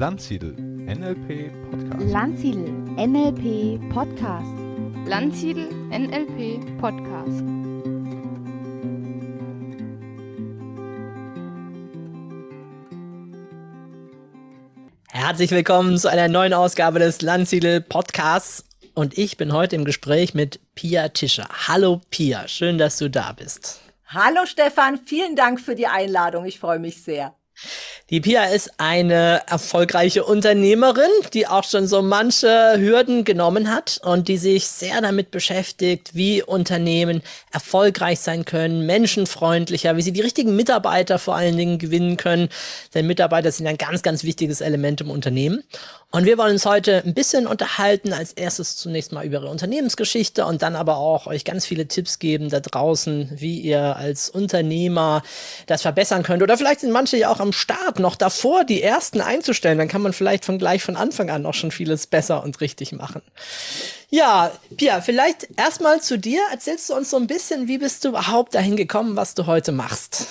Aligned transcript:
Landsiedel 0.00 0.54
NLP 0.54 1.52
Podcast. 1.70 2.10
Landsiedel 2.10 2.70
NLP 2.96 3.92
Podcast. 3.92 4.48
Landsiedel 5.04 5.68
NLP 5.90 6.78
Podcast. 6.80 7.44
Herzlich 15.10 15.50
willkommen 15.50 15.98
zu 15.98 16.08
einer 16.08 16.28
neuen 16.28 16.54
Ausgabe 16.54 16.98
des 16.98 17.20
Landsiedel 17.20 17.82
Podcasts. 17.82 18.64
Und 18.94 19.18
ich 19.18 19.36
bin 19.36 19.52
heute 19.52 19.76
im 19.76 19.84
Gespräch 19.84 20.32
mit 20.32 20.60
Pia 20.74 21.08
Tischer. 21.10 21.46
Hallo 21.68 22.00
Pia, 22.08 22.48
schön, 22.48 22.78
dass 22.78 22.96
du 22.96 23.10
da 23.10 23.32
bist. 23.32 23.82
Hallo 24.06 24.46
Stefan, 24.46 24.96
vielen 24.96 25.36
Dank 25.36 25.60
für 25.60 25.74
die 25.74 25.88
Einladung. 25.88 26.46
Ich 26.46 26.58
freue 26.58 26.78
mich 26.78 27.02
sehr. 27.02 27.34
Die 28.10 28.20
Pia 28.20 28.46
ist 28.46 28.72
eine 28.78 29.42
erfolgreiche 29.46 30.24
Unternehmerin, 30.24 31.12
die 31.32 31.46
auch 31.46 31.62
schon 31.62 31.86
so 31.86 32.02
manche 32.02 32.74
Hürden 32.76 33.22
genommen 33.22 33.72
hat 33.72 34.00
und 34.02 34.26
die 34.26 34.36
sich 34.36 34.66
sehr 34.66 35.00
damit 35.00 35.30
beschäftigt, 35.30 36.10
wie 36.12 36.42
Unternehmen 36.42 37.22
erfolgreich 37.52 38.18
sein 38.18 38.44
können, 38.44 38.84
menschenfreundlicher, 38.84 39.96
wie 39.96 40.02
sie 40.02 40.10
die 40.10 40.22
richtigen 40.22 40.56
Mitarbeiter 40.56 41.20
vor 41.20 41.36
allen 41.36 41.56
Dingen 41.56 41.78
gewinnen 41.78 42.16
können. 42.16 42.48
Denn 42.94 43.06
Mitarbeiter 43.06 43.52
sind 43.52 43.68
ein 43.68 43.78
ganz, 43.78 44.02
ganz 44.02 44.24
wichtiges 44.24 44.60
Element 44.60 45.00
im 45.00 45.10
Unternehmen. 45.10 45.62
Und 46.12 46.24
wir 46.24 46.38
wollen 46.38 46.52
uns 46.52 46.66
heute 46.66 47.04
ein 47.06 47.14
bisschen 47.14 47.46
unterhalten. 47.46 48.12
Als 48.12 48.32
erstes 48.32 48.76
zunächst 48.76 49.12
mal 49.12 49.24
über 49.24 49.38
Ihre 49.38 49.48
Unternehmensgeschichte 49.48 50.44
und 50.44 50.60
dann 50.62 50.74
aber 50.74 50.96
auch 50.96 51.28
euch 51.28 51.44
ganz 51.44 51.66
viele 51.66 51.86
Tipps 51.86 52.18
geben 52.18 52.48
da 52.48 52.58
draußen, 52.58 53.30
wie 53.36 53.60
ihr 53.60 53.96
als 53.96 54.28
Unternehmer 54.28 55.22
das 55.66 55.82
verbessern 55.82 56.24
könnt. 56.24 56.42
Oder 56.42 56.58
vielleicht 56.58 56.80
sind 56.80 56.90
manche 56.90 57.16
ja 57.16 57.30
auch 57.30 57.38
am 57.38 57.52
Start 57.52 58.00
noch 58.00 58.16
davor, 58.16 58.64
die 58.64 58.82
ersten 58.82 59.20
einzustellen. 59.20 59.78
Dann 59.78 59.86
kann 59.86 60.02
man 60.02 60.12
vielleicht 60.12 60.44
von 60.44 60.58
gleich 60.58 60.82
von 60.82 60.96
Anfang 60.96 61.30
an 61.30 61.46
auch 61.46 61.54
schon 61.54 61.70
vieles 61.70 62.08
besser 62.08 62.42
und 62.42 62.60
richtig 62.60 62.90
machen. 62.90 63.22
Ja, 64.08 64.50
Pia, 64.76 65.02
vielleicht 65.02 65.46
erstmal 65.56 66.00
zu 66.00 66.18
dir. 66.18 66.40
Erzählst 66.50 66.90
du 66.90 66.94
uns 66.94 67.10
so 67.10 67.18
ein 67.18 67.28
bisschen, 67.28 67.68
wie 67.68 67.78
bist 67.78 68.04
du 68.04 68.08
überhaupt 68.08 68.56
dahin 68.56 68.74
gekommen, 68.74 69.14
was 69.14 69.36
du 69.36 69.46
heute 69.46 69.70
machst? 69.70 70.26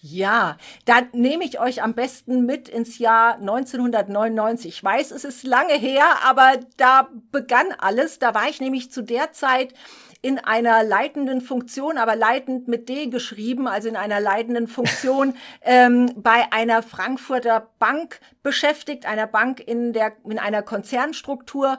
Ja, 0.00 0.56
dann 0.84 1.08
nehme 1.12 1.44
ich 1.44 1.58
euch 1.58 1.82
am 1.82 1.94
besten 1.94 2.46
mit 2.46 2.68
ins 2.68 2.98
Jahr 2.98 3.34
1999. 3.34 4.68
Ich 4.68 4.84
weiß, 4.84 5.10
es 5.10 5.24
ist 5.24 5.42
lange 5.42 5.74
her, 5.74 6.04
aber 6.24 6.52
da 6.76 7.08
begann 7.32 7.66
alles. 7.78 8.20
Da 8.20 8.32
war 8.32 8.48
ich 8.48 8.60
nämlich 8.60 8.92
zu 8.92 9.02
der 9.02 9.32
Zeit 9.32 9.74
in 10.22 10.38
einer 10.38 10.84
leitenden 10.84 11.40
Funktion, 11.40 11.98
aber 11.98 12.14
leitend 12.14 12.68
mit 12.68 12.88
D 12.88 13.06
geschrieben, 13.06 13.66
also 13.66 13.88
in 13.88 13.96
einer 13.96 14.20
leitenden 14.20 14.68
Funktion 14.68 15.34
ähm, 15.62 16.12
bei 16.16 16.52
einer 16.52 16.84
Frankfurter 16.84 17.68
Bank 17.80 18.20
beschäftigt, 18.44 19.04
einer 19.04 19.26
Bank 19.26 19.60
in 19.60 19.92
der 19.92 20.12
in 20.24 20.38
einer 20.38 20.62
Konzernstruktur. 20.62 21.76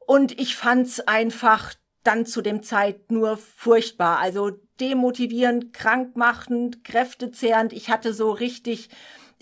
Und 0.00 0.38
ich 0.38 0.56
fand's 0.56 1.00
einfach 1.00 1.72
dann 2.02 2.26
zu 2.26 2.42
dem 2.42 2.62
Zeit 2.62 3.10
nur 3.10 3.38
furchtbar. 3.38 4.18
Also 4.18 4.52
demotivierend, 4.80 5.72
krankmachend, 5.72 6.84
kräftezehrend. 6.84 7.72
Ich 7.72 7.90
hatte 7.90 8.12
so 8.12 8.30
richtig 8.30 8.88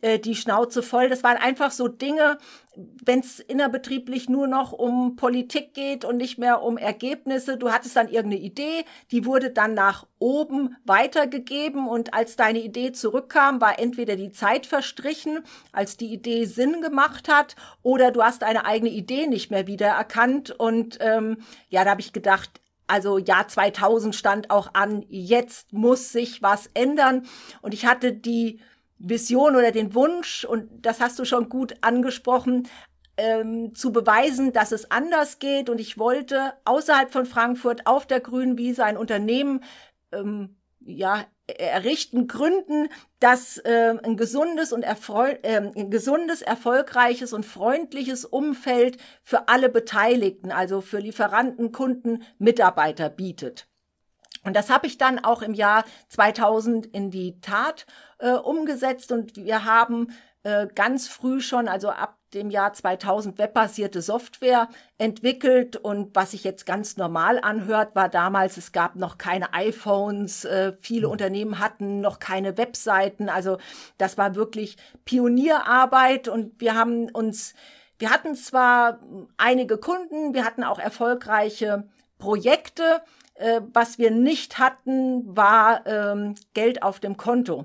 äh, 0.05 0.19
die 0.19 0.37
Schnauze 0.37 0.83
voll. 0.83 1.09
Das 1.09 1.23
waren 1.23 1.39
einfach 1.39 1.71
so 1.71 1.89
Dinge, 1.89 2.37
wenn 2.77 3.21
es 3.21 3.41
innerbetrieblich 3.41 4.29
nur 4.29 4.47
noch 4.47 4.73
um 4.73 5.17
Politik 5.17 5.73
geht 5.73 6.05
und 6.05 6.19
nicht 6.19 6.39
mehr 6.39 6.63
um 6.63 6.77
Ergebnisse. 6.77 7.57
Du 7.57 7.71
hattest 7.71 7.97
dann 7.97 8.09
irgendeine 8.09 8.43
Idee, 8.43 8.85
die 9.13 9.25
wurde 9.25 9.51
dann 9.51 9.73
nach 9.75 10.07
oben 10.19 10.77
weitergegeben 10.85 11.89
und 11.89 12.13
als 12.13 12.37
deine 12.37 12.61
Idee 12.61 12.93
zurückkam, 12.93 13.61
war 13.61 13.79
entweder 13.79 14.17
die 14.17 14.33
Zeit 14.33 14.67
verstrichen, 14.67 15.41
als 15.73 15.97
die 15.97 16.13
Idee 16.13 16.45
Sinn 16.45 16.83
gemacht 16.83 17.29
hat, 17.29 17.57
oder 17.83 18.11
du 18.11 18.23
hast 18.23 18.43
eine 18.43 18.67
eigene 18.67 18.91
Idee 18.91 19.27
nicht 19.27 19.51
mehr 19.51 19.67
wiedererkannt. 19.67 20.51
Und 20.51 20.99
ähm, 21.01 21.39
ja, 21.71 21.85
da 21.85 21.91
habe 21.91 22.01
ich 22.01 22.13
gedacht, 22.13 22.61
also 22.87 23.19
Jahr 23.19 23.49
2000 23.49 24.15
stand 24.15 24.51
auch 24.51 24.71
an, 24.75 25.05
jetzt 25.09 25.73
muss 25.73 26.13
sich 26.13 26.43
was 26.43 26.71
ändern. 26.75 27.27
Und 27.63 27.75
ich 27.75 27.87
hatte 27.87 28.13
die 28.13 28.61
Vision 28.99 29.57
oder 29.57 29.73
den 29.73 29.95
Wunsch, 29.95 30.45
und 30.45 30.85
das 30.85 31.01
hast 31.01 31.19
du 31.19 31.25
schon 31.25 31.49
gut 31.49 31.75
angesprochen, 31.81 32.69
ähm, 33.17 33.75
zu 33.75 33.93
beweisen, 33.93 34.53
dass 34.53 34.73
es 34.73 34.91
anders 34.91 35.39
geht. 35.39 35.71
Und 35.71 35.81
ich 35.81 35.99
wollte 35.99 36.55
außerhalb 36.65 37.13
von 37.13 37.27
Frankfurt 37.27 37.87
auf 37.87 38.07
der 38.07 38.21
grünen 38.21 38.59
Wiese 38.59 38.85
ein 38.85 38.97
Unternehmen 38.97 39.63
ähm, 40.13 40.57
ja, 40.87 41.25
errichten, 41.47 42.27
gründen, 42.27 42.89
das 43.21 43.59
äh, 43.59 43.95
ein 44.03 44.17
gesundes 44.17 44.73
und 44.73 44.83
erfreu 44.83 45.37
äh, 45.43 45.71
ein 45.75 45.91
gesundes, 45.91 46.43
erfolgreiches 46.43 47.33
und 47.33 47.45
freundliches 47.45 48.25
Umfeld 48.25 48.99
für 49.23 49.49
alle 49.49 49.69
Beteiligten, 49.69 50.53
also 50.53 50.81
für 50.81 50.99
Lieferanten, 50.99 51.73
Kunden, 51.73 52.23
Mitarbeiter 52.39 53.11
bietet. 53.11 53.67
Und 54.45 54.55
das 54.55 54.71
habe 54.71 54.87
ich 54.87 54.99
dann 54.99 55.25
auch 55.25 55.43
im 55.43 55.55
Jahr 55.55 55.85
2000 56.09 56.87
in 56.87 57.11
die 57.11 57.41
Tat 57.41 57.87
äh, 58.19 58.33
umgesetzt 58.33 59.11
und 59.13 59.37
wir 59.37 59.65
haben 59.65 60.09
äh, 60.45 60.67
ganz 60.75 61.09
früh 61.09 61.41
schon, 61.41 61.69
also 61.69 61.89
ab 61.89 62.19
dem 62.35 62.51
Jahr 62.51 62.75
2000 62.75 63.39
webbasierte 63.39 64.03
Software 64.03 64.69
entwickelt. 64.99 65.77
Und 65.77 66.15
was 66.15 66.33
sich 66.33 66.45
jetzt 66.45 66.67
ganz 66.67 66.99
normal 66.99 67.41
anhört, 67.41 67.95
war 67.97 68.11
damals, 68.11 68.59
es 68.59 68.73
gab 68.73 68.95
noch 68.97 69.17
keine 69.17 69.55
iPhones, 69.55 70.45
äh, 70.45 70.75
viele 70.81 71.09
Unternehmen 71.09 71.59
hatten 71.61 72.03
noch 72.03 72.19
keine 72.19 72.59
Webseiten, 72.59 73.31
also 73.31 73.57
das 73.97 74.19
war 74.19 74.35
wirklich 74.35 74.77
Pionierarbeit. 75.07 76.29
Und 76.29 76.61
wir 76.61 76.75
haben 76.75 77.11
uns, 77.11 77.55
wir 77.99 78.11
hatten 78.11 78.35
zwar 78.35 79.01
einige 79.39 79.79
Kunden, 79.79 80.35
wir 80.35 80.45
hatten 80.45 80.63
auch 80.63 80.79
erfolgreiche 80.79 81.89
Projekte, 82.19 83.01
äh, 83.35 83.63
was 83.73 83.99
wir 83.99 84.11
nicht 84.11 84.59
hatten, 84.59 85.37
war 85.37 85.87
ähm, 85.87 86.35
Geld 86.53 86.83
auf 86.83 87.01
dem 87.01 87.17
Konto. 87.17 87.65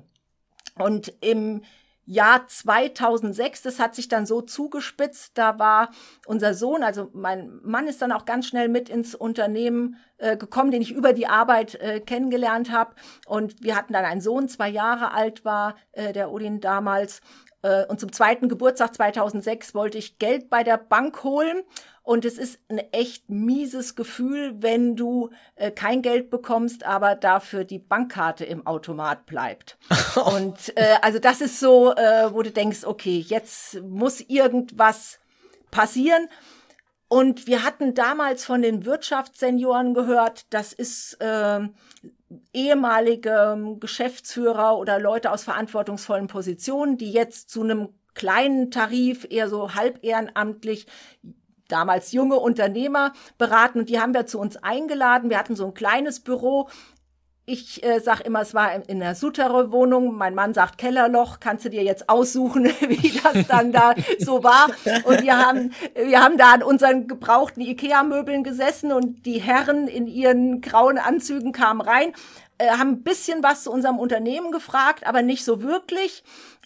Und 0.77 1.11
im 1.19 1.61
Jahr 2.09 2.47
2006, 2.47 3.61
das 3.61 3.79
hat 3.79 3.93
sich 3.93 4.07
dann 4.07 4.25
so 4.25 4.41
zugespitzt, 4.41 5.37
da 5.37 5.59
war 5.59 5.91
unser 6.25 6.55
Sohn, 6.55 6.81
also 6.81 7.09
mein 7.13 7.59
Mann 7.61 7.85
ist 7.85 8.01
dann 8.01 8.11
auch 8.11 8.25
ganz 8.25 8.47
schnell 8.47 8.67
mit 8.67 8.89
ins 8.89 9.13
Unternehmen 9.13 9.95
äh, 10.17 10.35
gekommen, 10.35 10.71
den 10.71 10.81
ich 10.81 10.91
über 10.91 11.13
die 11.13 11.27
Arbeit 11.27 11.75
äh, 11.75 11.99
kennengelernt 11.99 12.71
habe. 12.71 12.95
Und 13.27 13.61
wir 13.63 13.75
hatten 13.75 13.93
dann 13.93 14.05
einen 14.05 14.21
Sohn, 14.21 14.49
zwei 14.49 14.69
Jahre 14.69 15.11
alt 15.11 15.45
war, 15.45 15.75
äh, 15.91 16.11
der 16.11 16.31
Odin 16.31 16.59
damals. 16.59 17.21
Äh, 17.61 17.85
und 17.85 17.99
zum 17.99 18.11
zweiten 18.11 18.49
Geburtstag 18.49 18.95
2006 18.95 19.73
wollte 19.75 19.97
ich 19.97 20.19
Geld 20.19 20.49
bei 20.49 20.63
der 20.63 20.77
Bank 20.77 21.23
holen 21.23 21.63
und 22.03 22.25
es 22.25 22.37
ist 22.37 22.59
ein 22.69 22.79
echt 22.91 23.29
mieses 23.29 23.95
Gefühl, 23.95 24.55
wenn 24.61 24.95
du 24.95 25.29
äh, 25.55 25.69
kein 25.69 26.01
Geld 26.01 26.29
bekommst, 26.29 26.83
aber 26.83 27.15
dafür 27.15 27.65
die 27.65 27.79
Bankkarte 27.79 28.45
im 28.45 28.65
Automat 28.65 29.25
bleibt. 29.25 29.77
und 30.25 30.75
äh, 30.75 30.95
also 31.01 31.19
das 31.19 31.41
ist 31.41 31.59
so, 31.59 31.93
äh, 31.93 32.33
wo 32.33 32.41
du 32.41 32.51
denkst, 32.51 32.83
okay, 32.83 33.19
jetzt 33.19 33.81
muss 33.81 34.21
irgendwas 34.21 35.19
passieren. 35.69 36.29
Und 37.09 37.47
wir 37.47 37.63
hatten 37.63 37.95
damals 37.95 38.45
von 38.45 38.61
den 38.61 38.85
Wirtschaftssenioren 38.85 39.93
gehört, 39.93 40.45
das 40.51 40.73
ist 40.73 41.15
äh, 41.19 41.59
ehemalige 42.53 43.77
Geschäftsführer 43.79 44.77
oder 44.77 44.99
Leute 44.99 45.31
aus 45.31 45.43
verantwortungsvollen 45.43 46.27
Positionen, 46.27 46.97
die 46.97 47.11
jetzt 47.11 47.49
zu 47.49 47.63
einem 47.63 47.89
kleinen 48.13 48.71
Tarif, 48.71 49.25
eher 49.29 49.49
so 49.49 49.75
halb 49.75 50.03
ehrenamtlich, 50.03 50.87
damals 51.67 52.11
junge 52.11 52.35
Unternehmer 52.35 53.13
beraten 53.37 53.79
und 53.79 53.89
die 53.89 53.99
haben 53.99 54.13
wir 54.13 54.25
zu 54.25 54.39
uns 54.39 54.57
eingeladen. 54.57 55.29
Wir 55.29 55.37
hatten 55.37 55.55
so 55.55 55.65
ein 55.65 55.73
kleines 55.73 56.19
Büro. 56.19 56.67
Ich 57.51 57.83
äh, 57.83 57.99
sag 57.99 58.21
immer, 58.21 58.41
es 58.41 58.53
war 58.53 58.87
in 58.87 58.99
der 58.99 59.15
Sutere 59.15 59.71
Wohnung. 59.71 60.15
Mein 60.15 60.35
Mann 60.35 60.53
sagt 60.53 60.77
Kellerloch. 60.77 61.39
Kannst 61.39 61.65
du 61.65 61.71
dir 61.71 61.81
jetzt 61.81 62.07
aussuchen, 62.07 62.65
wie 62.87 63.19
das 63.23 63.47
dann 63.47 63.71
da 63.71 63.95
so 64.19 64.43
war? 64.43 64.67
Und 65.05 65.23
wir 65.23 65.35
haben, 65.35 65.71
wir 65.95 66.21
haben 66.21 66.37
da 66.37 66.53
an 66.53 66.61
unseren 66.61 67.07
gebrauchten 67.07 67.61
Ikea-Möbeln 67.61 68.43
gesessen 68.43 68.91
und 68.91 69.25
die 69.25 69.39
Herren 69.39 69.87
in 69.87 70.05
ihren 70.05 70.61
grauen 70.61 70.99
Anzügen 70.99 71.51
kamen 71.51 71.81
rein, 71.81 72.13
äh, 72.59 72.69
haben 72.69 72.89
ein 72.91 73.03
bisschen 73.03 73.41
was 73.41 73.63
zu 73.63 73.71
unserem 73.71 73.97
Unternehmen 73.97 74.51
gefragt, 74.51 75.07
aber 75.07 75.23
nicht 75.23 75.43
so 75.43 75.63
wirklich 75.63 76.23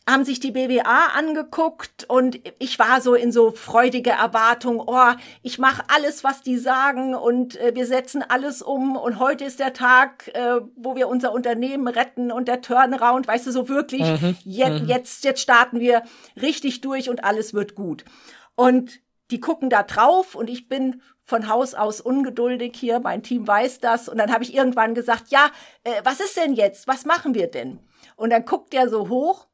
haben 0.08 0.26
sich 0.26 0.42
die 0.42 0.52
BWA 0.52 1.08
angeguckt 1.16 2.06
und 2.10 2.40
ich 2.60 2.78
war 2.78 3.00
so 3.00 3.16
in 3.16 3.32
so 3.32 3.52
freudige 3.52 4.10
Erwartung, 4.10 4.84
oh, 4.86 5.14
ich 5.42 5.60
mache 5.60 5.84
alles, 5.88 6.26
was 6.26 6.42
die 6.42 6.58
sagen 6.58 7.16
und 7.16 7.56
äh, 7.56 7.74
wir 7.74 7.86
setzen 7.86 8.22
alles 8.28 8.62
um 8.62 8.98
und 8.98 9.20
heute 9.20 9.46
ist 9.46 9.60
der 9.60 9.72
Tag, 9.72 10.28
äh, 10.34 10.60
wo 10.76 10.96
wir 10.96 11.08
unser 11.08 11.32
Unternehmen 11.32 11.88
retten 11.88 12.34
und 12.34 12.50
der 12.50 12.62
Turnaround, 12.62 13.28
weißt 13.28 13.48
du, 13.48 13.52
so 13.52 13.70
wirklich, 13.70 14.02
mhm. 14.02 14.36
Jetzt, 14.44 14.82
mhm. 14.82 14.90
jetzt, 14.90 15.24
jetzt 15.24 15.42
starten 15.42 15.80
wir 15.80 16.04
richtig 16.42 16.82
durch 16.82 17.10
und 17.10 17.24
alles 17.24 17.54
wird 17.54 17.76
gut. 17.76 18.04
Und 18.56 19.00
die 19.32 19.40
gucken 19.40 19.70
da 19.70 19.84
drauf 19.84 20.36
und 20.36 20.50
ich 20.50 20.68
bin 20.68 21.02
von 21.24 21.48
Haus 21.48 21.76
aus 21.76 22.02
ungeduldig 22.02 22.74
hier, 22.76 23.00
mein 23.00 23.24
Team 23.24 23.48
weiß 23.48 23.80
das 23.80 24.10
und 24.10 24.18
dann 24.18 24.34
habe 24.34 24.44
ich 24.44 24.54
irgendwann 24.54 24.96
gesagt, 24.96 25.30
ja, 25.30 25.50
äh, 25.86 26.02
was 26.04 26.20
ist 26.20 26.36
denn 26.36 26.54
jetzt, 26.54 26.90
was 26.90 27.06
machen 27.06 27.34
wir 27.34 27.48
denn? 27.48 27.80
Und 28.18 28.32
dann 28.32 28.44
guckt 28.44 28.74
der 28.74 28.90
so 28.90 29.08
hoch 29.08 29.48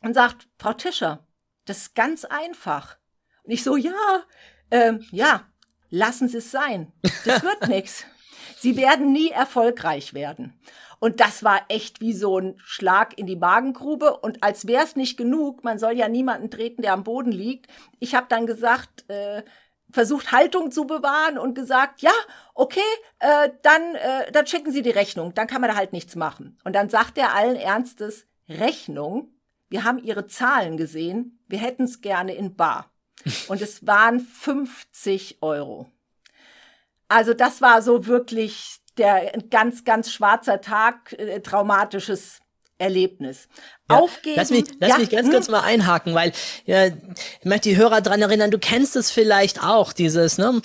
und 0.00 0.14
sagt, 0.14 0.48
Frau 0.58 0.72
Tischer, 0.72 1.26
Das 1.64 1.78
ist 1.78 1.94
ganz 1.94 2.24
einfach. 2.24 2.96
Und 3.42 3.52
ich 3.52 3.62
so, 3.62 3.76
ja, 3.76 4.22
ähm, 4.70 5.04
ja, 5.10 5.46
lassen 5.90 6.28
Sie 6.28 6.38
es 6.38 6.50
sein. 6.50 6.92
Das 7.24 7.42
wird 7.42 7.68
nichts. 7.68 8.04
Sie 8.58 8.76
werden 8.76 9.12
nie 9.12 9.30
erfolgreich 9.30 10.14
werden. 10.14 10.58
Und 11.00 11.20
das 11.20 11.44
war 11.44 11.62
echt 11.68 12.00
wie 12.00 12.12
so 12.12 12.38
ein 12.38 12.54
Schlag 12.58 13.16
in 13.18 13.26
die 13.26 13.36
Magengrube. 13.36 14.16
Und 14.16 14.42
als 14.42 14.66
wäre 14.66 14.82
es 14.82 14.96
nicht 14.96 15.16
genug, 15.16 15.62
man 15.62 15.78
soll 15.78 15.92
ja 15.92 16.08
niemanden 16.08 16.50
treten, 16.50 16.82
der 16.82 16.92
am 16.92 17.04
Boden 17.04 17.30
liegt. 17.30 17.70
Ich 18.00 18.14
habe 18.14 18.26
dann 18.28 18.46
gesagt, 18.46 19.08
äh, 19.08 19.44
versucht 19.90 20.32
Haltung 20.32 20.70
zu 20.70 20.86
bewahren 20.86 21.38
und 21.38 21.54
gesagt, 21.54 22.02
ja, 22.02 22.12
okay, 22.54 22.80
äh, 23.20 23.50
dann, 23.62 23.94
äh, 23.94 24.30
dann 24.32 24.46
schicken 24.46 24.72
Sie 24.72 24.82
die 24.82 24.90
Rechnung, 24.90 25.34
dann 25.34 25.46
kann 25.46 25.60
man 25.60 25.70
da 25.70 25.76
halt 25.76 25.92
nichts 25.92 26.16
machen. 26.16 26.58
Und 26.64 26.74
dann 26.74 26.90
sagt 26.90 27.16
er 27.16 27.34
allen 27.34 27.56
Ernstes, 27.56 28.26
Rechnung, 28.48 29.32
wir 29.68 29.84
haben 29.84 29.98
Ihre 29.98 30.26
Zahlen 30.26 30.76
gesehen, 30.76 31.38
wir 31.48 31.58
hätten 31.58 31.84
es 31.84 32.00
gerne 32.00 32.34
in 32.34 32.56
Bar. 32.56 32.90
Und 33.48 33.60
es 33.60 33.86
waren 33.86 34.20
50 34.20 35.38
Euro. 35.42 35.90
Also 37.08 37.34
das 37.34 37.60
war 37.60 37.82
so 37.82 38.06
wirklich 38.06 38.78
der 38.96 39.32
ganz, 39.50 39.84
ganz 39.84 40.12
schwarzer 40.12 40.60
Tag, 40.60 41.12
äh, 41.14 41.40
traumatisches 41.40 42.40
Erlebnis. 42.78 43.48
Ja, 43.90 43.98
Aufgeben. 43.98 44.36
Lass 44.36 44.50
mich, 44.50 44.64
lass 44.78 44.90
ja, 44.90 44.98
mich 44.98 45.10
ganz 45.10 45.26
hm. 45.26 45.32
kurz 45.32 45.48
mal 45.48 45.62
einhaken, 45.62 46.14
weil 46.14 46.32
ja, 46.64 46.86
ich 46.86 46.94
möchte 47.44 47.68
die 47.68 47.76
Hörer 47.76 48.00
dran 48.00 48.22
erinnern, 48.22 48.50
du 48.50 48.58
kennst 48.58 48.96
es 48.96 49.10
vielleicht 49.10 49.62
auch, 49.62 49.92
dieses, 49.92 50.38
ne? 50.38 50.60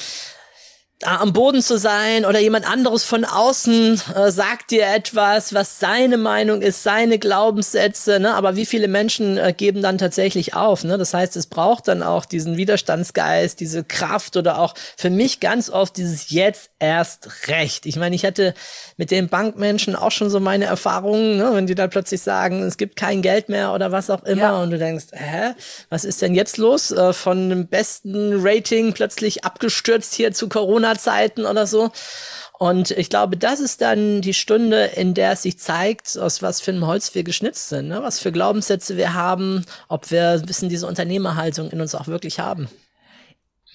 Da 1.04 1.18
am 1.18 1.34
Boden 1.34 1.62
zu 1.62 1.78
sein 1.78 2.26
oder 2.26 2.40
jemand 2.40 2.70
anderes 2.70 3.04
von 3.04 3.26
außen 3.26 4.02
äh, 4.16 4.32
sagt 4.32 4.72
dir 4.72 4.86
etwas, 4.88 5.54
was 5.54 5.80
seine 5.80 6.18
Meinung 6.18 6.62
ist, 6.62 6.84
seine 6.84 7.20
Glaubenssätze, 7.20 8.20
ne? 8.20 8.34
aber 8.34 8.56
wie 8.56 8.66
viele 8.66 8.88
Menschen 8.88 9.38
äh, 9.38 9.54
geben 9.56 9.82
dann 9.82 9.98
tatsächlich 9.98 10.54
auf? 10.56 10.84
Ne? 10.84 10.98
Das 10.98 11.14
heißt, 11.14 11.36
es 11.36 11.48
braucht 11.48 11.88
dann 11.88 12.04
auch 12.04 12.26
diesen 12.26 12.58
Widerstandsgeist, 12.58 13.60
diese 13.60 13.84
Kraft 13.84 14.38
oder 14.38 14.60
auch 14.60 14.74
für 14.98 15.10
mich 15.10 15.40
ganz 15.40 15.70
oft 15.70 15.98
dieses 15.98 16.30
jetzt 16.30 16.72
erst 16.80 17.48
recht. 17.48 17.86
Ich 17.86 17.98
meine, 17.98 18.16
ich 18.16 18.26
hatte 18.26 18.54
mit 18.98 19.12
den 19.12 19.28
Bankmenschen 19.28 19.96
auch 19.96 20.12
schon 20.12 20.30
so 20.30 20.40
meine 20.40 20.66
Erfahrungen, 20.66 21.38
ne? 21.38 21.52
wenn 21.54 21.68
die 21.68 21.76
dann 21.76 21.90
plötzlich 21.90 22.22
sagen, 22.22 22.64
es 22.64 22.78
gibt 22.78 22.96
kein 22.96 23.22
Geld 23.22 23.50
mehr 23.50 23.74
oder 23.74 23.92
was 23.92 24.10
auch 24.10 24.24
immer 24.24 24.42
Ja. 24.42 24.62
und 24.62 24.72
du 24.72 24.78
denkst, 24.78 25.08
hä, 25.12 25.54
was 25.90 26.06
ist 26.06 26.22
denn 26.22 26.34
jetzt 26.34 26.58
los? 26.58 26.92
Äh, 26.92 27.14
von 27.14 27.50
dem 27.50 27.68
besten 27.68 28.46
Rating 28.46 28.94
plötzlich 28.94 29.44
abgestürzt 29.44 30.14
hier 30.14 30.32
zu 30.34 30.48
Corona-Zeiten 30.94 31.46
oder 31.46 31.68
so. 31.68 31.92
Und 32.60 32.92
ich 32.92 33.10
glaube, 33.10 33.36
das 33.36 33.60
ist 33.60 33.82
dann 33.82 34.22
die 34.22 34.34
Stunde, 34.34 34.86
in 34.86 35.14
der 35.14 35.34
es 35.34 35.42
sich 35.42 35.60
zeigt, 35.60 36.18
aus 36.18 36.42
was 36.42 36.62
für 36.62 36.72
einem 36.72 36.88
Holz 36.88 37.14
wir 37.16 37.24
geschnitzt 37.24 37.70
sind, 37.70 37.90
ne? 37.90 38.02
was 38.04 38.20
für 38.20 38.32
Glaubenssätze 38.32 38.96
wir 38.96 39.14
haben, 39.14 39.66
ob 39.90 40.12
wir 40.12 40.32
ein 40.32 40.46
bisschen 40.46 40.70
diese 40.70 40.88
Unternehmerhaltung 40.88 41.70
in 41.72 41.82
uns 41.82 41.96
auch 41.96 42.08
wirklich 42.08 42.40
haben. 42.40 42.70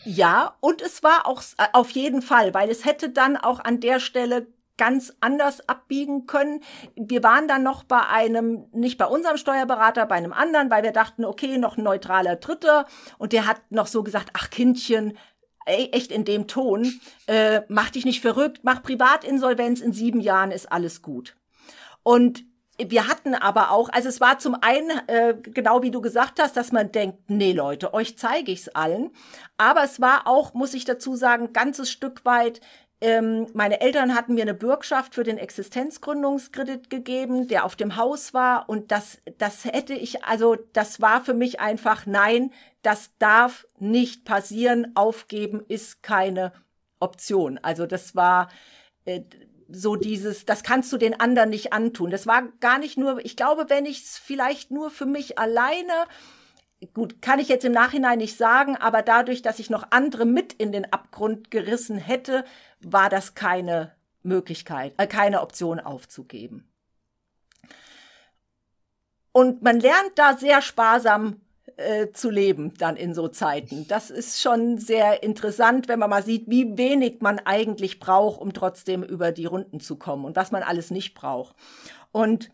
Ja, 0.05 0.55
und 0.61 0.81
es 0.81 1.03
war 1.03 1.27
auch 1.27 1.43
äh, 1.59 1.67
auf 1.73 1.91
jeden 1.91 2.23
Fall, 2.23 2.55
weil 2.55 2.71
es 2.71 2.85
hätte 2.85 3.11
dann 3.11 3.37
auch 3.37 3.61
an 3.61 3.81
der 3.81 4.01
Stelle 4.01 4.47
ganz 4.79 5.13
anders 5.21 5.69
abbiegen 5.69 6.27
können. 6.27 6.63
Wir 6.95 7.25
waren 7.25 7.49
dann 7.49 7.65
noch 7.65 7.83
bei 7.83 8.07
einem, 8.07 8.67
nicht 8.73 8.97
bei 8.97 9.07
unserem 9.07 9.37
Steuerberater, 9.37 10.07
bei 10.07 10.15
einem 10.15 10.33
anderen, 10.33 10.71
weil 10.71 10.85
wir 10.85 10.93
dachten, 10.93 11.25
okay, 11.25 11.59
noch 11.59 11.77
ein 11.77 11.83
neutraler 11.83 12.37
Dritter. 12.37 12.87
Und 13.19 13.33
der 13.33 13.49
hat 13.49 13.61
noch 13.71 13.89
so 13.89 14.05
gesagt, 14.05 14.31
ach 14.35 14.51
Kindchen, 14.51 15.19
echt 15.69 16.11
in 16.11 16.25
dem 16.25 16.47
Ton, 16.47 17.01
äh, 17.27 17.63
mach 17.69 17.91
dich 17.91 18.05
nicht 18.05 18.21
verrückt, 18.21 18.61
mach 18.63 18.83
Privatinsolvenz, 18.83 19.81
in 19.81 19.93
sieben 19.93 20.21
Jahren 20.21 20.51
ist 20.51 20.71
alles 20.71 21.03
gut. 21.03 21.37
Und 22.03 22.45
wir 22.81 23.09
hatten 23.09 23.35
aber 23.35 23.73
auch, 23.73 23.89
also 23.89 24.09
es 24.09 24.21
war 24.21 24.39
zum 24.39 24.57
einen, 24.61 24.91
äh, 25.09 25.35
genau 25.43 25.83
wie 25.83 25.91
du 25.91 26.01
gesagt 26.01 26.41
hast, 26.41 26.57
dass 26.57 26.71
man 26.71 26.93
denkt, 26.93 27.29
nee 27.29 27.53
Leute, 27.53 27.93
euch 27.93 28.17
zeige 28.17 28.53
ich's 28.53 28.69
allen. 28.69 29.11
Aber 29.57 29.83
es 29.83 30.01
war 30.01 30.27
auch, 30.27 30.55
muss 30.55 30.75
ich 30.75 30.85
dazu 30.85 31.17
sagen, 31.17 31.53
ganzes 31.53 31.91
Stück 31.91 32.25
weit, 32.25 32.61
ähm, 33.01 33.47
meine 33.55 33.81
Eltern 33.81 34.15
hatten 34.15 34.35
mir 34.35 34.43
eine 34.43 34.55
Bürgschaft 34.55 35.15
für 35.15 35.23
den 35.23 35.39
Existenzgründungskredit 35.39 36.91
gegeben, 36.91 37.47
der 37.47 37.65
auf 37.65 37.77
dem 37.77 37.97
Haus 37.97 38.35
war. 38.35 38.69
Und 38.69 38.91
das, 38.91 39.19
das 39.39 39.65
hätte 39.65 39.95
ich, 39.95 40.25
also 40.25 40.57
das 40.73 41.01
war 41.01 41.25
für 41.25 41.35
mich 41.35 41.61
einfach, 41.61 42.07
nein, 42.07 42.53
das 42.89 43.11
darf 43.19 43.67
nicht 43.79 44.25
passieren. 44.25 44.93
Aufgeben 44.95 45.63
ist 45.69 46.03
keine 46.03 46.55
Option. 47.01 47.59
Also 47.59 47.85
das 47.85 48.17
war 48.17 48.49
äh, 49.05 49.21
so 49.69 49.95
dieses, 49.95 50.47
das 50.47 50.63
kannst 50.63 50.91
du 50.91 50.97
den 50.97 51.21
anderen 51.21 51.51
nicht 51.51 51.75
antun. 51.75 52.11
Das 52.11 52.27
war 52.27 52.49
gar 52.61 52.79
nicht 52.79 52.97
nur, 52.97 53.23
ich 53.23 53.37
glaube, 53.37 53.67
wenn 53.69 53.85
ich 53.85 54.05
es 54.05 54.17
vielleicht 54.17 54.71
nur 54.71 54.91
für 54.91 55.05
mich 55.05 55.39
alleine, 55.39 55.93
gut, 56.95 57.21
kann 57.21 57.41
ich 57.41 57.49
jetzt 57.49 57.67
im 57.67 57.73
Nachhinein 57.73 58.17
nicht 58.17 58.39
sagen, 58.39 58.75
aber 58.75 59.03
dadurch, 59.03 59.43
dass 59.43 59.59
ich 59.59 59.69
noch 59.69 59.89
andere 59.91 60.25
mit 60.25 60.55
in 60.55 60.73
den 60.73 60.91
Abgrund 60.91 61.51
gerissen 61.51 61.99
hätte, 61.99 62.43
war 62.81 63.11
das 63.11 63.35
keine 63.35 63.93
Möglichkeit, 64.23 64.95
äh, 64.97 65.07
keine 65.07 65.43
Option 65.43 65.79
aufzugeben. 65.79 66.67
Und 69.33 69.63
man 69.63 69.79
lernt 69.79 70.13
da 70.15 70.39
sehr 70.39 70.63
sparsam 70.63 71.43
äh, 71.79 72.11
zu 72.13 72.29
leben 72.31 72.75
dann 72.77 72.97
in 72.97 73.15
so 73.15 73.29
Zeiten. 73.29 73.87
Das 73.89 74.11
ist 74.11 74.41
schon 74.41 74.79
sehr 74.79 75.23
interessant, 75.23 75.89
wenn 75.89 75.99
man 75.99 76.11
mal 76.11 76.25
sieht, 76.25 76.45
wie 76.49 76.77
wenig 76.77 77.21
man 77.21 77.39
eigentlich 77.39 78.01
braucht, 78.01 78.41
um 78.41 78.53
trotzdem 78.53 79.03
über 79.03 79.33
die 79.33 79.47
Runden 79.47 79.81
zu 79.81 79.97
kommen 79.97 80.25
und 80.25 80.37
was 80.37 80.51
man 80.51 80.63
alles 80.63 80.91
nicht 80.91 81.15
braucht. 81.15 81.55
Und 82.11 82.51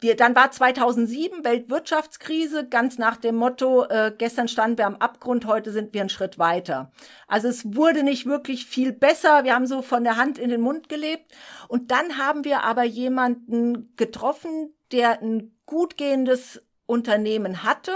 wir, 0.00 0.16
dann 0.16 0.36
war 0.36 0.50
2007 0.50 1.44
Weltwirtschaftskrise, 1.44 2.68
ganz 2.68 2.98
nach 2.98 3.16
dem 3.16 3.36
Motto, 3.36 3.84
äh, 3.84 4.12
gestern 4.16 4.48
standen 4.48 4.78
wir 4.78 4.86
am 4.86 4.96
Abgrund, 4.96 5.46
heute 5.46 5.72
sind 5.72 5.94
wir 5.94 6.02
einen 6.02 6.10
Schritt 6.10 6.38
weiter. 6.38 6.92
Also 7.26 7.48
es 7.48 7.74
wurde 7.74 8.02
nicht 8.02 8.26
wirklich 8.26 8.66
viel 8.66 8.92
besser, 8.92 9.44
wir 9.44 9.54
haben 9.54 9.66
so 9.66 9.82
von 9.82 10.04
der 10.04 10.16
Hand 10.16 10.38
in 10.38 10.50
den 10.50 10.60
Mund 10.60 10.88
gelebt. 10.88 11.32
Und 11.68 11.90
dann 11.90 12.18
haben 12.18 12.44
wir 12.44 12.62
aber 12.64 12.84
jemanden 12.84 13.96
getroffen, 13.96 14.74
der 14.92 15.22
ein 15.22 15.56
gut 15.66 15.96
gehendes 15.96 16.62
Unternehmen 16.86 17.64
hatte 17.64 17.92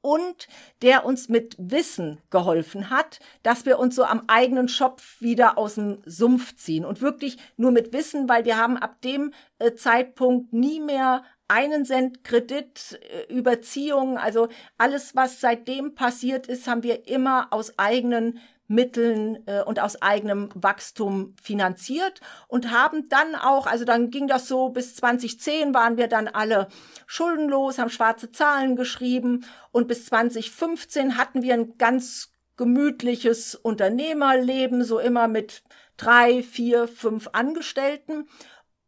und 0.00 0.48
der 0.82 1.04
uns 1.04 1.28
mit 1.28 1.56
Wissen 1.58 2.20
geholfen 2.30 2.90
hat, 2.90 3.20
dass 3.42 3.66
wir 3.66 3.78
uns 3.78 3.96
so 3.96 4.04
am 4.04 4.22
eigenen 4.26 4.68
Schopf 4.68 5.20
wieder 5.20 5.58
aus 5.58 5.74
dem 5.74 6.02
Sumpf 6.04 6.56
ziehen 6.56 6.84
und 6.84 7.00
wirklich 7.00 7.38
nur 7.56 7.70
mit 7.70 7.92
Wissen, 7.92 8.28
weil 8.28 8.44
wir 8.44 8.56
haben 8.56 8.76
ab 8.76 9.00
dem 9.02 9.32
äh, 9.58 9.74
Zeitpunkt 9.74 10.52
nie 10.52 10.80
mehr 10.80 11.24
einen 11.48 11.84
Cent 11.84 12.24
Kredit, 12.24 13.00
äh, 13.10 13.32
Überziehungen, 13.32 14.18
also 14.18 14.48
alles, 14.76 15.16
was 15.16 15.40
seitdem 15.40 15.94
passiert 15.94 16.46
ist, 16.46 16.68
haben 16.68 16.82
wir 16.82 17.08
immer 17.08 17.52
aus 17.52 17.78
eigenen 17.78 18.38
Mitteln 18.68 19.42
äh, 19.46 19.62
und 19.62 19.80
aus 19.80 20.00
eigenem 20.02 20.50
Wachstum 20.54 21.34
finanziert 21.42 22.20
und 22.46 22.70
haben 22.70 23.08
dann 23.08 23.34
auch, 23.34 23.66
also 23.66 23.84
dann 23.84 24.10
ging 24.10 24.28
das 24.28 24.46
so 24.46 24.68
bis 24.68 24.94
2010 24.96 25.74
waren 25.74 25.96
wir 25.96 26.06
dann 26.06 26.28
alle 26.28 26.68
schuldenlos, 27.06 27.78
haben 27.78 27.90
schwarze 27.90 28.30
Zahlen 28.30 28.76
geschrieben 28.76 29.44
und 29.72 29.88
bis 29.88 30.06
2015 30.06 31.16
hatten 31.16 31.42
wir 31.42 31.54
ein 31.54 31.78
ganz 31.78 32.30
gemütliches 32.56 33.54
Unternehmerleben, 33.54 34.84
so 34.84 34.98
immer 34.98 35.28
mit 35.28 35.62
drei, 35.96 36.42
vier, 36.42 36.88
fünf 36.88 37.30
Angestellten 37.32 38.28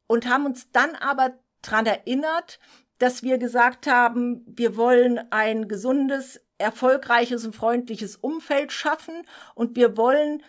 und 0.07 0.29
haben 0.29 0.45
uns 0.45 0.71
dann 0.73 0.95
aber 0.97 1.39
dran 1.63 1.87
erinnert, 1.87 2.59
dass 3.00 3.23
wir 3.23 3.38
gesagt 3.38 3.87
haben, 3.87 4.45
wir 4.47 4.76
wollen 4.76 5.19
ein 5.30 5.69
gesundes, 5.69 6.40
erfolgreiches 6.59 7.47
und 7.47 7.57
freundliches 7.57 8.14
Umfeld 8.14 8.73
schaffen 8.73 9.26
und 9.54 9.75
wir 9.75 9.97
wollen, 9.97 10.42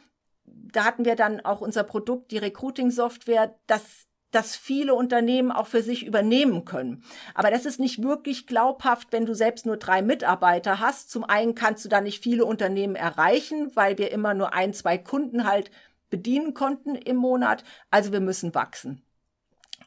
da 0.46 0.84
hatten 0.84 1.05
wir 1.05 1.15
dann 1.15 1.39
auch 1.39 1.62
unser 1.62 1.84
Produkt, 1.84 2.31
die 2.31 2.38
Recruiting-Software, 2.38 3.55
dass 3.67 4.05
das 4.31 4.58
viele 4.58 4.93
Unternehmen 4.93 5.51
auch 5.51 5.67
für 5.67 5.81
sich 5.81 6.05
übernehmen 6.05 6.65
können. 6.65 7.03
Aber 7.36 7.51
das 7.51 7.65
ist 7.65 7.79
nicht 7.79 8.03
wirklich 8.03 8.48
glaubhaft, 8.48 9.10
wenn 9.12 9.25
du 9.25 9.34
selbst 9.34 9.65
nur 9.65 9.77
drei 9.77 10.01
Mitarbeiter 10.01 10.79
hast. 10.81 11.10
Zum 11.10 11.24
einen 11.24 11.55
kannst 11.55 11.86
du 11.86 11.89
da 11.89 12.01
nicht 12.01 12.22
viele 12.22 12.46
Unternehmen 12.46 12.96
erreichen, 12.96 13.72
weil 13.75 13.98
wir 13.98 14.12
immer 14.12 14.34
nur 14.34 14.53
ein, 14.53 14.74
zwei 14.74 14.98
Kunden 14.98 15.46
halt 15.46 15.72
bedienen 16.10 16.53
konnten 16.53 16.96
im 16.96 17.15
Monat. 17.15 17.63
Also 17.91 18.12
wir 18.12 18.22
müssen 18.22 18.53
wachsen. 18.53 19.01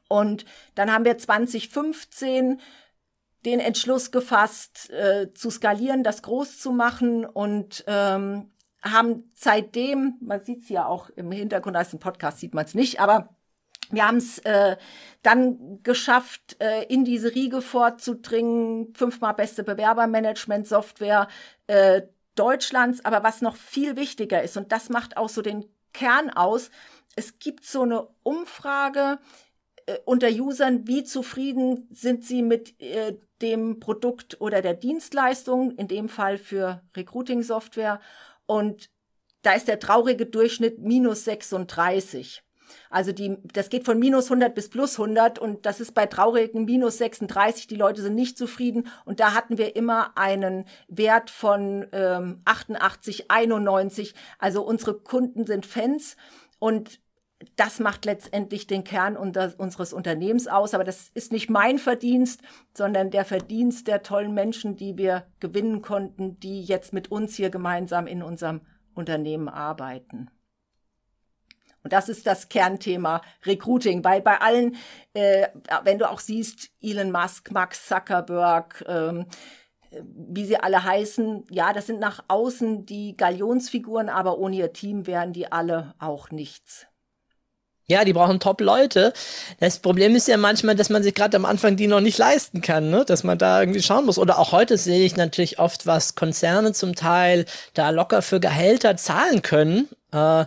Und 0.09 0.45
dann 0.75 0.93
haben 0.93 1.05
wir 1.05 1.19
2015 1.19 2.61
den 3.45 3.61
Entschluss 3.61 4.11
gefasst, 4.11 4.91
äh, 4.91 5.33
zu 5.35 5.51
skalieren, 5.51 6.03
das 6.03 6.23
groß 6.23 6.59
zu 6.59 6.73
machen 6.73 7.25
und 7.25 7.85
ähm, 7.87 8.51
haben 8.83 9.31
seitdem, 9.35 10.15
man 10.21 10.45
sieht 10.45 10.63
es 10.63 10.69
ja 10.69 10.87
auch 10.87 11.11
im 11.11 11.31
Hintergrund, 11.31 11.77
als 11.77 11.93
ein 11.93 12.01
Podcast 12.01 12.39
sieht 12.39 12.55
man 12.55 12.65
es 12.65 12.75
nicht, 12.75 13.01
aber 13.01 13.35
wir 13.91 14.07
haben 14.07 14.17
es 14.17 14.39
äh, 14.41 14.77
dann 15.23 15.83
geschafft, 15.83 16.57
äh, 16.61 16.85
in 16.85 17.05
diese 17.05 17.35
Riege 17.35 17.61
vorzudringen, 17.61 18.95
fünfmal 18.95 19.35
beste 19.35 19.63
Bewerbermanagement-Software 19.63 21.29
äh, 21.67 22.03
Deutschlands. 22.35 23.05
Aber 23.05 23.23
was 23.23 23.43
noch 23.43 23.57
viel 23.57 23.97
wichtiger 23.97 24.43
ist, 24.43 24.57
und 24.57 24.73
das 24.73 24.89
macht 24.89 25.17
auch 25.17 25.29
so 25.29 25.43
den 25.43 25.67
Kern 25.93 26.31
aus, 26.31 26.71
es 27.17 27.39
gibt 27.39 27.65
so 27.65 27.83
eine 27.83 28.09
Umfrage 28.23 29.19
äh, 29.87 29.99
unter 30.05 30.29
Usern, 30.29 30.87
wie 30.87 31.05
zufrieden 31.05 31.89
sind 31.91 32.25
sie 32.25 32.43
mit 32.43 32.81
äh, 32.81 33.17
dem 33.43 33.81
Produkt 33.81 34.41
oder 34.41 34.63
der 34.63 34.75
Dienstleistung, 34.75 35.73
in 35.73 35.89
dem 35.89 36.09
Fall 36.09 36.39
für 36.39 36.83
Recruiting-Software. 36.97 38.01
Und 38.47 38.91
da 39.43 39.53
ist 39.53 39.69
der 39.69 39.79
traurige 39.79 40.27
Durchschnitt 40.27 40.79
minus 40.79 41.25
36. 41.25 42.43
Also 42.91 43.13
die, 43.13 43.37
das 43.53 43.69
geht 43.69 43.85
von 43.85 43.99
minus 43.99 44.27
100 44.27 44.55
bis 44.55 44.69
plus 44.71 44.99
100 44.99 45.39
und 45.39 45.67
das 45.67 45.81
ist 45.81 45.93
bei 45.93 46.07
traurigen 46.07 46.65
minus 46.65 46.99
36. 46.99 47.67
Die 47.67 47.77
Leute 47.77 48.03
sind 48.03 48.15
nicht 48.15 48.39
zufrieden 48.39 48.89
und 49.05 49.21
da 49.21 49.35
hatten 49.35 49.59
wir 49.59 49.77
immer 49.77 50.17
einen 50.17 50.65
Wert 50.89 51.31
von 51.31 51.87
ähm, 51.93 52.41
88, 52.45 53.31
91. 53.31 54.15
Also 54.39 54.63
unsere 54.63 54.95
Kunden 54.95 55.45
sind 55.45 55.67
Fans 55.67 56.17
und 56.59 57.01
das 57.57 57.81
macht 57.81 58.05
letztendlich 58.05 58.67
den 58.67 58.85
Kern 58.85 59.17
unseres 59.17 59.93
Unternehmens 59.93 60.47
aus. 60.47 60.75
Aber 60.75 60.85
das 60.85 61.11
ist 61.15 61.33
nicht 61.33 61.51
mein 61.51 61.79
Verdienst, 61.79 62.43
sondern 62.77 63.11
der 63.11 63.25
Verdienst 63.25 63.89
der 63.89 64.03
tollen 64.03 64.35
Menschen, 64.35 64.77
die 64.77 64.97
wir 64.97 65.27
gewinnen 65.41 65.83
konnten, 65.83 66.39
die 66.41 66.63
jetzt 66.63 66.93
mit 66.93 67.11
uns 67.11 67.35
hier 67.35 67.51
gemeinsam 67.51 68.07
in 68.07 68.23
unserem 68.23 68.61
Unternehmen 68.95 69.49
arbeiten. 69.49 70.31
Und 71.83 71.93
das 71.93 72.09
ist 72.09 72.27
das 72.27 72.49
Kernthema 72.49 73.21
Recruiting, 73.45 74.03
weil 74.05 74.23
bei 74.23 74.41
allen, 74.41 74.77
äh, 75.13 75.49
wenn 75.83 75.99
du 75.99 76.11
auch 76.11 76.21
siehst, 76.21 76.71
Elon 76.81 77.13
Musk, 77.13 77.51
Max 77.53 77.87
Zuckerberg, 77.87 78.83
ähm, 78.89 79.27
wie 80.03 80.47
sie 80.47 80.57
alle 80.57 80.83
heißen, 80.83 81.45
ja, 81.51 81.73
das 81.73 81.87
sind 81.87 82.01
nach 82.01 82.25
außen 82.29 82.87
die 82.87 83.17
Galionsfiguren, 83.17 84.09
aber 84.09 84.39
ohne 84.39 84.57
ihr 84.57 84.73
Team 84.73 85.07
wären 85.07 85.33
die 85.33 85.53
alle 85.53 85.95
auch 85.99 86.31
nichts. 86.31 86.87
Ja, 87.87 88.05
die 88.05 88.15
brauchen 88.15 88.41
Top-Leute. 88.41 89.13
Das 89.61 89.79
Problem 89.79 90.17
ist 90.17 90.27
ja 90.27 90.39
manchmal, 90.39 90.75
dass 90.75 90.89
man 90.89 91.03
sich 91.03 91.15
gerade 91.15 91.37
am 91.37 91.45
Anfang 91.45 91.77
die 91.77 91.87
noch 91.87 92.01
nicht 92.01 92.17
leisten 92.17 92.63
kann, 92.63 92.89
ne? 92.89 93.05
dass 93.05 93.25
man 93.25 93.37
da 93.37 93.61
irgendwie 93.61 93.83
schauen 93.83 94.07
muss. 94.07 94.19
Oder 94.19 94.39
auch 94.39 94.53
heute 94.53 94.79
sehe 94.79 95.05
ich 95.05 95.17
natürlich 95.17 95.59
oft, 95.59 95.87
was 95.87 96.15
Konzerne 96.15 96.73
zum 96.73 96.95
Teil 96.95 97.45
da 97.75 97.91
locker 97.91 98.23
für 98.23 98.41
Gehälter 98.41 98.97
zahlen 98.97 99.43
können. 99.43 99.89
Äh, 100.15 100.47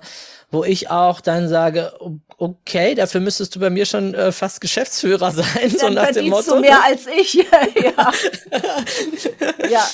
wo 0.49 0.63
ich 0.63 0.89
auch 0.89 1.19
dann 1.19 1.49
sage, 1.49 1.91
okay, 2.37 2.95
dafür 2.95 3.19
müsstest 3.19 3.53
du 3.53 3.59
bei 3.59 3.69
mir 3.69 3.85
schon 3.85 4.13
äh, 4.13 4.31
fast 4.31 4.61
Geschäftsführer 4.61 5.31
sein, 5.33 5.45
dann 5.61 5.71
so 5.71 5.89
nach 5.89 6.11
dem 6.11 6.29
Motto. 6.29 6.55
Du 6.55 6.61
mehr 6.61 6.81
als 6.85 7.05
ich. 7.05 7.33
ja. 7.33 8.11
ja. 9.69 9.85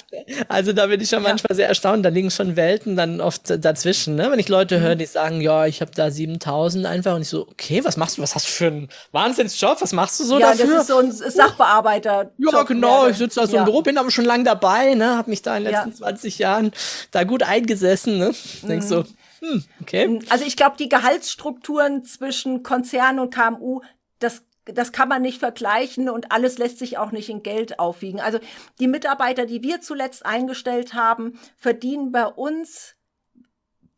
Also 0.47 0.73
da 0.73 0.85
bin 0.85 1.01
ich 1.01 1.09
schon 1.09 1.23
manchmal 1.23 1.55
sehr 1.55 1.67
erstaunt, 1.67 2.05
da 2.05 2.09
liegen 2.09 2.29
schon 2.29 2.55
Welten 2.55 2.95
dann 2.95 3.19
oft 3.19 3.51
dazwischen, 3.65 4.15
ne? 4.15 4.29
Wenn 4.29 4.37
ich 4.37 4.47
Leute 4.47 4.79
höre, 4.79 4.93
mhm. 4.93 4.99
die 4.99 5.05
sagen, 5.07 5.41
ja, 5.41 5.65
ich 5.65 5.81
habe 5.81 5.91
da 5.95 6.11
7000 6.11 6.85
einfach 6.85 7.15
und 7.15 7.23
ich 7.23 7.29
so, 7.29 7.47
okay, 7.47 7.83
was 7.83 7.97
machst 7.97 8.19
du? 8.19 8.21
Was 8.21 8.35
hast 8.35 8.45
du 8.45 8.51
für 8.51 8.67
einen 8.67 8.89
Wahnsinnsjob? 9.11 9.81
Was 9.81 9.91
machst 9.91 10.19
du 10.19 10.23
so 10.23 10.37
ja, 10.37 10.51
dafür? 10.51 10.65
Ja, 10.65 10.71
das 10.73 10.81
ist 10.81 10.87
so 10.87 10.97
ein 10.99 11.11
Sachbearbeiter. 11.11 12.31
Ja, 12.37 12.61
genau, 12.61 13.07
ich 13.07 13.17
sitze 13.17 13.39
da 13.39 13.47
so 13.47 13.55
ja. 13.55 13.61
im 13.61 13.65
Büro, 13.65 13.81
bin 13.81 13.97
aber 13.97 14.11
schon 14.11 14.25
lange 14.25 14.43
dabei, 14.43 14.93
ne? 14.93 15.17
Habe 15.17 15.31
mich 15.31 15.41
da 15.41 15.57
in 15.57 15.63
den 15.63 15.73
letzten 15.73 15.89
ja. 15.89 15.95
20 15.95 16.37
Jahren 16.37 16.71
da 17.09 17.23
gut 17.23 17.41
eingesessen, 17.41 18.19
ne? 18.19 18.33
Mhm. 18.61 18.81
So, 18.81 19.05
hm, 19.43 19.63
okay. 19.81 20.19
Also 20.29 20.45
ich 20.45 20.55
glaube, 20.55 20.77
die 20.77 20.89
Gehaltsstrukturen 20.89 22.05
zwischen 22.05 22.63
Konzern 22.63 23.19
und 23.19 23.33
KMU, 23.33 23.81
das 24.19 24.43
das 24.65 24.93
kann 24.93 25.09
man 25.09 25.21
nicht 25.21 25.39
vergleichen 25.39 26.09
und 26.09 26.31
alles 26.31 26.57
lässt 26.57 26.79
sich 26.79 26.97
auch 26.97 27.11
nicht 27.11 27.27
in 27.27 27.43
Geld 27.43 27.79
aufwiegen. 27.79 28.21
Also 28.21 28.39
die 28.79 28.87
Mitarbeiter, 28.87 29.45
die 29.45 29.61
wir 29.61 29.81
zuletzt 29.81 30.25
eingestellt 30.25 30.93
haben, 30.93 31.37
verdienen 31.57 32.13
bei 32.13 32.25
uns 32.25 32.95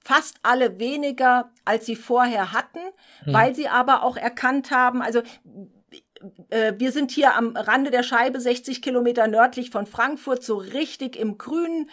fast 0.03 0.37
alle 0.41 0.79
weniger, 0.79 1.51
als 1.65 1.85
sie 1.85 1.95
vorher 1.95 2.51
hatten, 2.51 2.79
hm. 3.25 3.33
weil 3.33 3.53
sie 3.53 3.67
aber 3.67 4.01
auch 4.01 4.17
erkannt 4.17 4.71
haben, 4.71 5.03
also 5.03 5.21
äh, 6.49 6.73
wir 6.77 6.91
sind 6.91 7.11
hier 7.11 7.35
am 7.35 7.55
Rande 7.55 7.91
der 7.91 8.03
Scheibe, 8.03 8.39
60 8.39 8.81
Kilometer 8.81 9.27
nördlich 9.27 9.69
von 9.69 9.85
Frankfurt, 9.85 10.43
so 10.43 10.57
richtig 10.57 11.15
im 11.15 11.37
Grünen. 11.37 11.91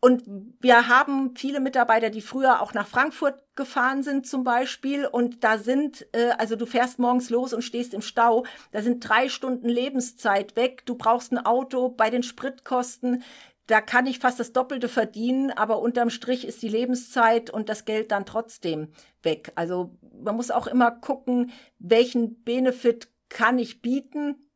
Und 0.00 0.22
wir 0.60 0.86
haben 0.88 1.34
viele 1.34 1.58
Mitarbeiter, 1.58 2.10
die 2.10 2.20
früher 2.20 2.62
auch 2.62 2.72
nach 2.72 2.86
Frankfurt 2.86 3.42
gefahren 3.56 4.04
sind 4.04 4.28
zum 4.28 4.44
Beispiel. 4.44 5.06
Und 5.06 5.42
da 5.42 5.58
sind, 5.58 6.06
äh, 6.12 6.30
also 6.38 6.54
du 6.54 6.66
fährst 6.66 7.00
morgens 7.00 7.30
los 7.30 7.52
und 7.52 7.62
stehst 7.62 7.94
im 7.94 8.02
Stau. 8.02 8.44
Da 8.70 8.80
sind 8.82 9.00
drei 9.00 9.28
Stunden 9.28 9.68
Lebenszeit 9.68 10.54
weg. 10.54 10.86
Du 10.86 10.94
brauchst 10.94 11.32
ein 11.32 11.44
Auto 11.44 11.88
bei 11.88 12.10
den 12.10 12.22
Spritkosten. 12.22 13.24
Da 13.66 13.80
kann 13.80 14.06
ich 14.06 14.20
fast 14.20 14.38
das 14.38 14.52
Doppelte 14.52 14.88
verdienen, 14.88 15.50
aber 15.50 15.80
unterm 15.80 16.10
Strich 16.10 16.46
ist 16.46 16.62
die 16.62 16.70
Lebenszeit 16.70 17.50
und 17.50 17.68
das 17.68 17.84
Geld 17.84 18.12
dann 18.12 18.24
trotzdem 18.24 18.92
weg. 19.22 19.52
Also 19.56 19.98
man 20.22 20.36
muss 20.36 20.50
auch 20.50 20.68
immer 20.68 20.90
gucken, 20.90 21.50
welchen 21.78 22.42
Benefit 22.44 23.10
kann 23.28 23.58
ich 23.58 23.82
bieten, 23.82 24.48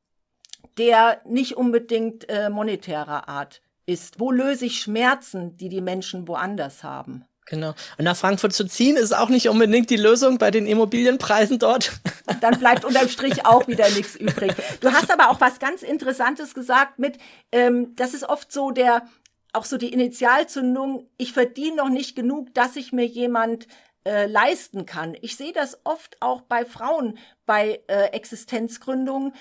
der 0.78 1.20
nicht 1.26 1.56
unbedingt 1.56 2.28
äh, 2.30 2.49
monetärer 2.49 3.28
Art 3.28 3.61
ist. 3.87 4.21
Wo 4.21 4.31
löse 4.31 4.67
ich 4.67 4.81
Schmerzen, 4.81 5.57
die 5.57 5.69
die 5.69 5.81
Menschen 5.81 6.29
woanders 6.29 6.83
haben? 6.83 7.25
Genau. 7.47 7.75
Und 7.99 8.05
nach 8.05 8.17
Frankfurt 8.17 8.53
zu 8.53 8.65
ziehen 8.67 8.97
ist 8.97 9.12
auch 9.12 9.29
nicht 9.29 9.49
unbedingt 9.49 9.91
die 9.91 9.97
Lösung 9.97 10.39
bei 10.39 10.51
den 10.51 10.67
Immobilienpreisen 10.67 11.59
dort. 11.59 11.93
Dann 12.41 12.59
bleibt 12.59 12.85
unterm 12.85 13.09
Strich 13.09 13.45
auch 13.45 13.67
wieder 13.67 13.89
nichts 13.91 14.17
übrig. 14.17 14.53
Du 14.81 14.93
hast 14.93 15.11
aber 15.11 15.31
auch 15.31 15.41
was 15.41 15.59
ganz 15.59 15.83
Interessantes 15.83 16.55
gesagt 16.55 16.99
mit, 16.99 17.19
ähm, 17.51 17.95
das 17.97 18.15
ist 18.15 18.25
oft 18.25 18.53
so 18.53 18.71
der, 18.71 19.03
auch 19.53 19.65
so 19.65 19.77
die 19.77 19.93
Initialzündung, 19.93 21.09
ich 21.19 21.33
verdiene 21.33 21.77
noch 21.77 21.89
nicht 21.89 22.15
genug, 22.15 22.55
dass 22.55 22.77
ich 22.77 22.93
mir 22.93 23.07
jemand 23.07 23.67
äh, 24.05 24.27
leisten 24.27 24.87
kann. 24.87 25.17
Ich 25.21 25.37
sehe 25.37 25.53
das 25.53 25.81
oft 25.85 26.17
auch 26.21 26.43
bei 26.43 26.65
Frauen 26.65 27.19
bei 27.45 27.83
äh, 27.87 28.07
Existenzgründungen, 28.12 29.33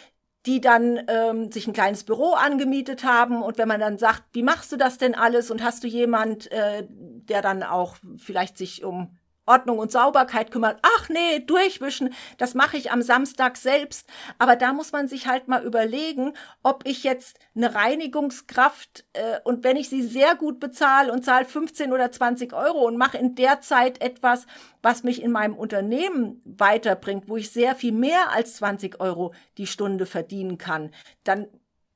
die 0.46 0.60
dann 0.60 1.00
ähm, 1.08 1.52
sich 1.52 1.68
ein 1.68 1.74
kleines 1.74 2.04
Büro 2.04 2.34
angemietet 2.34 3.04
haben. 3.04 3.44
Und 3.44 3.58
wenn 3.58 3.68
man 3.68 3.80
dann 3.80 3.98
sagt, 3.98 4.24
wie 4.34 4.44
machst 4.44 4.72
du 4.72 4.78
das 4.78 4.98
denn 4.98 5.14
alles? 5.14 5.52
Und 5.52 5.64
hast 5.64 5.84
du 5.84 5.88
jemand, 5.88 6.52
äh, 6.52 6.86
der 6.90 7.42
dann 7.42 7.64
auch 7.64 7.96
vielleicht 8.18 8.58
sich 8.58 8.84
um 8.84 9.18
Ordnung 9.46 9.80
und 9.80 9.92
Sauberkeit 9.92 10.52
kümmert. 10.52 10.80
Ach 10.82 11.10
nee, 11.10 11.40
durchwischen, 11.40 12.14
das 12.38 12.54
mache 12.54 12.78
ich 12.78 12.92
am 12.92 13.02
Samstag 13.02 13.58
selbst. 13.58 14.08
Aber 14.38 14.56
da 14.56 14.74
muss 14.74 14.92
man 14.92 15.08
sich 15.08 15.28
halt 15.28 15.48
mal 15.48 15.64
überlegen, 15.64 16.34
ob 16.64 16.84
ich 16.86 17.04
jetzt 17.04 17.40
eine 17.56 17.74
Reinigungskraft 17.74 19.06
äh, 19.14 19.40
und 19.44 19.64
wenn 19.64 19.78
ich 19.78 19.90
sie 19.90 20.04
sehr 20.04 20.36
gut 20.36 20.60
bezahle 20.60 21.12
und 21.12 21.26
zahle 21.26 21.46
15 21.46 21.92
oder 21.92 22.12
20 22.12 22.54
Euro 22.54 22.86
und 22.86 22.98
mache 22.98 23.18
in 23.18 23.36
der 23.36 23.62
Zeit 23.62 24.02
etwas, 24.02 24.46
was 24.82 25.04
mich 25.04 25.22
in 25.22 25.32
meinem 25.32 25.56
Unternehmen 25.56 26.42
weiterbringt, 26.46 27.28
wo 27.28 27.38
ich 27.38 27.52
sehr 27.52 27.76
viel 27.76 27.92
mehr 27.92 28.32
als 28.32 28.56
20 28.58 29.00
Euro 29.00 29.34
die 29.58 29.68
Stunde 29.68 30.06
verdienen 30.06 30.58
kann, 30.58 30.92
dann 31.24 31.48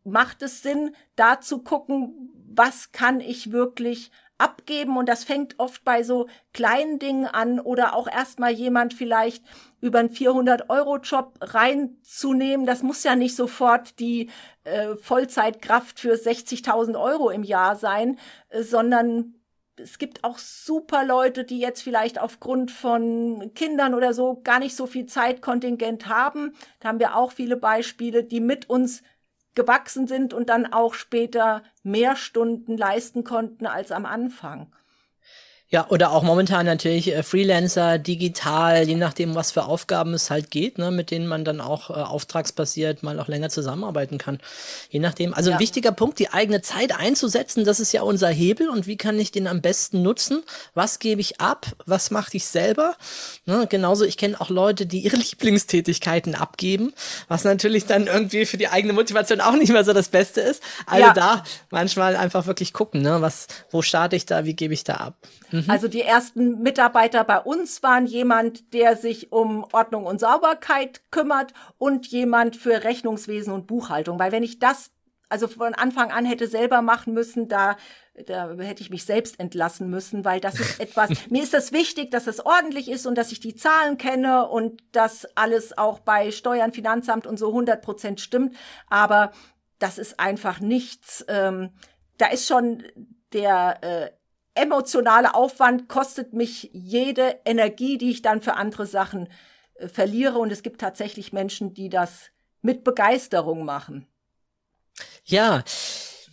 macht 0.03 0.41
es 0.43 0.61
Sinn, 0.61 0.95
da 1.15 1.41
zu 1.41 1.59
gucken, 1.63 2.31
was 2.47 2.91
kann 2.91 3.19
ich 3.19 3.51
wirklich 3.51 4.11
abgeben 4.37 4.97
und 4.97 5.07
das 5.07 5.23
fängt 5.23 5.59
oft 5.59 5.83
bei 5.83 6.03
so 6.03 6.27
kleinen 6.53 6.99
Dingen 6.99 7.25
an 7.25 7.59
oder 7.59 7.95
auch 7.95 8.07
erstmal 8.07 8.51
jemand 8.51 8.93
vielleicht 8.93 9.43
über 9.81 9.99
einen 9.99 10.09
400-Euro-Job 10.09 11.33
reinzunehmen. 11.41 12.65
Das 12.65 12.83
muss 12.83 13.03
ja 13.03 13.15
nicht 13.15 13.35
sofort 13.35 13.99
die 13.99 14.29
äh, 14.63 14.95
Vollzeitkraft 14.95 15.99
für 15.99 16.15
60.000 16.15 16.99
Euro 16.99 17.29
im 17.29 17.43
Jahr 17.43 17.75
sein, 17.75 18.17
äh, 18.49 18.63
sondern 18.63 19.35
es 19.77 19.97
gibt 19.97 20.23
auch 20.23 20.37
super 20.37 21.05
Leute, 21.05 21.43
die 21.43 21.59
jetzt 21.59 21.81
vielleicht 21.81 22.19
aufgrund 22.19 22.71
von 22.71 23.51
Kindern 23.55 23.93
oder 23.93 24.13
so 24.13 24.41
gar 24.43 24.59
nicht 24.59 24.75
so 24.75 24.87
viel 24.87 25.05
Zeitkontingent 25.05 26.07
haben. 26.07 26.53
Da 26.79 26.89
haben 26.89 26.99
wir 26.99 27.15
auch 27.15 27.31
viele 27.31 27.57
Beispiele, 27.57 28.23
die 28.23 28.39
mit 28.39 28.69
uns 28.69 29.03
gewachsen 29.55 30.07
sind 30.07 30.33
und 30.33 30.49
dann 30.49 30.71
auch 30.71 30.93
später 30.93 31.63
mehr 31.83 32.15
Stunden 32.15 32.77
leisten 32.77 33.23
konnten 33.23 33.65
als 33.65 33.91
am 33.91 34.05
Anfang. 34.05 34.67
Ja, 35.69 35.87
oder 35.89 36.11
auch 36.11 36.21
momentan 36.21 36.67
natürlich 36.67 37.11
äh, 37.11 37.23
Freelancer, 37.23 37.97
digital, 37.97 38.87
je 38.87 38.95
nachdem, 38.95 39.33
was 39.33 39.51
für 39.51 39.65
Aufgaben 39.65 40.13
es 40.13 40.29
halt 40.29 40.51
geht, 40.51 40.77
ne, 40.77 40.91
mit 40.91 41.09
denen 41.09 41.25
man 41.25 41.43
dann 41.43 41.59
auch 41.59 41.89
äh, 41.89 41.93
auftragsbasiert 41.93 43.01
mal 43.01 43.19
auch 43.19 43.27
länger 43.27 43.49
zusammenarbeiten 43.49 44.19
kann. 44.19 44.39
Je 44.91 44.99
nachdem. 44.99 45.33
Also 45.33 45.49
ja. 45.49 45.55
ein 45.55 45.59
wichtiger 45.59 45.91
Punkt, 45.91 46.19
die 46.19 46.29
eigene 46.29 46.61
Zeit 46.61 46.95
einzusetzen, 46.95 47.65
das 47.65 47.79
ist 47.79 47.93
ja 47.93 48.03
unser 48.03 48.29
Hebel 48.29 48.69
und 48.69 48.85
wie 48.85 48.95
kann 48.95 49.17
ich 49.17 49.31
den 49.31 49.47
am 49.47 49.61
besten 49.61 50.03
nutzen? 50.03 50.43
Was 50.75 50.99
gebe 50.99 51.19
ich 51.19 51.41
ab? 51.41 51.65
Was 51.87 52.11
mache 52.11 52.37
ich 52.37 52.45
selber? 52.45 52.95
Ne, 53.47 53.65
genauso, 53.67 54.05
ich 54.05 54.17
kenne 54.17 54.39
auch 54.39 54.51
Leute, 54.51 54.85
die 54.85 54.99
ihre 54.99 55.17
Lieblingstätigkeiten 55.17 56.35
abgeben, 56.35 56.93
was 57.27 57.43
natürlich 57.43 57.87
dann 57.87 58.05
irgendwie 58.05 58.45
für 58.45 58.57
die 58.57 58.67
eigene 58.67 58.93
Motivation 58.93 59.41
auch 59.41 59.53
nicht 59.53 59.71
mehr 59.71 59.83
so 59.83 59.93
das 59.93 60.09
Beste 60.09 60.41
ist. 60.41 60.61
Also 60.85 61.07
ja. 61.07 61.13
da 61.13 61.43
manchmal 61.71 62.15
einfach 62.15 62.45
wirklich 62.45 62.71
gucken, 62.71 63.01
ne, 63.01 63.19
was, 63.21 63.47
wo 63.71 63.81
starte 63.81 64.15
ich 64.15 64.27
da, 64.27 64.45
wie 64.45 64.53
gebe 64.53 64.75
ich 64.75 64.83
da 64.83 64.97
ab? 64.97 65.15
Mhm. 65.55 65.69
Also 65.69 65.87
die 65.87 66.01
ersten 66.01 66.61
Mitarbeiter 66.61 67.23
bei 67.23 67.39
uns 67.39 67.81
waren 67.83 68.05
jemand, 68.05 68.73
der 68.73 68.95
sich 68.95 69.31
um 69.31 69.65
Ordnung 69.71 70.05
und 70.05 70.19
Sauberkeit 70.19 71.01
kümmert 71.11 71.53
und 71.77 72.07
jemand 72.07 72.55
für 72.55 72.83
Rechnungswesen 72.83 73.53
und 73.53 73.67
Buchhaltung. 73.67 74.19
Weil 74.19 74.31
wenn 74.31 74.43
ich 74.43 74.59
das 74.59 74.91
also 75.29 75.47
von 75.47 75.73
Anfang 75.73 76.11
an 76.11 76.23
hätte 76.25 76.47
selber 76.47 76.81
machen 76.81 77.13
müssen, 77.13 77.47
da, 77.47 77.77
da 78.27 78.53
hätte 78.59 78.83
ich 78.83 78.89
mich 78.89 79.05
selbst 79.05 79.39
entlassen 79.39 79.89
müssen, 79.89 80.23
weil 80.23 80.39
das 80.39 80.59
ist 80.59 80.79
etwas, 80.79 81.09
mir 81.29 81.41
ist 81.41 81.53
das 81.53 81.71
wichtig, 81.71 82.11
dass 82.11 82.27
es 82.27 82.45
ordentlich 82.45 82.89
ist 82.89 83.07
und 83.07 83.15
dass 83.15 83.31
ich 83.31 83.39
die 83.39 83.55
Zahlen 83.55 83.97
kenne 83.97 84.47
und 84.47 84.81
dass 84.91 85.25
alles 85.35 85.77
auch 85.77 85.99
bei 85.99 86.31
Steuern, 86.31 86.73
Finanzamt 86.73 87.25
und 87.25 87.39
so 87.39 87.47
100 87.47 87.81
Prozent 87.81 88.21
stimmt. 88.21 88.55
Aber 88.87 89.31
das 89.79 89.97
ist 89.97 90.19
einfach 90.19 90.59
nichts. 90.59 91.25
Ähm, 91.27 91.71
da 92.17 92.27
ist 92.27 92.47
schon 92.47 92.83
der 93.33 93.83
äh, 93.83 94.11
emotionale 94.55 95.35
Aufwand 95.35 95.87
kostet 95.87 96.33
mich 96.33 96.69
jede 96.73 97.39
Energie, 97.45 97.97
die 97.97 98.11
ich 98.11 98.21
dann 98.21 98.41
für 98.41 98.55
andere 98.55 98.85
Sachen 98.85 99.29
äh, 99.75 99.87
verliere. 99.87 100.39
Und 100.39 100.51
es 100.51 100.63
gibt 100.63 100.81
tatsächlich 100.81 101.33
Menschen, 101.33 101.73
die 101.73 101.89
das 101.89 102.31
mit 102.61 102.83
Begeisterung 102.83 103.63
machen. 103.65 104.07
Ja, 105.25 105.63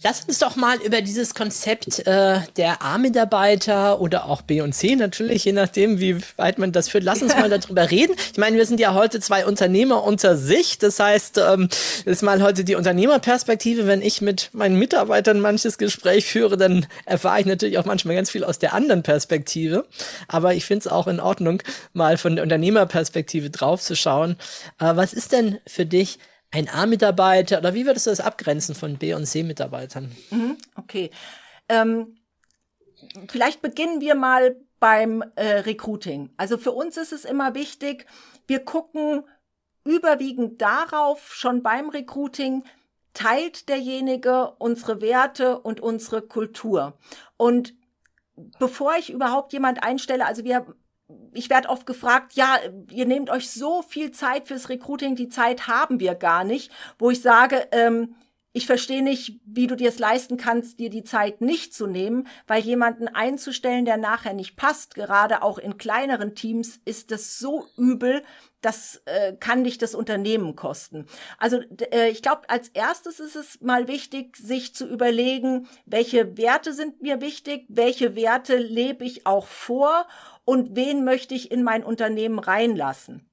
Lass 0.04 0.23
uns 0.23 0.40
doch 0.40 0.56
mal 0.56 0.78
über 0.82 1.00
dieses 1.00 1.32
Konzept 1.32 2.00
äh, 2.09 2.40
der 2.56 2.82
A-Mitarbeiter 2.82 4.00
oder 4.00 4.25
auch 4.25 4.42
B 4.42 4.61
und 4.61 4.73
C 4.73 4.97
natürlich, 4.97 5.44
je 5.44 5.52
nachdem, 5.52 6.00
wie 6.00 6.16
weit 6.37 6.59
man 6.59 6.73
das 6.73 6.88
führt. 6.88 7.04
Lass 7.04 7.23
uns 7.23 7.37
mal 7.37 7.49
darüber 7.59 7.88
reden. 7.88 8.16
Ich 8.32 8.38
meine, 8.38 8.56
wir 8.56 8.66
sind 8.66 8.80
ja 8.80 8.94
heute 8.94 9.21
zwei 9.21 9.47
Unternehmer 9.47 10.02
unter 10.02 10.37
sich. 10.37 10.78
Das 10.78 10.99
heißt, 10.99 11.38
ähm, 11.38 11.68
das 12.04 12.16
ist 12.16 12.23
mal 12.23 12.42
heute 12.42 12.64
die 12.64 12.75
Unternehmerperspektive. 12.75 13.87
Wenn 13.87 14.02
ich 14.02 14.21
mit 14.21 14.50
meinen 14.52 14.76
Mitarbeitern 14.76 15.38
manches 15.38 15.78
Gespräch 15.78 16.26
führe, 16.26 16.56
dann 16.56 16.87
erfahre 17.04 17.38
ich 17.38 17.47
natürlich 17.47 17.78
auch 17.78 17.85
manchmal 17.85 18.16
ganz 18.16 18.28
viel 18.28 18.42
aus 18.42 18.59
der 18.59 18.75
anderen 18.75 19.04
Perspektive. 19.04 19.87
Aber 20.26 20.52
ich 20.52 20.64
finde 20.64 20.80
es 20.80 20.88
auch 20.88 21.06
in 21.06 21.21
Ordnung, 21.21 21.62
mal 21.92 22.16
von 22.16 22.35
der 22.35 22.42
Unternehmerperspektive 22.42 23.50
draufzuschauen. 23.50 24.32
Äh, 24.80 24.97
was 24.97 25.12
ist 25.12 25.30
denn 25.30 25.59
für 25.64 25.87
dich 25.87 26.18
ein 26.52 26.68
A-Mitarbeiter 26.68 27.59
oder 27.59 27.75
wie 27.75 27.87
würdest 27.87 28.06
du 28.06 28.11
das 28.11 28.21
abgrenzen 28.21 28.75
von 28.75 28.99
B- 28.99 29.14
und 29.14 29.26
C-Mitarbeitern? 29.26 30.14
Mhm, 30.30 30.59
okay. 30.76 31.11
Ähm, 31.68 32.16
vielleicht 33.28 33.62
beginnen 33.62 34.00
wir 34.00 34.14
mal 34.14 34.56
beim 34.78 35.23
äh, 35.37 35.61
Recruiting. 35.61 36.30
Also 36.37 36.59
für 36.59 36.73
uns 36.73 36.97
ist 36.97 37.12
es 37.12 37.25
immer 37.25 37.54
wichtig, 37.54 38.06
wir 38.47 38.64
gucken 38.64 39.25
überwiegend 39.85 40.61
darauf, 40.61 41.35
schon 41.35 41.62
beim 41.62 41.88
Recruiting, 41.88 42.64
teilt 43.14 43.68
derjenige 43.68 44.52
unsere 44.59 45.00
Werte 45.00 45.59
und 45.59 45.80
unsere 45.80 46.23
Kultur. 46.23 46.99
Und 47.37 47.75
bevor 48.59 48.97
ich 48.97 49.11
überhaupt 49.11 49.52
jemand 49.52 49.82
einstelle, 49.82 50.26
also 50.26 50.44
wir 50.44 50.66
ich 51.33 51.50
werde 51.50 51.69
oft 51.69 51.87
gefragt, 51.87 52.35
ja, 52.35 52.59
ihr 52.90 53.07
nehmt 53.07 53.31
euch 53.31 53.50
so 53.50 53.83
viel 53.83 54.12
Zeit 54.12 54.49
fürs 54.49 54.69
Recruiting, 54.69 55.16
die 55.16 55.28
Zeit 55.28 55.66
haben 55.66 56.00
wir 56.00 56.14
gar 56.14 56.45
nicht, 56.45 56.71
wo 56.99 57.11
ich 57.11 57.23
sage, 57.23 57.69
ähm, 57.73 58.14
ich 58.52 58.66
verstehe 58.66 59.02
nicht, 59.02 59.40
wie 59.47 59.66
du 59.66 59.76
dir 59.76 59.88
es 59.88 59.99
leisten 59.99 60.37
kannst, 60.37 60.78
dir 60.78 60.90
die 60.90 61.04
Zeit 61.04 61.40
nicht 61.40 61.75
zu 61.75 61.87
nehmen, 61.87 62.28
weil 62.47 62.62
jemanden 62.62 63.09
einzustellen, 63.09 63.87
der 63.87 63.97
nachher 63.97 64.35
nicht 64.35 64.56
passt, 64.56 64.94
gerade 64.94 65.42
auch 65.42 65.59
in 65.59 65.78
kleineren 65.78 66.35
Teams, 66.35 66.78
ist 66.85 67.11
das 67.11 67.38
so 67.38 67.66
übel, 67.78 68.23
das 68.61 69.02
äh, 69.06 69.32
kann 69.35 69.64
dich 69.64 69.78
das 69.78 69.94
Unternehmen 69.94 70.54
kosten. 70.54 71.06
Also 71.38 71.61
äh, 71.92 72.11
ich 72.11 72.23
glaube, 72.23 72.49
als 72.49 72.68
erstes 72.68 73.21
ist 73.21 73.37
es 73.37 73.61
mal 73.61 73.88
wichtig, 73.88 74.37
sich 74.37 74.75
zu 74.75 74.87
überlegen, 74.87 75.66
welche 75.87 76.37
Werte 76.37 76.75
sind 76.75 77.00
mir 77.00 77.21
wichtig, 77.21 77.64
welche 77.68 78.14
Werte 78.14 78.56
lebe 78.56 79.04
ich 79.04 79.26
auch 79.26 79.47
vor 79.47 80.06
und 80.44 80.76
wen 80.76 81.04
möchte 81.04 81.35
ich 81.35 81.50
in 81.50 81.62
mein 81.62 81.82
Unternehmen 81.82 82.38
reinlassen. 82.38 83.31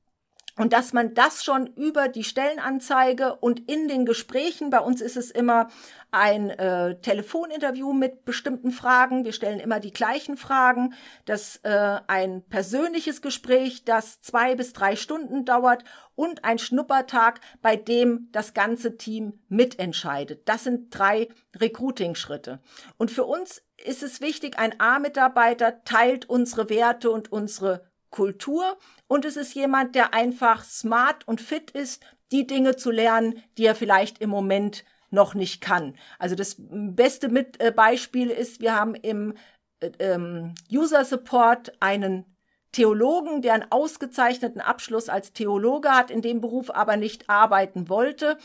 Und 0.59 0.73
dass 0.73 0.91
man 0.91 1.13
das 1.13 1.45
schon 1.45 1.67
über 1.67 2.09
die 2.09 2.25
Stellenanzeige 2.25 3.37
und 3.37 3.71
in 3.71 3.87
den 3.87 4.05
Gesprächen, 4.05 4.69
bei 4.69 4.81
uns 4.81 4.99
ist 4.99 5.15
es 5.15 5.31
immer 5.31 5.69
ein 6.11 6.49
äh, 6.49 6.99
Telefoninterview 6.99 7.93
mit 7.93 8.25
bestimmten 8.25 8.71
Fragen, 8.71 9.23
wir 9.23 9.31
stellen 9.31 9.61
immer 9.61 9.79
die 9.79 9.93
gleichen 9.93 10.35
Fragen, 10.35 10.93
das 11.23 11.61
äh, 11.63 12.01
ein 12.07 12.43
persönliches 12.49 13.21
Gespräch, 13.21 13.85
das 13.85 14.19
zwei 14.19 14.55
bis 14.55 14.73
drei 14.73 14.97
Stunden 14.97 15.45
dauert 15.45 15.85
und 16.15 16.43
ein 16.43 16.59
Schnuppertag, 16.59 17.39
bei 17.61 17.77
dem 17.77 18.27
das 18.33 18.53
ganze 18.53 18.97
Team 18.97 19.39
mitentscheidet. 19.47 20.49
Das 20.49 20.65
sind 20.65 20.89
drei 20.89 21.29
Recruiting-Schritte. 21.55 22.59
Und 22.97 23.11
für 23.11 23.23
uns 23.23 23.63
ist 23.77 24.03
es 24.03 24.19
wichtig, 24.19 24.59
ein 24.59 24.77
A-Mitarbeiter 24.77 25.85
teilt 25.85 26.27
unsere 26.27 26.69
Werte 26.69 27.11
und 27.11 27.31
unsere 27.31 27.88
Kultur 28.09 28.77
und 29.07 29.25
es 29.25 29.37
ist 29.37 29.53
jemand, 29.53 29.95
der 29.95 30.13
einfach 30.13 30.63
smart 30.63 31.27
und 31.27 31.41
fit 31.41 31.71
ist, 31.71 32.03
die 32.31 32.47
Dinge 32.47 32.75
zu 32.75 32.91
lernen, 32.91 33.41
die 33.57 33.65
er 33.65 33.75
vielleicht 33.75 34.19
im 34.19 34.29
Moment 34.29 34.83
noch 35.09 35.33
nicht 35.33 35.61
kann. 35.61 35.95
Also 36.19 36.35
das 36.35 36.55
beste 36.59 37.29
mit, 37.29 37.59
äh, 37.61 37.71
Beispiel 37.71 38.29
ist, 38.29 38.61
wir 38.61 38.75
haben 38.75 38.95
im 38.95 39.33
äh, 39.79 39.91
ähm, 39.99 40.53
User 40.71 41.03
Support 41.05 41.73
einen 41.79 42.25
Theologen, 42.71 43.41
der 43.41 43.53
einen 43.53 43.71
ausgezeichneten 43.71 44.61
Abschluss 44.61 45.09
als 45.09 45.33
Theologe 45.33 45.89
hat, 45.89 46.11
in 46.11 46.21
dem 46.21 46.39
Beruf 46.39 46.69
aber 46.69 46.97
nicht 46.97 47.27
arbeiten 47.27 47.89
wollte 47.89 48.37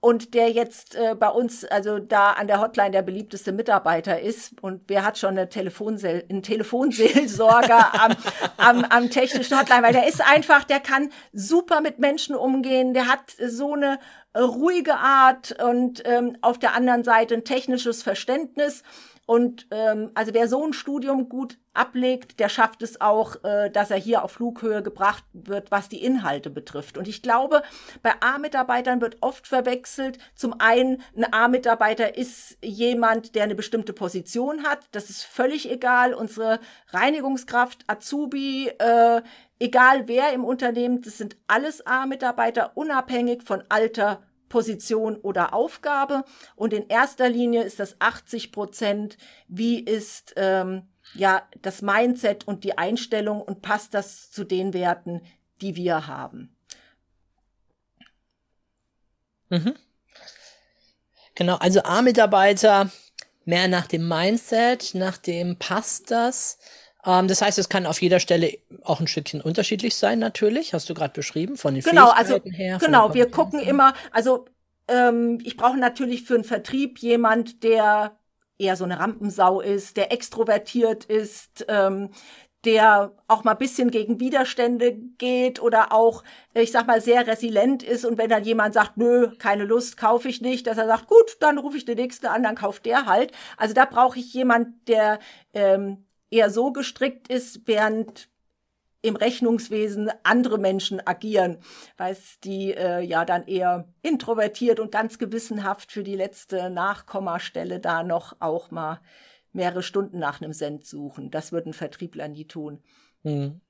und 0.00 0.32
der 0.32 0.50
jetzt 0.50 0.94
äh, 0.94 1.14
bei 1.14 1.28
uns, 1.28 1.64
also 1.64 1.98
da 1.98 2.32
an 2.32 2.46
der 2.46 2.60
Hotline 2.60 2.90
der 2.90 3.02
beliebteste 3.02 3.52
Mitarbeiter 3.52 4.20
ist 4.20 4.54
und 4.62 4.82
wer 4.88 5.04
hat 5.04 5.18
schon 5.18 5.30
eine 5.30 5.48
Telefonsel 5.48 6.24
einen 6.28 6.42
Telefonseelsorger 6.42 7.94
am, 8.02 8.16
am, 8.56 8.84
am 8.84 9.10
technischen 9.10 9.58
Hotline, 9.58 9.82
weil 9.82 9.92
der 9.92 10.08
ist 10.08 10.22
einfach, 10.22 10.64
der 10.64 10.80
kann 10.80 11.10
super 11.32 11.82
mit 11.82 11.98
Menschen 11.98 12.34
umgehen, 12.34 12.94
der 12.94 13.08
hat 13.08 13.30
so 13.46 13.74
eine 13.74 13.98
ruhige 14.36 14.94
Art 14.94 15.60
und 15.62 16.02
ähm, 16.06 16.36
auf 16.40 16.58
der 16.58 16.74
anderen 16.74 17.04
Seite 17.04 17.34
ein 17.34 17.44
technisches 17.44 18.02
Verständnis 18.02 18.82
und 19.30 19.68
ähm, 19.70 20.10
also 20.14 20.34
wer 20.34 20.48
so 20.48 20.66
ein 20.66 20.72
Studium 20.72 21.28
gut 21.28 21.56
ablegt, 21.72 22.40
der 22.40 22.48
schafft 22.48 22.82
es 22.82 23.00
auch, 23.00 23.36
äh, 23.44 23.70
dass 23.70 23.92
er 23.92 23.96
hier 23.96 24.24
auf 24.24 24.32
Flughöhe 24.32 24.82
gebracht 24.82 25.22
wird, 25.32 25.70
was 25.70 25.88
die 25.88 26.02
Inhalte 26.02 26.50
betrifft. 26.50 26.98
Und 26.98 27.06
ich 27.06 27.22
glaube, 27.22 27.62
bei 28.02 28.10
A-Mitarbeitern 28.18 29.00
wird 29.00 29.18
oft 29.20 29.46
verwechselt. 29.46 30.18
Zum 30.34 30.58
einen, 30.58 31.00
ein 31.16 31.32
A-Mitarbeiter 31.32 32.16
ist 32.16 32.58
jemand, 32.60 33.36
der 33.36 33.44
eine 33.44 33.54
bestimmte 33.54 33.92
Position 33.92 34.64
hat. 34.64 34.80
Das 34.90 35.10
ist 35.10 35.22
völlig 35.22 35.70
egal. 35.70 36.12
Unsere 36.12 36.58
Reinigungskraft, 36.88 37.84
Azubi, 37.86 38.72
äh, 38.80 39.22
egal 39.60 40.08
wer 40.08 40.32
im 40.32 40.44
Unternehmen, 40.44 41.02
das 41.02 41.18
sind 41.18 41.36
alles 41.46 41.86
A-Mitarbeiter, 41.86 42.72
unabhängig 42.74 43.44
von 43.44 43.62
Alter 43.68 44.24
Position 44.50 45.16
oder 45.16 45.54
Aufgabe. 45.54 46.24
Und 46.54 46.74
in 46.74 46.88
erster 46.88 47.30
Linie 47.30 47.62
ist 47.62 47.80
das 47.80 47.96
80 47.98 48.52
Prozent. 48.52 49.16
Wie 49.48 49.80
ist 49.80 50.34
ähm, 50.36 50.88
ja 51.14 51.48
das 51.62 51.80
Mindset 51.80 52.46
und 52.46 52.64
die 52.64 52.76
Einstellung 52.76 53.40
und 53.40 53.62
passt 53.62 53.94
das 53.94 54.30
zu 54.30 54.44
den 54.44 54.74
Werten, 54.74 55.22
die 55.62 55.76
wir 55.76 56.06
haben? 56.06 56.54
Mhm. 59.48 59.74
Genau, 61.34 61.56
also 61.56 61.82
A-Mitarbeiter 61.82 62.90
mehr 63.44 63.68
nach 63.68 63.86
dem 63.86 64.06
Mindset, 64.06 64.94
nach 64.94 65.16
dem 65.16 65.58
passt 65.58 66.10
das. 66.10 66.58
Ähm, 67.04 67.28
das 67.28 67.42
heißt, 67.42 67.58
es 67.58 67.68
kann 67.68 67.86
auf 67.86 68.00
jeder 68.02 68.20
Stelle 68.20 68.58
auch 68.82 69.00
ein 69.00 69.06
Stückchen 69.06 69.40
unterschiedlich 69.40 69.96
sein, 69.96 70.18
natürlich. 70.18 70.74
Hast 70.74 70.88
du 70.90 70.94
gerade 70.94 71.12
beschrieben, 71.12 71.56
von 71.56 71.74
den 71.74 71.82
genau, 71.82 72.10
also, 72.10 72.40
her. 72.44 72.78
Genau, 72.80 73.14
wir 73.14 73.30
gucken 73.30 73.60
immer, 73.60 73.94
also 74.12 74.46
ähm, 74.88 75.38
ich 75.44 75.56
brauche 75.56 75.78
natürlich 75.78 76.24
für 76.24 76.34
einen 76.34 76.44
Vertrieb 76.44 76.98
jemand, 76.98 77.62
der 77.62 78.16
eher 78.58 78.76
so 78.76 78.84
eine 78.84 78.98
Rampensau 78.98 79.60
ist, 79.60 79.96
der 79.96 80.12
extrovertiert 80.12 81.04
ist, 81.06 81.64
ähm, 81.68 82.10
der 82.66 83.12
auch 83.26 83.42
mal 83.42 83.54
bisschen 83.54 83.90
gegen 83.90 84.20
Widerstände 84.20 84.92
geht 84.92 85.62
oder 85.62 85.92
auch, 85.92 86.22
ich 86.52 86.72
sag 86.72 86.86
mal, 86.86 87.00
sehr 87.00 87.26
resilient 87.26 87.82
ist. 87.82 88.04
Und 88.04 88.18
wenn 88.18 88.28
dann 88.28 88.44
jemand 88.44 88.74
sagt, 88.74 88.98
nö, 88.98 89.34
keine 89.38 89.64
Lust, 89.64 89.96
kaufe 89.96 90.28
ich 90.28 90.42
nicht, 90.42 90.66
dass 90.66 90.76
er 90.76 90.86
sagt, 90.86 91.06
gut, 91.06 91.38
dann 91.40 91.56
rufe 91.56 91.78
ich 91.78 91.86
den 91.86 91.96
nächsten 91.96 92.26
an, 92.26 92.42
dann 92.42 92.56
kauft 92.56 92.84
der 92.84 93.06
halt. 93.06 93.32
Also 93.56 93.72
da 93.72 93.86
brauche 93.86 94.18
ich 94.18 94.34
jemand, 94.34 94.88
der 94.88 95.20
ähm, 95.54 96.04
eher 96.30 96.50
so 96.50 96.72
gestrickt 96.72 97.28
ist, 97.28 97.66
während 97.66 98.28
im 99.02 99.16
Rechnungswesen 99.16 100.10
andere 100.24 100.58
Menschen 100.58 101.04
agieren, 101.06 101.58
weil 101.96 102.16
die 102.44 102.74
äh, 102.74 103.00
ja 103.00 103.24
dann 103.24 103.46
eher 103.46 103.88
introvertiert 104.02 104.78
und 104.78 104.92
ganz 104.92 105.18
gewissenhaft 105.18 105.90
für 105.90 106.02
die 106.02 106.16
letzte 106.16 106.68
Nachkommastelle 106.70 107.80
da 107.80 108.02
noch 108.02 108.36
auch 108.40 108.70
mal 108.70 109.00
mehrere 109.52 109.82
Stunden 109.82 110.18
nach 110.18 110.40
einem 110.40 110.52
Cent 110.52 110.84
suchen. 110.86 111.30
Das 111.30 111.50
würden 111.50 111.72
Vertriebler 111.72 112.28
nie 112.28 112.46
tun. 112.46 112.82
Hm. 113.22 113.60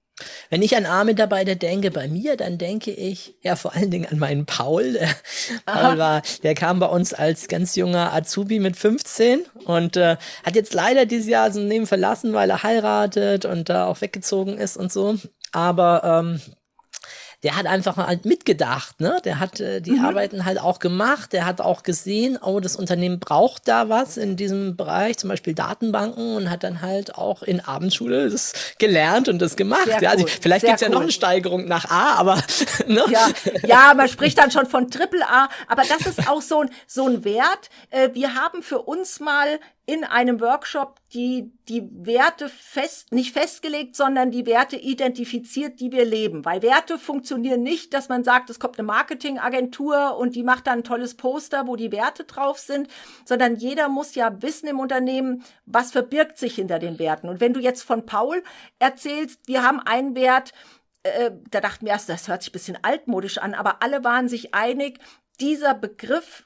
Wenn 0.48 0.62
ich 0.62 0.76
an 0.76 0.87
A-Mitarbeiter 0.87 1.54
denke, 1.54 1.90
bei 1.90 2.09
mir, 2.09 2.37
dann 2.37 2.59
denke 2.59 2.90
ich 2.90 3.35
ja 3.42 3.56
vor 3.56 3.74
allen 3.74 3.90
Dingen 3.90 4.06
an 4.11 4.18
meinen 4.18 4.46
Paul. 4.46 4.92
Der, 4.92 5.09
Paul 5.66 5.98
war, 5.98 6.22
der 6.42 6.54
kam 6.54 6.78
bei 6.78 6.87
uns 6.87 7.12
als 7.12 7.48
ganz 7.48 7.76
junger 7.76 8.12
Azubi 8.12 8.59
mit 8.59 8.76
15 8.76 9.42
und 9.64 9.96
äh, 9.96 10.16
hat 10.44 10.54
jetzt 10.54 10.74
leider 10.74 11.06
dieses 11.06 11.28
Jahr 11.28 11.50
so 11.52 11.61
ein 11.61 11.68
Leben 11.68 11.87
verlassen, 11.87 12.33
weil 12.33 12.50
er 12.50 12.62
heiratet 12.62 13.44
und 13.44 13.68
da 13.68 13.87
auch 13.87 14.00
weggezogen 14.00 14.59
ist 14.59 14.76
und 14.76 14.92
so. 14.92 15.16
Aber 15.52 16.02
ähm, 16.04 16.40
der 17.42 17.57
hat 17.57 17.66
einfach 17.66 17.96
halt 17.96 18.26
mitgedacht, 18.26 19.00
ne? 19.00 19.18
Der 19.24 19.40
hat 19.40 19.61
äh, 19.61 19.81
die 19.81 19.92
mhm. 19.92 20.05
Arbeiten 20.05 20.44
halt 20.44 20.61
auch 20.61 20.79
gemacht, 20.79 21.33
der 21.33 21.46
hat 21.46 21.61
auch 21.61 21.83
gesehen, 21.83 22.38
oh, 22.42 22.61
das 22.61 22.76
Unternehmen 22.76 23.18
braucht 23.18 23.66
da 23.66 23.88
was 23.88 24.18
in 24.18 24.37
diesem 24.37 24.76
Bereich, 24.76 25.16
zum 25.16 25.31
Beispiel 25.31 25.55
Datenbanken 25.55 26.37
und 26.37 26.50
hat 26.50 26.64
dann 26.64 26.83
halt 26.83 27.14
auch 27.14 27.42
in 27.42 27.61
Abendschule 27.61 28.29
das 28.29 28.53
gelernt 28.79 29.29
und 29.29 29.40
das 29.40 29.57
gemacht. 29.57 29.87
Sehr 29.87 30.03
ja, 30.03 30.11
also 30.11 30.26
vielleicht 30.26 30.66
gibt 30.66 30.76
es 30.76 30.81
ja 30.83 30.88
cool. 30.88 30.94
noch 30.94 31.03
eine 31.03 31.12
Steigerung 31.12 31.66
nach 31.66 31.90
A, 31.90 32.16
aber 32.16 32.42
ne? 32.87 33.05
ja, 33.09 33.29
ja, 33.66 33.94
man 33.94 34.09
spricht 34.09 34.37
dann 34.37 34.50
schon 34.50 34.66
von 34.66 34.90
Triple 34.90 35.26
A, 35.26 35.48
aber 35.66 35.83
das 35.83 36.07
ist 36.07 36.29
auch 36.29 36.42
so 36.42 36.61
ein, 36.61 36.70
so 36.87 37.07
ein 37.07 37.24
Wert. 37.24 37.70
Äh, 37.88 38.11
wir 38.12 38.35
haben 38.35 38.62
für 38.62 38.83
uns 38.83 39.18
mal 39.18 39.59
in 39.90 40.05
einem 40.05 40.40
Workshop 40.40 41.00
die, 41.12 41.50
die 41.68 41.83
Werte 41.90 42.48
fest, 42.48 43.11
nicht 43.11 43.33
festgelegt, 43.33 43.96
sondern 43.96 44.31
die 44.31 44.46
Werte 44.46 44.76
identifiziert, 44.76 45.81
die 45.81 45.90
wir 45.90 46.05
leben. 46.05 46.44
Weil 46.44 46.62
Werte 46.62 46.96
funktionieren 46.96 47.64
nicht, 47.64 47.92
dass 47.92 48.09
man 48.09 48.22
sagt, 48.22 48.50
es 48.50 48.61
kommt 48.61 48.79
eine 48.79 48.87
Marketingagentur 48.87 50.16
und 50.16 50.37
die 50.37 50.44
macht 50.44 50.68
dann 50.68 50.79
ein 50.79 50.85
tolles 50.85 51.16
Poster, 51.16 51.66
wo 51.66 51.74
die 51.74 51.90
Werte 51.90 52.22
drauf 52.22 52.61
sind, 52.61 52.87
sondern 53.24 53.57
jeder 53.57 53.88
muss 53.88 54.14
ja 54.14 54.40
wissen 54.42 54.68
im 54.68 54.79
Unternehmen, 54.79 55.42
was 55.66 55.90
verbirgt 55.90 56.38
sich 56.38 56.55
hinter 56.55 56.79
den 56.79 57.00
Werten. 57.00 57.29
Und 57.29 57.40
wenn 57.40 57.53
du 57.53 57.59
jetzt 57.59 57.83
von 57.83 58.07
Paul 58.07 58.44
erzählst, 58.79 59.40
wir 59.46 59.64
haben 59.64 59.81
einen 59.81 60.14
Wert, 60.14 60.53
äh, 61.03 61.33
da 61.50 61.61
dachten 61.61 61.85
wir 61.85 61.92
erst, 61.92 62.09
das 62.09 62.29
hört 62.29 62.42
sich 62.42 62.50
ein 62.50 62.53
bisschen 62.53 62.79
altmodisch 62.83 63.38
an, 63.38 63.55
aber 63.55 63.83
alle 63.83 64.05
waren 64.05 64.29
sich 64.29 64.55
einig, 64.55 65.00
dieser 65.40 65.74
Begriff 65.74 66.44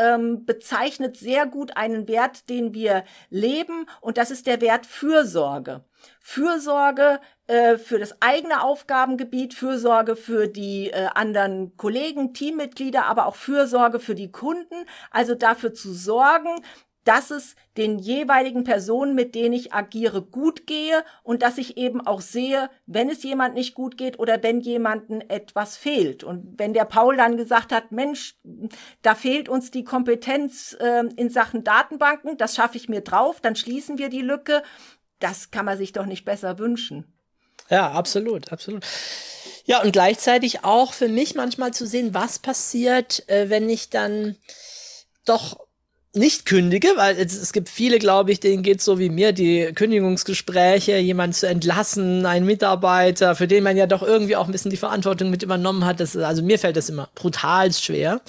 ähm, 0.00 0.46
bezeichnet 0.46 1.16
sehr 1.16 1.46
gut 1.46 1.76
einen 1.76 2.08
Wert, 2.08 2.48
den 2.48 2.74
wir 2.74 3.04
leben, 3.28 3.86
und 4.00 4.16
das 4.16 4.30
ist 4.30 4.46
der 4.46 4.60
Wert 4.60 4.86
Fürsorge. 4.86 5.84
Fürsorge 6.20 7.20
äh, 7.46 7.76
für 7.76 7.98
das 7.98 8.20
eigene 8.22 8.62
Aufgabengebiet, 8.62 9.54
Fürsorge 9.54 10.16
für 10.16 10.48
die 10.48 10.90
äh, 10.90 11.08
anderen 11.14 11.76
Kollegen, 11.76 12.32
Teammitglieder, 12.32 13.06
aber 13.06 13.26
auch 13.26 13.36
Fürsorge 13.36 14.00
für 14.00 14.14
die 14.14 14.32
Kunden. 14.32 14.86
Also 15.10 15.34
dafür 15.34 15.74
zu 15.74 15.92
sorgen, 15.92 16.62
dass 17.04 17.30
es 17.30 17.56
den 17.76 17.98
jeweiligen 17.98 18.64
Personen, 18.64 19.14
mit 19.14 19.34
denen 19.34 19.54
ich 19.54 19.72
agiere, 19.72 20.22
gut 20.22 20.66
gehe 20.66 21.02
und 21.22 21.42
dass 21.42 21.58
ich 21.58 21.76
eben 21.76 22.06
auch 22.06 22.20
sehe, 22.20 22.68
wenn 22.86 23.08
es 23.08 23.22
jemand 23.22 23.54
nicht 23.54 23.74
gut 23.74 23.96
geht 23.96 24.18
oder 24.18 24.42
wenn 24.42 24.60
jemandem 24.60 25.22
etwas 25.28 25.76
fehlt. 25.76 26.24
Und 26.24 26.58
wenn 26.58 26.74
der 26.74 26.84
Paul 26.84 27.16
dann 27.16 27.36
gesagt 27.36 27.72
hat, 27.72 27.90
Mensch, 27.90 28.36
da 29.02 29.14
fehlt 29.14 29.48
uns 29.48 29.70
die 29.70 29.84
Kompetenz 29.84 30.76
äh, 30.78 31.04
in 31.16 31.30
Sachen 31.30 31.64
Datenbanken, 31.64 32.36
das 32.36 32.54
schaffe 32.54 32.76
ich 32.76 32.88
mir 32.88 33.00
drauf, 33.00 33.40
dann 33.40 33.56
schließen 33.56 33.98
wir 33.98 34.08
die 34.08 34.22
Lücke. 34.22 34.62
Das 35.18 35.50
kann 35.50 35.64
man 35.64 35.78
sich 35.78 35.92
doch 35.92 36.06
nicht 36.06 36.24
besser 36.24 36.58
wünschen. 36.58 37.04
Ja, 37.70 37.92
absolut, 37.92 38.52
absolut. 38.52 38.84
Ja, 39.64 39.82
und 39.82 39.92
gleichzeitig 39.92 40.64
auch 40.64 40.92
für 40.92 41.08
mich 41.08 41.34
manchmal 41.34 41.72
zu 41.72 41.86
sehen, 41.86 42.12
was 42.12 42.38
passiert, 42.38 43.28
äh, 43.28 43.48
wenn 43.48 43.68
ich 43.68 43.88
dann 43.88 44.36
doch 45.24 45.60
nicht 46.12 46.44
kündige, 46.44 46.88
weil 46.96 47.16
es, 47.18 47.34
es 47.36 47.52
gibt 47.52 47.68
viele, 47.68 47.98
glaube 47.98 48.32
ich, 48.32 48.40
denen 48.40 48.62
geht 48.62 48.82
so 48.82 48.98
wie 48.98 49.10
mir, 49.10 49.32
die 49.32 49.72
Kündigungsgespräche, 49.74 50.96
jemanden 50.96 51.34
zu 51.34 51.46
entlassen, 51.46 52.26
einen 52.26 52.46
Mitarbeiter, 52.46 53.36
für 53.36 53.46
den 53.46 53.62
man 53.62 53.76
ja 53.76 53.86
doch 53.86 54.02
irgendwie 54.02 54.36
auch 54.36 54.46
ein 54.46 54.52
bisschen 54.52 54.72
die 54.72 54.76
Verantwortung 54.76 55.30
mit 55.30 55.42
übernommen 55.42 55.84
hat. 55.84 56.00
Das, 56.00 56.16
also 56.16 56.42
mir 56.42 56.58
fällt 56.58 56.76
das 56.76 56.88
immer 56.88 57.08
brutal 57.14 57.72
schwer. 57.72 58.20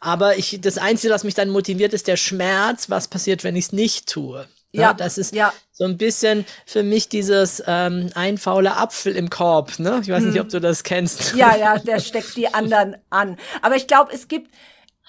Aber 0.00 0.38
ich, 0.38 0.60
das 0.60 0.78
Einzige, 0.78 1.12
was 1.12 1.24
mich 1.24 1.34
dann 1.34 1.50
motiviert, 1.50 1.92
ist 1.92 2.06
der 2.06 2.16
Schmerz, 2.16 2.88
was 2.88 3.08
passiert, 3.08 3.44
wenn 3.44 3.56
ich 3.56 3.66
es 3.66 3.72
nicht 3.72 4.08
tue. 4.08 4.46
Ja, 4.70 4.82
ja, 4.82 4.94
das 4.94 5.18
ist 5.18 5.34
ja. 5.34 5.52
so 5.72 5.84
ein 5.84 5.96
bisschen 5.96 6.44
für 6.66 6.82
mich 6.82 7.08
dieses 7.08 7.62
ähm, 7.66 8.10
ein 8.14 8.36
fauler 8.36 8.78
Apfel 8.78 9.16
im 9.16 9.30
Korb. 9.30 9.78
Ne? 9.78 10.00
Ich 10.02 10.08
weiß 10.08 10.24
hm. 10.24 10.30
nicht, 10.30 10.40
ob 10.40 10.50
du 10.50 10.60
das 10.60 10.82
kennst. 10.82 11.34
Ja, 11.34 11.56
ja, 11.56 11.78
der 11.78 12.00
steckt 12.00 12.36
die 12.36 12.52
anderen 12.52 12.96
an. 13.10 13.38
Aber 13.62 13.76
ich 13.76 13.86
glaube, 13.86 14.12
es 14.12 14.28
gibt 14.28 14.50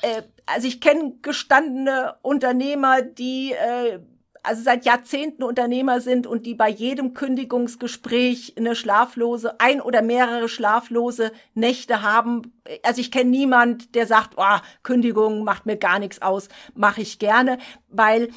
äh, 0.02 0.22
also 0.46 0.68
ich 0.68 0.82
kenne 0.82 1.14
gestandene 1.22 2.16
Unternehmer, 2.22 3.02
die 3.02 3.54
äh, 3.54 4.00
also 4.44 4.64
seit 4.64 4.86
Jahrzehnten 4.86 5.44
Unternehmer 5.44 6.02
sind 6.02 6.28
und 6.28 6.46
die 6.46 6.56
bei 6.56 6.70
jedem 6.70 7.14
Kündigungsgespräch 7.14 8.56
eine 8.58 8.76
schlaflose, 8.76 9.60
ein 9.60 9.82
oder 9.82 10.02
mehrere 10.02 10.50
schlaflose 10.50 11.32
Nächte 11.54 12.02
haben. 12.02 12.54
Also 12.84 13.02
ich 13.02 13.12
kenne 13.12 13.30
niemand, 13.30 13.96
der 13.96 14.08
sagt, 14.08 14.36
oh, 14.38 14.58
Kündigung 14.84 15.44
macht 15.44 15.66
mir 15.66 15.78
gar 15.78 16.00
nichts 16.00 16.22
aus, 16.22 16.50
mache 16.74 17.02
ich 17.02 17.20
gerne, 17.20 17.58
weil 17.90 18.30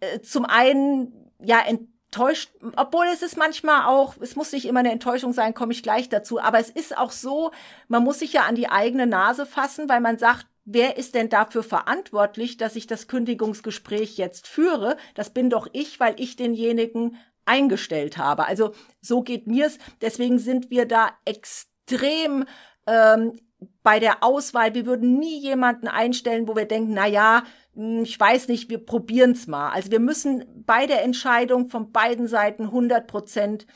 äh, 0.00 0.20
zum 0.20 0.44
einen 0.44 1.30
ja 1.40 1.60
enttäuscht, 1.60 2.50
obwohl 2.76 3.06
es 3.06 3.22
ist 3.22 3.36
manchmal 3.36 3.86
auch, 3.86 4.14
es 4.20 4.36
muss 4.36 4.52
nicht 4.52 4.66
immer 4.66 4.80
eine 4.80 4.92
Enttäuschung 4.92 5.32
sein, 5.32 5.54
komme 5.54 5.72
ich 5.72 5.82
gleich 5.82 6.08
dazu, 6.08 6.40
aber 6.40 6.58
es 6.58 6.70
ist 6.70 6.96
auch 6.96 7.10
so, 7.10 7.50
man 7.88 8.02
muss 8.02 8.20
sich 8.20 8.32
ja 8.32 8.42
an 8.42 8.54
die 8.54 8.68
eigene 8.68 9.06
Nase 9.06 9.46
fassen, 9.46 9.88
weil 9.88 10.00
man 10.00 10.18
sagt, 10.18 10.46
wer 10.64 10.96
ist 10.96 11.14
denn 11.14 11.28
dafür 11.28 11.62
verantwortlich, 11.62 12.56
dass 12.56 12.76
ich 12.76 12.86
das 12.86 13.08
Kündigungsgespräch 13.08 14.16
jetzt 14.16 14.48
führe? 14.48 14.96
Das 15.14 15.30
bin 15.30 15.50
doch 15.50 15.68
ich, 15.72 16.00
weil 16.00 16.14
ich 16.18 16.36
denjenigen 16.36 17.16
eingestellt 17.44 18.16
habe. 18.18 18.46
Also 18.46 18.72
so 19.00 19.22
geht 19.22 19.46
mir's. 19.46 19.78
Deswegen 20.00 20.38
sind 20.38 20.70
wir 20.70 20.86
da 20.86 21.10
extrem 21.24 22.44
ähm, 22.86 23.38
bei 23.82 24.00
der 24.00 24.22
Auswahl. 24.22 24.74
Wir 24.74 24.86
würden 24.86 25.18
nie 25.18 25.38
jemanden 25.38 25.88
einstellen, 25.88 26.48
wo 26.48 26.56
wir 26.56 26.66
denken, 26.66 26.94
na 26.94 27.06
ja, 27.06 27.44
hm, 27.74 28.02
ich 28.02 28.18
weiß 28.18 28.48
nicht, 28.48 28.70
wir 28.70 28.84
probieren's 28.84 29.46
mal. 29.46 29.70
Also 29.70 29.90
wir 29.90 30.00
müssen 30.00 30.44
bei 30.66 30.86
der 30.86 31.02
Entscheidung 31.04 31.68
von 31.68 31.92
beiden 31.92 32.26
Seiten 32.26 32.64
100 32.64 33.06
Prozent 33.06 33.66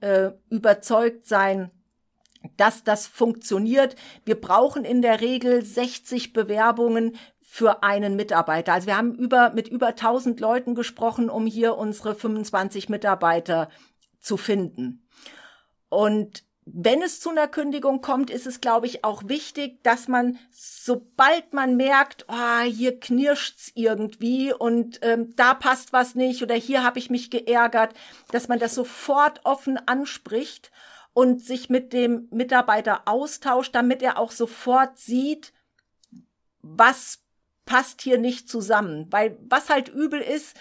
äh, 0.00 0.30
überzeugt 0.50 1.26
sein, 1.26 1.70
dass 2.56 2.84
das 2.84 3.06
funktioniert. 3.06 3.96
Wir 4.24 4.40
brauchen 4.40 4.84
in 4.84 5.02
der 5.02 5.20
Regel 5.20 5.64
60 5.64 6.32
Bewerbungen 6.32 7.16
für 7.40 7.82
einen 7.82 8.16
Mitarbeiter. 8.16 8.72
Also 8.72 8.86
wir 8.88 8.96
haben 8.96 9.14
über, 9.14 9.50
mit 9.50 9.68
über 9.68 9.88
1000 9.88 10.40
Leuten 10.40 10.74
gesprochen, 10.74 11.30
um 11.30 11.46
hier 11.46 11.76
unsere 11.76 12.14
25 12.14 12.88
Mitarbeiter 12.88 13.68
zu 14.18 14.36
finden. 14.36 15.06
Und 15.88 16.44
wenn 16.66 17.02
es 17.02 17.20
zu 17.20 17.28
einer 17.28 17.46
Kündigung 17.46 18.00
kommt, 18.00 18.30
ist 18.30 18.46
es, 18.46 18.60
glaube 18.60 18.86
ich, 18.86 19.04
auch 19.04 19.28
wichtig, 19.28 19.82
dass 19.82 20.08
man, 20.08 20.38
sobald 20.50 21.52
man 21.52 21.76
merkt, 21.76 22.24
oh, 22.28 22.62
hier 22.62 22.98
knirscht's 22.98 23.70
irgendwie 23.74 24.52
und 24.52 24.98
ähm, 25.02 25.34
da 25.36 25.52
passt 25.52 25.92
was 25.92 26.14
nicht 26.14 26.42
oder 26.42 26.54
hier 26.54 26.82
habe 26.82 26.98
ich 26.98 27.10
mich 27.10 27.30
geärgert, 27.30 27.92
dass 28.32 28.48
man 28.48 28.58
das 28.58 28.74
sofort 28.74 29.42
offen 29.44 29.76
anspricht 29.86 30.72
und 31.14 31.42
sich 31.42 31.70
mit 31.70 31.92
dem 31.92 32.28
Mitarbeiter 32.30 33.02
austauscht, 33.06 33.74
damit 33.74 34.02
er 34.02 34.18
auch 34.18 34.32
sofort 34.32 34.98
sieht, 34.98 35.52
was 36.60 37.20
passt 37.64 38.02
hier 38.02 38.18
nicht 38.18 38.48
zusammen. 38.48 39.06
Weil 39.10 39.38
was 39.48 39.70
halt 39.70 39.88
übel 39.88 40.20
ist, 40.20 40.56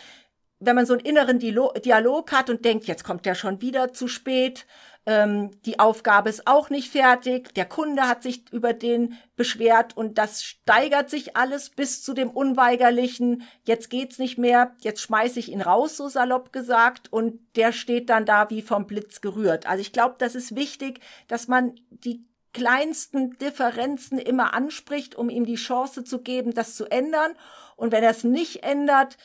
wenn 0.59 0.75
man 0.75 0.85
so 0.85 0.93
einen 0.93 1.05
inneren 1.05 1.39
Dialog 1.39 2.31
hat 2.31 2.49
und 2.49 2.63
denkt, 2.63 2.85
jetzt 2.85 3.03
kommt 3.03 3.25
der 3.25 3.35
schon 3.35 3.61
wieder 3.61 3.91
zu 3.91 4.07
spät 4.07 4.65
ähm, 5.05 5.51
die 5.65 5.79
Aufgabe 5.79 6.29
ist 6.29 6.47
auch 6.47 6.69
nicht 6.69 6.91
fertig, 6.91 7.53
der 7.55 7.65
Kunde 7.65 8.07
hat 8.07 8.23
sich 8.23 8.45
über 8.51 8.73
den 8.73 9.17
beschwert 9.35 9.97
und 9.97 10.17
das 10.17 10.43
steigert 10.43 11.09
sich 11.09 11.35
alles 11.35 11.69
bis 11.69 12.03
zu 12.03 12.13
dem 12.13 12.29
unweigerlichen, 12.29 13.43
jetzt 13.65 13.89
geht's 13.89 14.17
nicht 14.17 14.37
mehr, 14.37 14.75
jetzt 14.79 15.01
schmeiße 15.01 15.39
ich 15.39 15.51
ihn 15.51 15.61
raus, 15.61 15.97
so 15.97 16.07
salopp 16.07 16.53
gesagt, 16.53 17.11
und 17.11 17.39
der 17.55 17.73
steht 17.73 18.09
dann 18.09 18.25
da 18.25 18.49
wie 18.49 18.61
vom 18.61 18.87
Blitz 18.87 19.19
gerührt. 19.19 19.67
Also 19.67 19.81
ich 19.81 19.91
glaube, 19.91 20.15
das 20.19 20.35
ist 20.35 20.55
wichtig, 20.55 21.01
dass 21.27 21.47
man 21.47 21.75
die 21.89 22.25
kleinsten 22.53 23.37
Differenzen 23.39 24.19
immer 24.19 24.53
anspricht, 24.53 25.15
um 25.15 25.29
ihm 25.29 25.45
die 25.45 25.55
Chance 25.55 26.03
zu 26.03 26.21
geben, 26.21 26.53
das 26.53 26.75
zu 26.75 26.85
ändern. 26.85 27.33
Und 27.75 27.91
wenn 27.91 28.03
er 28.03 28.11
es 28.11 28.23
nicht 28.23 28.63
ändert, 28.63 29.17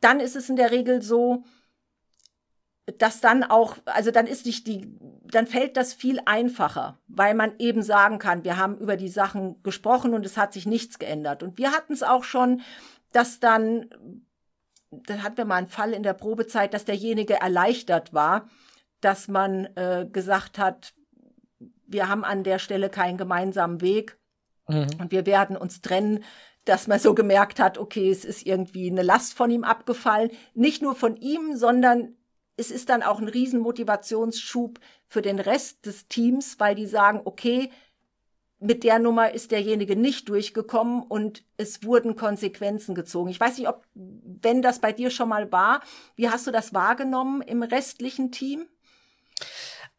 dann 0.00 0.20
ist 0.20 0.36
es 0.36 0.48
in 0.48 0.56
der 0.56 0.70
Regel 0.70 1.02
so, 1.02 1.44
dass 2.98 3.20
dann 3.20 3.44
auch, 3.44 3.76
also 3.86 4.10
dann 4.10 4.26
ist 4.26 4.44
nicht 4.46 4.66
die, 4.66 4.98
dann 5.24 5.46
fällt 5.46 5.76
das 5.76 5.94
viel 5.94 6.20
einfacher, 6.26 6.98
weil 7.06 7.34
man 7.34 7.54
eben 7.58 7.82
sagen 7.82 8.18
kann, 8.18 8.44
wir 8.44 8.58
haben 8.58 8.76
über 8.78 8.96
die 8.96 9.08
Sachen 9.08 9.62
gesprochen 9.62 10.14
und 10.14 10.26
es 10.26 10.36
hat 10.36 10.52
sich 10.52 10.66
nichts 10.66 10.98
geändert. 10.98 11.42
Und 11.42 11.56
wir 11.56 11.72
hatten 11.72 11.94
es 11.94 12.02
auch 12.02 12.24
schon, 12.24 12.60
dass 13.12 13.40
dann, 13.40 13.88
da 14.90 15.22
hatten 15.22 15.38
wir 15.38 15.44
mal 15.46 15.56
einen 15.56 15.66
Fall 15.66 15.92
in 15.92 16.02
der 16.02 16.12
Probezeit, 16.12 16.74
dass 16.74 16.84
derjenige 16.84 17.40
erleichtert 17.40 18.12
war, 18.12 18.48
dass 19.00 19.28
man 19.28 19.66
äh, 19.76 20.06
gesagt 20.10 20.58
hat, 20.58 20.94
wir 21.86 22.08
haben 22.08 22.24
an 22.24 22.44
der 22.44 22.58
Stelle 22.58 22.90
keinen 22.90 23.16
gemeinsamen 23.16 23.80
Weg 23.80 24.18
mhm. 24.68 24.88
und 25.00 25.10
wir 25.10 25.26
werden 25.26 25.56
uns 25.56 25.80
trennen 25.80 26.24
dass 26.64 26.86
man 26.86 26.98
so 26.98 27.14
gemerkt 27.14 27.60
hat, 27.60 27.76
okay, 27.76 28.10
es 28.10 28.24
ist 28.24 28.46
irgendwie 28.46 28.90
eine 28.90 29.02
Last 29.02 29.34
von 29.34 29.50
ihm 29.50 29.64
abgefallen. 29.64 30.30
Nicht 30.54 30.80
nur 30.82 30.94
von 30.94 31.16
ihm, 31.16 31.56
sondern 31.56 32.16
es 32.56 32.70
ist 32.70 32.88
dann 32.88 33.02
auch 33.02 33.20
ein 33.20 33.28
Riesenmotivationsschub 33.28 34.78
für 35.08 35.22
den 35.22 35.40
Rest 35.40 35.86
des 35.86 36.08
Teams, 36.08 36.58
weil 36.60 36.74
die 36.74 36.86
sagen, 36.86 37.20
okay, 37.24 37.70
mit 38.60 38.84
der 38.84 38.98
Nummer 38.98 39.34
ist 39.34 39.50
derjenige 39.50 39.96
nicht 39.96 40.28
durchgekommen 40.28 41.02
und 41.02 41.44
es 41.56 41.84
wurden 41.84 42.16
Konsequenzen 42.16 42.94
gezogen. 42.94 43.28
Ich 43.28 43.40
weiß 43.40 43.58
nicht, 43.58 43.68
ob, 43.68 43.84
wenn 43.94 44.62
das 44.62 44.78
bei 44.78 44.92
dir 44.92 45.10
schon 45.10 45.28
mal 45.28 45.52
war, 45.52 45.82
wie 46.16 46.30
hast 46.30 46.46
du 46.46 46.50
das 46.50 46.72
wahrgenommen 46.72 47.42
im 47.42 47.62
restlichen 47.62 48.32
Team? 48.32 48.66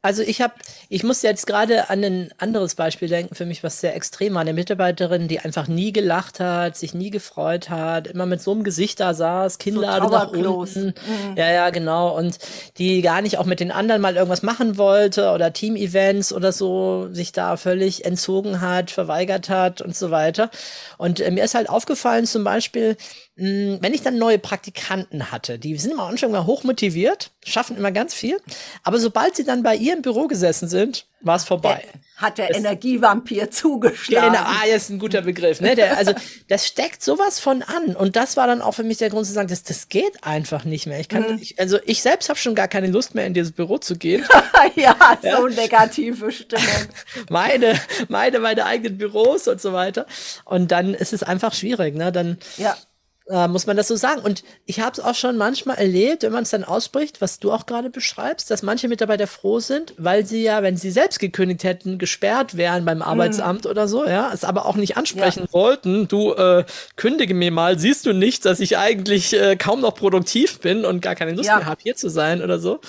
Also 0.06 0.22
ich 0.22 0.40
habe, 0.40 0.54
ich 0.88 1.04
muss 1.04 1.24
jetzt 1.24 1.48
gerade 1.48 1.90
an 1.90 2.04
ein 2.04 2.30
anderes 2.38 2.76
Beispiel 2.76 3.08
denken, 3.08 3.34
für 3.34 3.48
mich 3.48 3.64
was 3.64 3.82
sehr 3.82 3.96
extrem 3.96 4.36
war. 4.36 4.42
Eine 4.42 4.54
Mitarbeiterin, 4.54 5.28
die 5.28 5.40
einfach 5.40 5.68
nie 5.68 5.92
gelacht 5.92 6.40
hat, 6.40 6.78
sich 6.78 6.94
nie 6.94 7.10
gefreut 7.10 7.72
hat, 7.72 8.06
immer 8.06 8.28
mit 8.28 8.40
so 8.40 8.52
einem 8.52 8.64
Gesicht 8.64 9.00
da 9.00 9.16
saß, 9.16 9.58
Kinnlade 9.58 10.06
so 10.06 10.12
nach 10.12 10.30
unten. 10.30 10.86
Mhm. 10.86 11.38
Ja, 11.38 11.50
ja, 11.50 11.72
genau. 11.72 12.16
Und 12.16 12.38
die 12.78 13.02
gar 13.02 13.24
nicht 13.24 13.40
auch 13.40 13.46
mit 13.46 13.60
den 13.60 13.72
anderen 13.72 14.00
mal 14.00 14.16
irgendwas 14.16 14.44
machen 14.44 14.78
wollte 14.78 15.32
oder 15.32 15.52
Team-Events 15.52 16.34
oder 16.34 16.52
so, 16.52 17.08
sich 17.12 17.32
da 17.32 17.58
völlig 17.58 18.06
entzogen 18.06 18.62
hat, 18.62 18.92
verweigert 18.92 19.50
hat 19.50 19.82
und 19.82 19.96
so 19.96 20.12
weiter. 20.12 20.52
Und 21.00 21.20
äh, 21.20 21.32
mir 21.32 21.44
ist 21.44 21.56
halt 21.56 21.68
aufgefallen 21.68 22.28
zum 22.28 22.44
Beispiel, 22.44 22.96
wenn 23.38 23.94
ich 23.94 24.02
dann 24.02 24.18
neue 24.18 24.40
Praktikanten 24.40 25.30
hatte, 25.30 25.60
die 25.60 25.76
sind 25.78 25.92
immer 25.92 26.04
Anfang 26.04 26.32
mal 26.32 26.46
hochmotiviert, 26.46 27.32
schaffen 27.46 27.76
immer 27.76 27.92
ganz 27.92 28.14
viel, 28.14 28.38
aber 28.84 28.98
sobald 28.98 29.36
sie 29.36 29.44
dann 29.44 29.62
bei 29.62 29.76
ihr 29.76 29.94
im 29.94 30.02
Büro 30.02 30.28
gesessen 30.28 30.70
sind, 30.70 31.06
war 31.20 31.36
es 31.36 31.44
vorbei. 31.44 31.84
Hat 32.16 32.38
der 32.38 32.52
es, 32.52 32.58
Energievampir 32.58 33.52
zugeschlagen. 33.52 34.32
Genau, 34.32 34.46
ah, 34.46 34.66
ist 34.74 34.90
ein 34.90 35.00
guter 35.00 35.22
Begriff. 35.22 35.60
Ne? 35.60 35.76
Der, 35.76 35.98
also 35.98 36.14
das 36.48 36.66
steckt 36.66 37.04
sowas 37.04 37.42
von 37.42 37.62
an 37.62 37.98
und 37.98 38.16
das 38.16 38.38
war 38.38 38.48
dann 38.48 38.62
auch 38.62 38.72
für 38.72 38.84
mich 38.84 39.00
der 39.00 39.10
Grund 39.10 39.26
zu 39.26 39.34
sagen, 39.34 39.50
das, 39.50 39.64
das 39.64 39.90
geht 39.90 40.24
einfach 40.24 40.64
nicht 40.64 40.86
mehr. 40.86 41.02
Ich 41.02 41.10
kann, 41.10 41.34
mhm. 41.34 41.40
ich, 41.42 41.60
also 41.60 41.78
ich 41.84 42.02
selbst 42.02 42.30
habe 42.30 42.40
schon 42.40 42.56
gar 42.56 42.70
keine 42.70 42.88
Lust 42.88 43.16
mehr 43.16 43.26
in 43.26 43.34
dieses 43.34 43.52
Büro 43.52 43.80
zu 43.80 43.98
gehen. 43.98 44.24
ja, 44.76 44.96
ja, 45.22 45.38
so 45.38 45.48
negative 45.48 46.32
Stimmung. 46.32 46.66
meine, 47.30 47.82
meine, 48.08 48.40
meine 48.40 48.66
eigenen 48.66 48.98
Büros 48.98 49.50
und 49.50 49.60
so 49.60 49.74
weiter. 49.74 50.06
Und 50.46 50.72
dann 50.72 50.94
ist 50.94 51.12
es 51.12 51.22
einfach 51.22 51.54
schwierig. 51.54 51.96
Ne? 51.96 52.14
Dann 52.14 52.38
ja 52.56 52.78
äh, 53.28 53.48
muss 53.48 53.66
man 53.66 53.76
das 53.76 53.88
so 53.88 53.96
sagen. 53.96 54.22
Und 54.22 54.44
ich 54.66 54.80
habe 54.80 54.92
es 54.92 55.00
auch 55.00 55.16
schon 55.16 55.38
manchmal 55.38 55.78
erlebt, 55.78 56.24
wenn 56.24 56.32
man 56.32 56.44
es 56.44 56.52
dann 56.52 56.64
ausspricht, 56.64 57.22
was 57.22 57.40
du 57.40 57.52
auch 57.52 57.66
gerade 57.66 57.90
beschreibst, 57.90 58.52
dass 58.52 58.62
manche 58.62 58.88
Mitarbeiter 58.88 59.28
froh 59.28 59.60
sind, 59.60 59.94
weil 59.98 60.26
sie 60.26 60.44
ja, 60.44 60.62
wenn 60.62 60.78
sie 60.78 60.92
selbst 60.92 61.20
gekündigt 61.20 61.64
hätten, 61.64 61.98
gesperrt 61.98 62.56
wären 62.58 62.86
beim 62.86 63.02
Arbeitsamt 63.02 63.66
mm. 63.66 63.68
oder 63.68 63.88
so, 63.88 64.06
ja, 64.06 64.32
es 64.34 64.44
aber 64.44 64.66
auch 64.66 64.76
nicht 64.76 64.98
ansprechen 64.98 65.46
ja. 65.48 65.54
wollten. 65.54 66.08
Du 66.08 66.34
äh, 66.34 66.66
kündige 66.96 67.34
mir 67.34 67.52
mal, 67.52 67.80
siehst 67.80 68.06
du 68.06 68.14
nicht, 68.14 68.46
dass 68.46 68.60
ich 68.60 68.78
eigentlich 68.78 69.34
äh, 69.34 69.56
kaum 69.56 69.82
noch 69.82 69.96
produktiv 69.96 70.60
bin 70.60 70.86
und 70.86 71.02
gar 71.02 71.16
keine 71.16 71.34
Lust 71.34 71.50
ja. 71.50 71.58
mehr 71.58 71.66
habe, 71.66 71.82
hier 71.82 71.96
zu 71.96 72.10
sein 72.10 72.44
oder 72.44 72.60
so. 72.60 72.80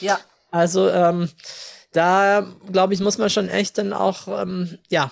Ja. 0.00 0.18
Also 0.50 0.88
ähm, 0.88 1.28
da 1.92 2.46
glaube 2.70 2.94
ich, 2.94 3.00
muss 3.00 3.18
man 3.18 3.30
schon 3.30 3.48
echt 3.48 3.78
dann 3.78 3.92
auch 3.92 4.26
ähm, 4.42 4.78
ja 4.88 5.10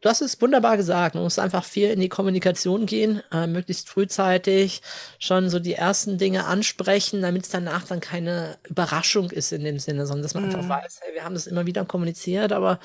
Du 0.00 0.08
hast 0.08 0.22
es 0.22 0.40
wunderbar 0.40 0.78
gesagt. 0.78 1.14
Man 1.14 1.24
muss 1.24 1.38
einfach 1.38 1.64
viel 1.64 1.90
in 1.90 2.00
die 2.00 2.08
Kommunikation 2.08 2.86
gehen, 2.86 3.22
äh, 3.30 3.46
möglichst 3.46 3.88
frühzeitig 3.88 4.80
schon 5.18 5.50
so 5.50 5.58
die 5.58 5.74
ersten 5.74 6.16
Dinge 6.16 6.46
ansprechen, 6.46 7.20
damit 7.20 7.44
es 7.44 7.50
danach 7.50 7.84
dann 7.84 8.00
keine 8.00 8.58
Überraschung 8.66 9.30
ist 9.30 9.52
in 9.52 9.62
dem 9.62 9.78
Sinne, 9.78 10.06
sondern 10.06 10.22
dass 10.22 10.34
man 10.34 10.48
mhm. 10.48 10.54
einfach 10.54 10.68
weiß, 10.68 11.00
hey, 11.02 11.14
wir 11.14 11.24
haben 11.24 11.34
das 11.34 11.46
immer 11.46 11.66
wieder 11.66 11.84
kommuniziert, 11.84 12.52
aber 12.52 12.80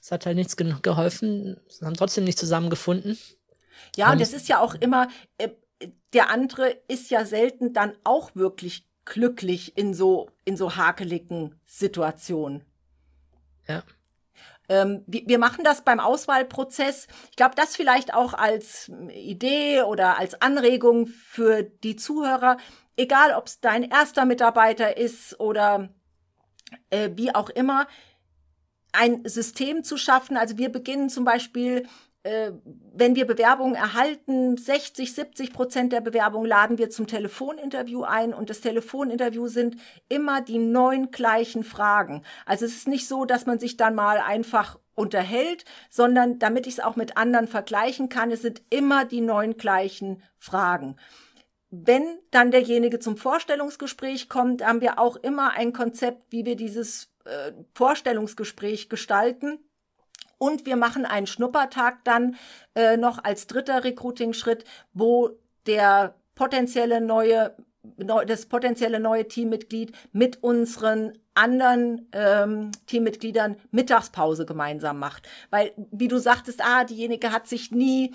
es 0.00 0.10
hat 0.10 0.24
halt 0.24 0.36
nichts 0.36 0.56
ge 0.56 0.74
geholfen. 0.80 1.60
Wir 1.78 1.86
haben 1.86 1.96
trotzdem 1.96 2.24
nicht 2.24 2.38
zusammengefunden. 2.38 3.18
Ja, 3.96 4.12
und 4.12 4.20
das 4.20 4.32
ist 4.32 4.48
ja 4.48 4.60
auch 4.60 4.74
immer, 4.74 5.08
äh, 5.36 5.50
der 6.14 6.30
andere 6.30 6.70
ist 6.88 7.10
ja 7.10 7.26
selten 7.26 7.74
dann 7.74 7.92
auch 8.04 8.34
wirklich 8.34 8.86
glücklich 9.04 9.76
in 9.76 9.92
so, 9.92 10.30
in 10.44 10.56
so 10.56 10.76
hakeligen 10.76 11.54
Situationen. 11.66 12.64
Ja. 13.68 13.82
Ähm, 14.68 15.02
wir, 15.06 15.22
wir 15.26 15.38
machen 15.38 15.64
das 15.64 15.82
beim 15.82 16.00
Auswahlprozess. 16.00 17.06
Ich 17.30 17.36
glaube, 17.36 17.54
das 17.54 17.76
vielleicht 17.76 18.14
auch 18.14 18.34
als 18.34 18.90
Idee 19.10 19.82
oder 19.82 20.18
als 20.18 20.40
Anregung 20.40 21.06
für 21.06 21.62
die 21.62 21.96
Zuhörer, 21.96 22.56
egal 22.96 23.34
ob 23.34 23.46
es 23.46 23.60
dein 23.60 23.82
erster 23.82 24.24
Mitarbeiter 24.24 24.96
ist 24.96 25.38
oder 25.38 25.90
äh, 26.90 27.10
wie 27.14 27.34
auch 27.34 27.50
immer, 27.50 27.86
ein 28.92 29.24
System 29.24 29.84
zu 29.84 29.96
schaffen. 29.96 30.36
Also 30.36 30.58
wir 30.58 30.70
beginnen 30.70 31.10
zum 31.10 31.24
Beispiel 31.24 31.86
wenn 32.92 33.14
wir 33.14 33.26
Bewerbungen 33.26 33.74
erhalten, 33.74 34.56
60, 34.56 35.14
70 35.14 35.52
Prozent 35.52 35.92
der 35.92 36.00
Bewerbungen 36.00 36.48
laden 36.48 36.78
wir 36.78 36.90
zum 36.90 37.06
Telefoninterview 37.06 38.02
ein 38.02 38.34
und 38.34 38.50
das 38.50 38.60
Telefoninterview 38.60 39.48
sind 39.48 39.76
immer 40.08 40.40
die 40.40 40.58
neun 40.58 41.10
gleichen 41.10 41.62
Fragen. 41.62 42.22
Also 42.44 42.64
es 42.64 42.76
ist 42.76 42.88
nicht 42.88 43.06
so, 43.06 43.24
dass 43.26 43.46
man 43.46 43.58
sich 43.58 43.76
dann 43.76 43.94
mal 43.94 44.18
einfach 44.18 44.78
unterhält, 44.94 45.64
sondern 45.90 46.38
damit 46.38 46.66
ich 46.66 46.74
es 46.74 46.80
auch 46.80 46.96
mit 46.96 47.16
anderen 47.16 47.46
vergleichen 47.46 48.08
kann, 48.08 48.30
es 48.30 48.42
sind 48.42 48.62
immer 48.70 49.04
die 49.04 49.20
neun 49.20 49.56
gleichen 49.56 50.22
Fragen. 50.38 50.96
Wenn 51.70 52.18
dann 52.30 52.50
derjenige 52.50 52.98
zum 52.98 53.16
Vorstellungsgespräch 53.16 54.28
kommt, 54.28 54.64
haben 54.66 54.80
wir 54.80 54.98
auch 54.98 55.16
immer 55.16 55.52
ein 55.52 55.72
Konzept, 55.72 56.32
wie 56.32 56.44
wir 56.44 56.56
dieses 56.56 57.12
äh, 57.24 57.52
Vorstellungsgespräch 57.74 58.88
gestalten 58.88 59.58
und 60.38 60.66
wir 60.66 60.76
machen 60.76 61.04
einen 61.04 61.26
Schnuppertag 61.26 62.04
dann 62.04 62.36
äh, 62.74 62.96
noch 62.96 63.22
als 63.24 63.46
dritter 63.46 63.84
Recruiting-Schritt, 63.84 64.64
wo 64.92 65.30
der 65.66 66.14
potenzielle 66.34 67.00
neue 67.00 67.54
das 68.26 68.46
potenzielle 68.46 68.98
neue 68.98 69.28
Teammitglied 69.28 69.92
mit 70.12 70.42
unseren 70.42 71.12
anderen 71.34 72.08
ähm, 72.12 72.70
Teammitgliedern 72.86 73.56
Mittagspause 73.70 74.46
gemeinsam 74.46 74.98
macht. 74.98 75.28
Weil, 75.50 75.72
wie 75.92 76.08
du 76.08 76.18
sagtest, 76.18 76.60
ah, 76.64 76.84
diejenige 76.84 77.30
hat 77.30 77.46
sich 77.46 77.70
nie 77.70 78.14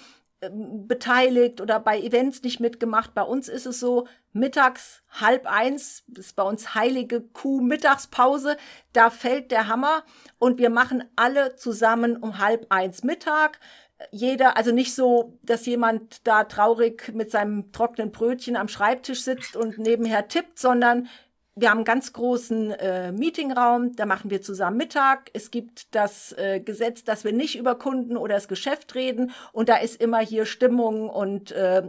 beteiligt 0.49 1.61
oder 1.61 1.79
bei 1.79 1.99
Events 1.99 2.41
nicht 2.41 2.59
mitgemacht. 2.59 3.13
Bei 3.13 3.21
uns 3.21 3.47
ist 3.47 3.67
es 3.67 3.79
so, 3.79 4.07
mittags 4.33 5.03
halb 5.09 5.45
eins, 5.45 6.03
ist 6.17 6.35
bei 6.35 6.43
uns 6.43 6.73
heilige 6.73 7.21
Kuh 7.21 7.61
Mittagspause, 7.61 8.57
da 8.93 9.09
fällt 9.09 9.51
der 9.51 9.67
Hammer 9.67 10.03
und 10.39 10.57
wir 10.57 10.69
machen 10.69 11.03
alle 11.15 11.55
zusammen 11.55 12.17
um 12.17 12.39
halb 12.39 12.65
eins 12.69 13.03
Mittag. 13.03 13.59
Jeder, 14.09 14.57
also 14.57 14.71
nicht 14.71 14.95
so, 14.95 15.37
dass 15.43 15.67
jemand 15.67 16.25
da 16.25 16.45
traurig 16.45 17.13
mit 17.13 17.29
seinem 17.29 17.71
trockenen 17.71 18.11
Brötchen 18.11 18.55
am 18.55 18.67
Schreibtisch 18.67 19.21
sitzt 19.21 19.55
und 19.55 19.77
nebenher 19.77 20.27
tippt, 20.27 20.57
sondern 20.57 21.07
wir 21.61 21.69
haben 21.69 21.79
einen 21.79 21.85
ganz 21.85 22.11
großen 22.11 22.71
äh, 22.71 23.11
Meetingraum, 23.11 23.95
da 23.95 24.05
machen 24.05 24.31
wir 24.31 24.41
zusammen 24.41 24.77
Mittag. 24.77 25.29
Es 25.33 25.51
gibt 25.51 25.93
das 25.95 26.33
äh, 26.33 26.59
Gesetz, 26.59 27.03
dass 27.03 27.23
wir 27.23 27.33
nicht 27.33 27.57
über 27.57 27.75
Kunden 27.75 28.17
oder 28.17 28.35
das 28.35 28.47
Geschäft 28.47 28.95
reden 28.95 29.31
und 29.53 29.69
da 29.69 29.77
ist 29.77 30.01
immer 30.01 30.19
hier 30.19 30.45
Stimmung 30.45 31.09
und 31.09 31.51
äh, 31.51 31.83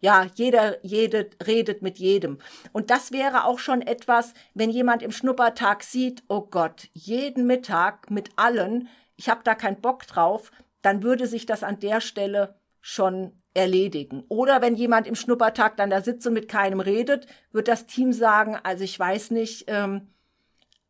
ja, 0.00 0.26
jeder, 0.34 0.84
jede 0.84 1.30
redet 1.46 1.80
mit 1.80 1.98
jedem. 1.98 2.38
Und 2.72 2.90
das 2.90 3.10
wäre 3.10 3.44
auch 3.44 3.58
schon 3.58 3.80
etwas, 3.80 4.34
wenn 4.52 4.68
jemand 4.68 5.02
im 5.02 5.12
Schnuppertag 5.12 5.82
sieht, 5.82 6.22
oh 6.28 6.42
Gott, 6.42 6.88
jeden 6.92 7.46
Mittag 7.46 8.10
mit 8.10 8.30
allen, 8.36 8.88
ich 9.16 9.30
habe 9.30 9.40
da 9.44 9.54
keinen 9.54 9.80
Bock 9.80 10.06
drauf, 10.06 10.50
dann 10.82 11.02
würde 11.02 11.26
sich 11.26 11.46
das 11.46 11.62
an 11.62 11.78
der 11.78 12.02
Stelle 12.02 12.58
schon 12.82 13.32
erledigen. 13.54 14.24
Oder 14.28 14.60
wenn 14.60 14.74
jemand 14.74 15.06
im 15.06 15.14
Schnuppertag 15.14 15.76
dann 15.76 15.90
da 15.90 16.02
sitzt 16.02 16.26
und 16.26 16.34
mit 16.34 16.48
keinem 16.48 16.80
redet, 16.80 17.26
wird 17.52 17.68
das 17.68 17.86
Team 17.86 18.12
sagen, 18.12 18.58
also 18.62 18.84
ich 18.84 18.98
weiß 18.98 19.30
nicht, 19.30 19.64
ähm, 19.68 20.08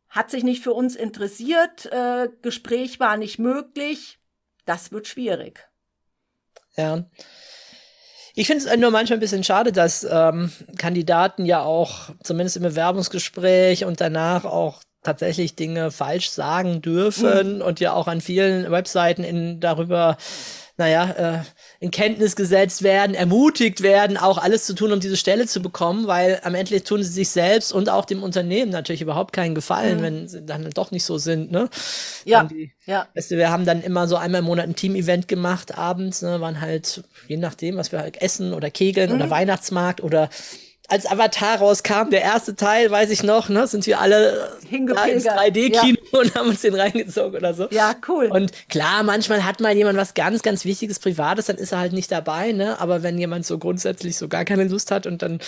hat 0.09 0.31
sich 0.31 0.43
nicht 0.43 0.63
für 0.63 0.73
uns 0.73 0.95
interessiert, 0.95 1.85
äh, 1.91 2.29
Gespräch 2.41 2.99
war 2.99 3.17
nicht 3.17 3.37
möglich, 3.37 4.19
das 4.65 4.91
wird 4.91 5.07
schwierig. 5.07 5.67
Ja. 6.75 7.05
Ich 8.33 8.47
finde 8.47 8.65
es 8.65 8.77
nur 8.77 8.91
manchmal 8.91 9.17
ein 9.17 9.21
bisschen 9.21 9.43
schade, 9.43 9.71
dass 9.71 10.05
ähm, 10.09 10.51
Kandidaten 10.77 11.45
ja 11.45 11.61
auch 11.61 12.09
zumindest 12.23 12.57
im 12.57 12.63
Bewerbungsgespräch 12.63 13.85
und 13.85 14.01
danach 14.01 14.43
auch 14.43 14.81
tatsächlich 15.03 15.55
Dinge 15.55 15.91
falsch 15.91 16.29
sagen 16.31 16.81
dürfen 16.81 17.57
mhm. 17.57 17.61
und 17.61 17.79
ja 17.79 17.93
auch 17.93 18.07
an 18.07 18.19
vielen 18.19 18.69
Webseiten 18.71 19.23
in 19.23 19.59
darüber 19.61 20.17
naja, 20.77 21.39
äh, 21.39 21.43
in 21.79 21.91
Kenntnis 21.91 22.35
gesetzt 22.35 22.83
werden, 22.83 23.15
ermutigt 23.15 23.81
werden, 23.81 24.17
auch 24.17 24.37
alles 24.37 24.65
zu 24.65 24.73
tun, 24.73 24.91
um 24.91 24.99
diese 24.99 25.15
Stelle 25.15 25.47
zu 25.47 25.61
bekommen, 25.61 26.07
weil 26.07 26.39
am 26.43 26.53
Ende 26.53 26.83
tun 26.83 27.01
sie 27.01 27.09
sich 27.09 27.29
selbst 27.29 27.71
und 27.71 27.89
auch 27.89 28.05
dem 28.05 28.21
Unternehmen 28.21 28.71
natürlich 28.71 29.01
überhaupt 29.01 29.33
keinen 29.33 29.55
Gefallen, 29.55 29.99
mhm. 29.99 30.01
wenn 30.01 30.27
sie 30.27 30.45
dann 30.45 30.69
doch 30.71 30.91
nicht 30.91 31.05
so 31.05 31.17
sind, 31.17 31.51
ne? 31.51 31.69
Ja. 32.25 32.43
Die, 32.43 32.73
ja. 32.85 33.07
Weißt 33.15 33.31
du, 33.31 33.37
wir 33.37 33.51
haben 33.51 33.65
dann 33.65 33.81
immer 33.81 34.07
so 34.07 34.17
einmal 34.17 34.39
im 34.39 34.45
Monat 34.45 34.67
ein 34.67 34.75
Team-Event 34.75 35.27
gemacht 35.27 35.77
abends, 35.77 36.21
ne, 36.21 36.41
waren 36.41 36.59
halt, 36.59 37.03
je 37.27 37.37
nachdem, 37.37 37.77
was 37.77 37.91
wir 37.91 37.99
halt 37.99 38.21
essen 38.21 38.53
oder 38.53 38.69
Kegeln 38.69 39.09
mhm. 39.09 39.15
oder 39.15 39.29
Weihnachtsmarkt 39.29 40.03
oder 40.03 40.29
als 40.87 41.05
Avatar 41.05 41.59
rauskam, 41.59 42.09
der 42.11 42.21
erste 42.21 42.55
Teil, 42.55 42.91
weiß 42.91 43.09
ich 43.09 43.23
noch, 43.23 43.49
ne, 43.49 43.67
sind 43.67 43.87
wir 43.87 43.99
alle 43.99 44.51
ins 44.69 45.25
3D-Kino 45.25 45.97
ja. 46.11 46.19
und 46.19 46.35
haben 46.35 46.49
uns 46.49 46.61
den 46.61 46.75
reingezogen 46.75 47.37
oder 47.37 47.53
so. 47.53 47.67
Ja, 47.71 47.95
cool. 48.07 48.27
Und 48.27 48.51
klar, 48.69 49.03
manchmal 49.03 49.45
hat 49.45 49.59
mal 49.59 49.75
jemand 49.75 49.97
was 49.97 50.13
ganz, 50.13 50.43
ganz 50.43 50.65
Wichtiges, 50.65 50.99
Privates, 50.99 51.47
dann 51.47 51.57
ist 51.57 51.71
er 51.71 51.79
halt 51.79 51.93
nicht 51.93 52.11
dabei, 52.11 52.51
ne? 52.51 52.79
Aber 52.79 53.03
wenn 53.03 53.17
jemand 53.17 53.45
so 53.45 53.57
grundsätzlich 53.57 54.17
so 54.17 54.27
gar 54.27 54.45
keine 54.45 54.65
Lust 54.65 54.91
hat 54.91 55.07
und 55.07 55.21
dann 55.21 55.39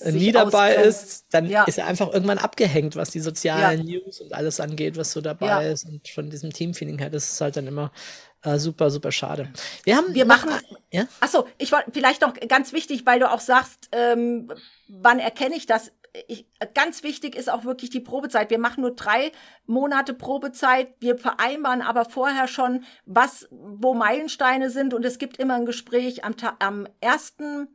äh, 0.00 0.12
nie 0.12 0.32
dabei 0.32 0.74
ist, 0.74 1.26
dann 1.30 1.48
ja. 1.48 1.64
ist 1.64 1.78
er 1.78 1.86
einfach 1.86 2.12
irgendwann 2.12 2.38
abgehängt, 2.38 2.96
was 2.96 3.10
die 3.10 3.20
sozialen 3.20 3.86
ja. 3.86 4.00
News 4.00 4.20
und 4.20 4.32
alles 4.32 4.60
angeht, 4.60 4.96
was 4.96 5.12
so 5.12 5.20
dabei 5.20 5.68
ist. 5.68 5.84
Und 5.84 6.08
von 6.08 6.30
diesem 6.30 6.52
Teamfeeling 6.52 6.98
her, 6.98 7.10
das 7.10 7.32
ist 7.32 7.40
halt 7.40 7.56
dann 7.56 7.66
immer 7.66 7.92
äh, 8.42 8.58
super, 8.58 8.90
super 8.90 9.12
schade. 9.12 9.52
Wir 9.84 9.96
haben, 9.96 10.14
wir 10.14 10.24
machen, 10.24 10.50
ja? 10.92 11.06
Achso, 11.20 11.46
ich 11.58 11.72
wollte 11.72 11.90
vielleicht 11.92 12.22
noch 12.22 12.34
ganz 12.48 12.72
wichtig, 12.72 13.06
weil 13.06 13.20
du 13.20 13.30
auch 13.30 13.40
sagst, 13.40 13.88
ähm, 13.92 14.52
wann 14.88 15.18
erkenne 15.18 15.56
ich 15.56 15.66
das? 15.66 15.92
ich, 16.28 16.46
ganz 16.74 17.02
wichtig 17.02 17.34
ist 17.34 17.50
auch 17.50 17.64
wirklich 17.64 17.90
die 17.90 18.00
Probezeit. 18.00 18.50
Wir 18.50 18.58
machen 18.58 18.82
nur 18.82 18.94
drei 18.94 19.32
Monate 19.66 20.14
Probezeit. 20.14 20.94
Wir 21.00 21.18
vereinbaren 21.18 21.82
aber 21.82 22.04
vorher 22.04 22.48
schon, 22.48 22.84
was, 23.04 23.48
wo 23.50 23.94
Meilensteine 23.94 24.70
sind. 24.70 24.94
Und 24.94 25.04
es 25.04 25.18
gibt 25.18 25.36
immer 25.38 25.54
ein 25.54 25.66
Gespräch 25.66 26.24
am, 26.24 26.34
am 26.58 26.88
ersten 27.00 27.68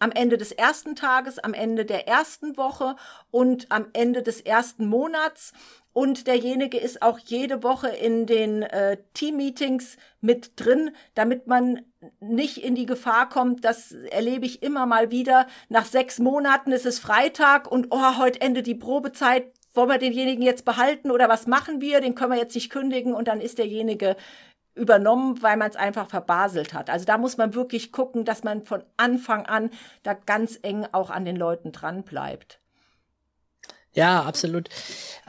am 0.00 0.12
Ende 0.12 0.38
des 0.38 0.52
ersten 0.52 0.94
Tages, 0.94 1.40
am 1.40 1.54
Ende 1.54 1.84
der 1.84 2.06
ersten 2.06 2.56
Woche 2.56 2.94
und 3.32 3.66
am 3.72 3.86
Ende 3.94 4.22
des 4.22 4.40
ersten 4.40 4.86
Monats. 4.86 5.52
Und 5.98 6.28
derjenige 6.28 6.78
ist 6.78 7.02
auch 7.02 7.18
jede 7.18 7.64
Woche 7.64 7.88
in 7.88 8.24
den 8.24 8.62
äh, 8.62 8.98
Team-Meetings 9.14 9.96
mit 10.20 10.52
drin, 10.54 10.92
damit 11.16 11.48
man 11.48 11.80
nicht 12.20 12.58
in 12.58 12.76
die 12.76 12.86
Gefahr 12.86 13.28
kommt, 13.28 13.64
das 13.64 13.90
erlebe 13.90 14.46
ich 14.46 14.62
immer 14.62 14.86
mal 14.86 15.10
wieder. 15.10 15.48
Nach 15.68 15.84
sechs 15.84 16.20
Monaten 16.20 16.70
ist 16.70 16.86
es 16.86 17.00
Freitag 17.00 17.68
und 17.68 17.88
oh, 17.90 18.16
heute 18.16 18.40
endet 18.40 18.68
die 18.68 18.76
Probezeit. 18.76 19.50
Wollen 19.74 19.88
wir 19.88 19.98
denjenigen 19.98 20.44
jetzt 20.44 20.64
behalten 20.64 21.10
oder 21.10 21.28
was 21.28 21.48
machen 21.48 21.80
wir? 21.80 22.00
Den 22.00 22.14
können 22.14 22.30
wir 22.30 22.38
jetzt 22.38 22.54
nicht 22.54 22.70
kündigen 22.70 23.12
und 23.12 23.26
dann 23.26 23.40
ist 23.40 23.58
derjenige 23.58 24.14
übernommen, 24.76 25.42
weil 25.42 25.56
man 25.56 25.68
es 25.68 25.74
einfach 25.74 26.08
verbaselt 26.08 26.74
hat. 26.74 26.90
Also 26.90 27.06
da 27.06 27.18
muss 27.18 27.38
man 27.38 27.56
wirklich 27.56 27.90
gucken, 27.90 28.24
dass 28.24 28.44
man 28.44 28.64
von 28.64 28.84
Anfang 28.96 29.46
an 29.46 29.70
da 30.04 30.14
ganz 30.14 30.60
eng 30.62 30.86
auch 30.92 31.10
an 31.10 31.24
den 31.24 31.34
Leuten 31.34 31.72
dran 31.72 32.04
bleibt. 32.04 32.60
Ja, 33.94 34.22
absolut. 34.22 34.68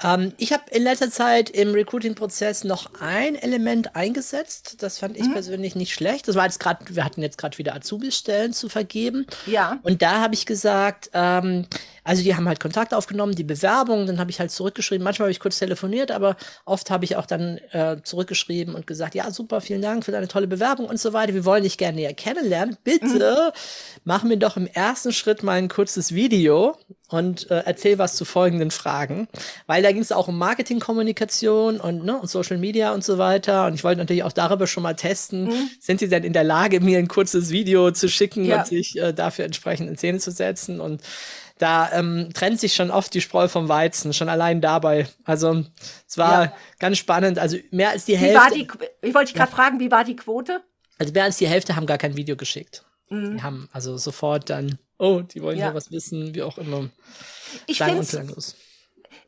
Ähm, 0.04 0.34
ich 0.38 0.54
habe 0.54 0.64
in 0.72 0.84
letzter 0.84 1.10
Zeit 1.10 1.50
im 1.50 1.72
Recruiting-Prozess 1.72 2.64
noch 2.64 2.92
ein 3.00 3.36
Element 3.36 3.96
eingesetzt. 3.96 4.84
Das 4.84 5.00
fand 5.00 5.18
ich 5.18 5.28
mhm. 5.28 5.34
persönlich 5.34 5.76
nicht 5.76 5.94
schlecht. 5.94 6.28
Das 6.28 6.36
war 6.36 6.46
jetzt 6.46 6.60
gerade, 6.60 6.86
wir 6.90 7.04
hatten 7.04 7.22
jetzt 7.22 7.38
gerade 7.38 7.58
wieder 7.58 7.76
Azubi-Stellen 7.76 8.54
zu 8.54 8.70
vergeben. 8.70 9.26
Ja. 9.46 9.80
Und 9.84 10.02
da 10.02 10.22
habe 10.22 10.34
ich 10.34 10.46
gesagt, 10.46 11.10
ähm, 11.14 11.66
also 12.04 12.24
die 12.24 12.36
haben 12.36 12.48
halt 12.48 12.60
Kontakt 12.60 12.94
aufgenommen, 12.94 13.36
die 13.36 13.44
Bewerbung, 13.44 14.08
dann 14.08 14.20
habe 14.20 14.32
ich 14.32 14.40
halt 14.40 14.52
zurückgeschrieben. 14.52 15.04
Manchmal 15.04 15.26
habe 15.26 15.32
ich 15.32 15.40
kurz 15.40 15.60
telefoniert, 15.60 16.12
aber 16.12 16.38
oft 16.66 16.90
habe 16.90 17.06
ich 17.06 17.16
auch 17.16 17.26
dann 17.26 17.60
äh, 17.72 17.98
zurückgeschrieben 18.04 18.76
und 18.76 18.88
gesagt, 18.88 19.16
ja, 19.16 19.30
super, 19.32 19.62
vielen 19.62 19.82
Dank 19.82 20.06
für 20.06 20.12
deine 20.12 20.28
tolle 20.28 20.48
Bewerbung 20.48 20.88
und 20.88 21.00
so 21.00 21.14
weiter. 21.14 21.34
Wir 21.34 21.46
wollen 21.46 21.64
dich 21.64 21.78
gerne 21.78 21.98
näher 21.98 22.14
kennenlernen. 22.14 22.78
Bitte 22.84 23.52
mhm. 23.54 23.60
mach 24.06 24.24
mir 24.24 24.38
doch 24.38 24.58
im 24.58 24.68
ersten 24.68 25.14
Schritt 25.14 25.44
mal 25.44 25.54
ein 25.54 25.70
kurzes 25.70 26.14
Video 26.14 26.78
und 27.10 27.50
äh, 27.52 27.64
erzähl 27.66 27.98
was 27.98 28.16
zu 28.16 28.26
folgenden 28.50 28.72
Fragen. 28.72 29.28
Weil 29.68 29.84
da 29.84 29.92
ging 29.92 30.02
es 30.02 30.12
auch 30.12 30.28
um 30.28 30.38
Marketingkommunikation 30.38 31.80
und, 31.80 32.04
ne, 32.04 32.20
und 32.20 32.30
Social 32.30 32.58
Media 32.58 32.94
und 32.94 33.04
so 33.04 33.18
weiter. 33.18 33.68
Und 33.68 33.76
ich 33.76 33.84
wollte 33.84 34.00
natürlich 34.00 34.24
auch 34.24 34.32
darüber 34.32 34.66
schon 34.66 34.84
mal 34.84 34.96
testen, 34.96 35.46
mhm. 35.46 35.70
sind 35.80 36.00
sie 36.00 36.10
denn 36.10 36.24
in 36.24 36.34
der 36.34 36.44
Lage, 36.44 36.80
mir 36.80 36.98
ein 36.98 37.08
kurzes 37.08 37.52
Video 37.52 37.92
zu 37.92 38.10
schicken 38.10 38.46
ja. 38.46 38.60
und 38.60 38.68
sich 38.68 38.98
äh, 38.98 39.14
dafür 39.14 39.46
entsprechend 39.46 39.88
in 39.88 39.98
Szene 39.98 40.18
zu 40.18 40.32
setzen. 40.32 40.82
Und 40.82 41.02
da 41.60 41.92
ähm, 41.92 42.30
trennt 42.34 42.60
sich 42.60 42.74
schon 42.74 42.90
oft 42.90 43.14
die 43.14 43.22
Spreu 43.22 43.48
vom 43.48 43.70
Weizen, 43.70 44.14
schon 44.14 44.30
allein 44.30 44.62
dabei. 44.62 45.08
Also 45.26 45.64
es 46.08 46.18
war 46.18 46.46
ja. 46.46 46.54
ganz 46.80 46.98
spannend. 46.98 47.38
Also 47.38 47.58
mehr 47.70 47.90
als 47.92 48.06
die 48.06 48.14
wie 48.14 48.18
Hälfte. 48.18 48.56
Die, 48.56 48.68
ich 49.02 49.14
wollte 49.14 49.32
dich 49.32 49.36
gerade 49.36 49.52
ja. 49.52 49.56
fragen, 49.56 49.80
wie 49.80 49.92
war 49.92 50.04
die 50.04 50.16
Quote? 50.16 50.62
Also 50.98 51.14
mehr 51.14 51.26
als 51.26 51.38
die 51.38 51.48
Hälfte 51.48 51.76
haben 51.76 51.86
gar 51.86 51.98
kein 51.98 52.18
Video 52.18 52.36
geschickt. 52.36 52.84
Mhm. 53.10 53.38
Die 53.38 53.44
haben 53.44 53.70
also 53.72 53.98
sofort 53.98 54.50
dann, 54.50 54.80
oh, 55.00 55.22
die 55.22 55.42
wollen 55.42 55.58
ja, 55.58 55.70
ja 55.70 55.74
was 55.74 55.92
wissen, 55.92 56.36
wie 56.36 56.44
auch 56.44 56.58
immer. 56.58 56.90
Ich 57.66 57.80
finde 57.80 58.06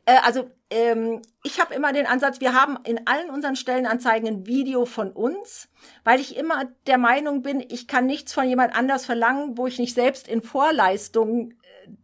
äh, 0.04 0.16
also 0.24 0.50
ähm, 0.70 1.22
ich 1.42 1.60
habe 1.60 1.74
immer 1.74 1.92
den 1.92 2.06
Ansatz, 2.06 2.40
wir 2.40 2.54
haben 2.54 2.78
in 2.84 3.06
allen 3.06 3.30
unseren 3.30 3.56
Stellenanzeigen 3.56 4.28
ein 4.28 4.46
Video 4.46 4.84
von 4.84 5.12
uns, 5.12 5.68
weil 6.04 6.20
ich 6.20 6.36
immer 6.36 6.64
der 6.86 6.98
Meinung 6.98 7.42
bin, 7.42 7.64
ich 7.68 7.86
kann 7.86 8.06
nichts 8.06 8.32
von 8.32 8.48
jemand 8.48 8.74
anders 8.74 9.06
verlangen, 9.06 9.56
wo 9.56 9.66
ich 9.66 9.78
nicht 9.78 9.94
selbst 9.94 10.28
in 10.28 10.42
Vorleistung 10.42 11.54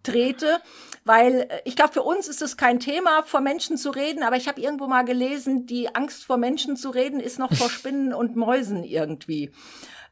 trete, 0.02 0.60
weil 1.04 1.46
äh, 1.48 1.60
ich 1.64 1.76
glaube, 1.76 1.92
für 1.92 2.02
uns 2.02 2.28
ist 2.28 2.42
es 2.42 2.56
kein 2.56 2.80
Thema, 2.80 3.22
vor 3.24 3.40
Menschen 3.40 3.76
zu 3.76 3.90
reden, 3.90 4.22
aber 4.22 4.36
ich 4.36 4.48
habe 4.48 4.60
irgendwo 4.60 4.86
mal 4.86 5.04
gelesen, 5.04 5.66
die 5.66 5.94
Angst 5.94 6.24
vor 6.24 6.36
Menschen 6.36 6.76
zu 6.76 6.90
reden 6.90 7.20
ist 7.20 7.38
noch 7.38 7.52
vor 7.52 7.70
Spinnen 7.70 8.12
und 8.12 8.36
Mäusen 8.36 8.84
irgendwie. 8.84 9.50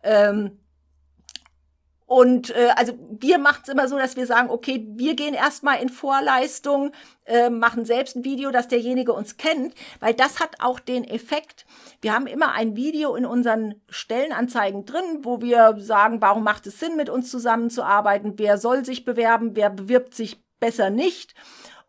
Ähm, 0.02 0.58
und 2.06 2.50
äh, 2.50 2.68
also 2.76 2.92
wir 3.10 3.38
machen 3.38 3.62
es 3.64 3.68
immer 3.68 3.88
so, 3.88 3.98
dass 3.98 4.16
wir 4.16 4.26
sagen, 4.26 4.48
okay, 4.48 4.86
wir 4.90 5.16
gehen 5.16 5.34
erstmal 5.34 5.82
in 5.82 5.88
Vorleistung, 5.88 6.92
äh, 7.24 7.50
machen 7.50 7.84
selbst 7.84 8.14
ein 8.14 8.24
Video, 8.24 8.52
dass 8.52 8.68
derjenige 8.68 9.12
uns 9.12 9.36
kennt, 9.36 9.74
weil 9.98 10.14
das 10.14 10.38
hat 10.38 10.60
auch 10.60 10.78
den 10.78 11.02
Effekt. 11.02 11.66
Wir 12.00 12.14
haben 12.14 12.28
immer 12.28 12.52
ein 12.52 12.76
Video 12.76 13.16
in 13.16 13.26
unseren 13.26 13.82
Stellenanzeigen 13.88 14.84
drin, 14.84 15.24
wo 15.24 15.40
wir 15.40 15.76
sagen, 15.80 16.22
warum 16.22 16.44
macht 16.44 16.68
es 16.68 16.78
Sinn, 16.78 16.94
mit 16.96 17.10
uns 17.10 17.28
zusammenzuarbeiten, 17.28 18.34
wer 18.36 18.56
soll 18.56 18.84
sich 18.84 19.04
bewerben, 19.04 19.56
wer 19.56 19.70
bewirbt 19.70 20.14
sich 20.14 20.44
besser 20.60 20.90
nicht. 20.90 21.34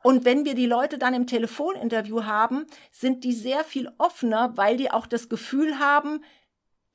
Und 0.01 0.25
wenn 0.25 0.45
wir 0.45 0.55
die 0.55 0.65
Leute 0.65 0.97
dann 0.97 1.13
im 1.13 1.27
Telefoninterview 1.27 2.23
haben, 2.23 2.65
sind 2.91 3.23
die 3.23 3.33
sehr 3.33 3.63
viel 3.63 3.91
offener, 3.99 4.53
weil 4.55 4.77
die 4.77 4.89
auch 4.89 5.05
das 5.05 5.29
Gefühl 5.29 5.77
haben, 5.77 6.23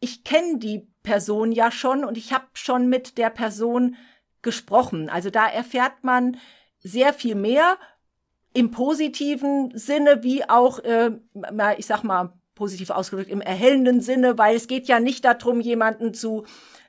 ich 0.00 0.24
kenne 0.24 0.58
die 0.58 0.91
Person 1.02 1.52
ja 1.52 1.70
schon 1.70 2.04
und 2.04 2.16
ich 2.16 2.32
habe 2.32 2.46
schon 2.54 2.88
mit 2.88 3.18
der 3.18 3.30
Person 3.30 3.96
gesprochen. 4.42 5.08
Also 5.08 5.30
da 5.30 5.48
erfährt 5.48 6.02
man 6.02 6.38
sehr 6.80 7.12
viel 7.12 7.34
mehr 7.34 7.76
im 8.54 8.70
positiven 8.70 9.76
Sinne 9.76 10.22
wie 10.22 10.48
auch, 10.48 10.78
äh, 10.80 11.12
ich 11.78 11.86
sag 11.86 12.02
mal, 12.02 12.32
positiv 12.54 12.90
ausgedrückt, 12.90 13.30
im 13.30 13.40
erhellenden 13.40 14.00
Sinne, 14.00 14.36
weil 14.36 14.56
es 14.56 14.68
geht 14.68 14.86
ja 14.86 15.00
nicht 15.00 15.24
darum, 15.24 15.60
jemanden 15.60 16.12
zu 16.12 16.44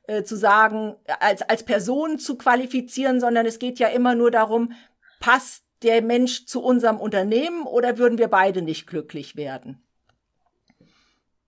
äh, 0.06 0.24
zu 0.24 0.36
sagen, 0.36 0.96
als, 1.22 1.44
als 1.44 1.64
Person 1.64 2.20
zu 2.20 2.38
qualifizieren, 2.38 3.22
sondern 3.22 3.46
es 3.46 3.58
geht 3.58 3.80
ja 3.80 3.88
immer 3.88 4.16
nur 4.16 4.32
darum, 4.32 4.74
passt 5.22 5.64
der 5.82 6.02
Mensch 6.02 6.46
zu 6.46 6.62
unserem 6.62 6.98
Unternehmen 6.98 7.64
oder 7.64 7.98
würden 7.98 8.18
wir 8.18 8.28
beide 8.28 8.62
nicht 8.62 8.86
glücklich 8.86 9.38
werden? 9.38 9.82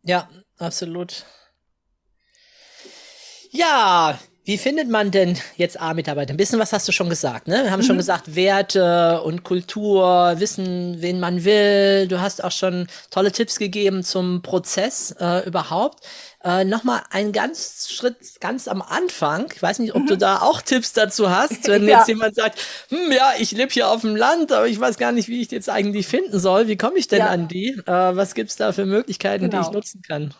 Ja, 0.04 0.30
absolut. 0.58 1.26
Ja, 3.56 4.20
wie 4.44 4.58
findet 4.60 4.90
man 4.90 5.10
denn 5.10 5.38
jetzt 5.56 5.80
A-Mitarbeiter? 5.80 6.32
Ein 6.32 6.38
bisschen 6.38 6.60
was 6.60 6.72
hast 6.72 6.88
du 6.88 6.92
schon 6.92 7.10
gesagt, 7.10 7.48
ne? 7.48 7.64
Wir 7.64 7.72
haben 7.72 7.80
mhm. 7.80 7.86
schon 7.86 7.98
gesagt, 7.98 8.36
Werte 8.36 9.22
und 9.22 9.44
Kultur, 9.44 10.36
wissen, 10.38 10.98
wen 11.02 11.20
man 11.20 11.46
will. 11.46 12.08
Du 12.08 12.22
hast 12.22 12.44
auch 12.44 12.52
schon 12.52 12.88
tolle 13.10 13.32
Tipps 13.32 13.58
gegeben 13.58 14.04
zum 14.04 14.44
Prozess 14.44 15.16
äh, 15.20 15.48
überhaupt. 15.48 16.06
Äh, 16.44 16.64
Nochmal 16.66 17.02
ein 17.10 17.32
ganz 17.32 17.88
Schritt 17.90 18.18
ganz 18.40 18.68
am 18.68 18.84
Anfang. 18.84 19.48
Ich 19.56 19.64
weiß 19.64 19.80
nicht, 19.80 19.96
ob 19.96 20.04
mhm. 20.04 20.08
du 20.08 20.18
da 20.18 20.42
auch 20.42 20.62
Tipps 20.62 20.94
dazu 20.94 21.32
hast, 21.32 21.68
wenn 21.68 21.84
ja. 21.88 22.00
jetzt 22.00 22.08
jemand 22.08 22.36
sagt, 22.36 22.60
hm, 22.90 23.12
ja, 23.14 23.32
ich 23.40 23.52
lebe 23.52 23.72
hier 23.72 23.90
auf 23.90 24.02
dem 24.02 24.16
Land, 24.16 24.52
aber 24.52 24.68
ich 24.68 24.80
weiß 24.80 24.98
gar 24.98 25.12
nicht, 25.12 25.30
wie 25.30 25.42
ich 25.42 25.48
die 25.48 25.56
jetzt 25.56 25.70
eigentlich 25.70 26.06
finden 26.06 26.40
soll. 26.40 26.68
Wie 26.68 26.78
komme 26.78 27.00
ich 27.00 27.08
denn 27.08 27.20
ja. 27.20 27.30
an 27.30 27.48
die? 27.48 27.70
Äh, 27.88 28.16
was 28.16 28.36
gibt's 28.36 28.58
da 28.58 28.74
für 28.74 28.86
Möglichkeiten, 28.86 29.50
genau. 29.50 29.58
die 29.58 29.62
ich 29.62 29.68
genau. 29.70 29.80
nutzen 29.80 30.02
kann? 30.04 30.34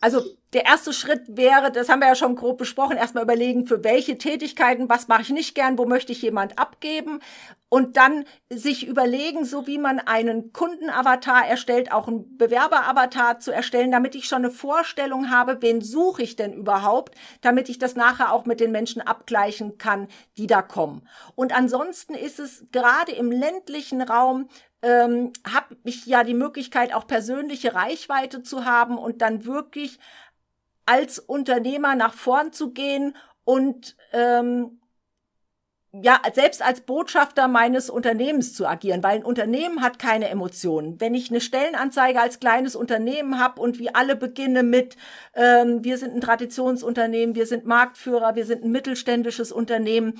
Also 0.00 0.22
der 0.52 0.64
erste 0.64 0.92
Schritt 0.92 1.22
wäre, 1.28 1.70
das 1.70 1.88
haben 1.88 2.00
wir 2.00 2.08
ja 2.08 2.14
schon 2.14 2.34
grob 2.34 2.58
besprochen, 2.58 2.96
erstmal 2.96 3.22
überlegen, 3.22 3.66
für 3.66 3.84
welche 3.84 4.18
Tätigkeiten, 4.18 4.88
was 4.88 5.08
mache 5.08 5.22
ich 5.22 5.30
nicht 5.30 5.54
gern, 5.54 5.78
wo 5.78 5.84
möchte 5.84 6.10
ich 6.12 6.22
jemand 6.22 6.58
abgeben 6.58 7.20
und 7.68 7.96
dann 7.96 8.24
sich 8.48 8.86
überlegen, 8.88 9.44
so 9.44 9.66
wie 9.68 9.78
man 9.78 10.00
einen 10.00 10.52
Kundenavatar 10.52 11.46
erstellt, 11.46 11.92
auch 11.92 12.08
einen 12.08 12.36
Bewerberavatar 12.36 13.38
zu 13.38 13.52
erstellen, 13.52 13.92
damit 13.92 14.14
ich 14.16 14.24
schon 14.24 14.38
eine 14.38 14.50
Vorstellung 14.50 15.30
habe, 15.30 15.60
wen 15.60 15.82
suche 15.82 16.22
ich 16.22 16.34
denn 16.34 16.52
überhaupt, 16.52 17.14
damit 17.42 17.68
ich 17.68 17.78
das 17.78 17.94
nachher 17.94 18.32
auch 18.32 18.44
mit 18.44 18.58
den 18.58 18.72
Menschen 18.72 19.02
abgleichen 19.02 19.78
kann, 19.78 20.08
die 20.36 20.48
da 20.48 20.62
kommen. 20.62 21.06
Und 21.36 21.56
ansonsten 21.56 22.14
ist 22.14 22.40
es 22.40 22.64
gerade 22.72 23.12
im 23.12 23.30
ländlichen 23.30 24.02
Raum 24.02 24.48
ähm, 24.82 25.32
habe 25.46 25.76
ich 25.84 26.06
ja 26.06 26.24
die 26.24 26.34
Möglichkeit, 26.34 26.94
auch 26.94 27.06
persönliche 27.06 27.74
Reichweite 27.74 28.42
zu 28.42 28.64
haben 28.64 28.98
und 28.98 29.22
dann 29.22 29.44
wirklich 29.44 29.98
als 30.86 31.18
Unternehmer 31.18 31.94
nach 31.94 32.14
vorn 32.14 32.52
zu 32.52 32.72
gehen 32.72 33.16
und 33.44 33.96
ähm, 34.12 34.80
ja, 35.92 36.20
selbst 36.32 36.62
als 36.62 36.82
Botschafter 36.82 37.48
meines 37.48 37.90
Unternehmens 37.90 38.54
zu 38.54 38.66
agieren, 38.66 39.02
weil 39.02 39.16
ein 39.16 39.24
Unternehmen 39.24 39.82
hat 39.82 39.98
keine 39.98 40.28
Emotionen. 40.28 41.00
Wenn 41.00 41.14
ich 41.14 41.30
eine 41.30 41.40
Stellenanzeige 41.40 42.20
als 42.20 42.38
kleines 42.38 42.76
Unternehmen 42.76 43.40
habe 43.40 43.60
und 43.60 43.80
wie 43.80 43.92
alle 43.92 44.14
beginne 44.14 44.62
mit, 44.62 44.96
ähm, 45.34 45.82
wir 45.82 45.98
sind 45.98 46.14
ein 46.14 46.20
Traditionsunternehmen, 46.20 47.34
wir 47.34 47.46
sind 47.46 47.66
Marktführer, 47.66 48.36
wir 48.36 48.46
sind 48.46 48.64
ein 48.64 48.70
mittelständisches 48.70 49.50
Unternehmen, 49.50 50.14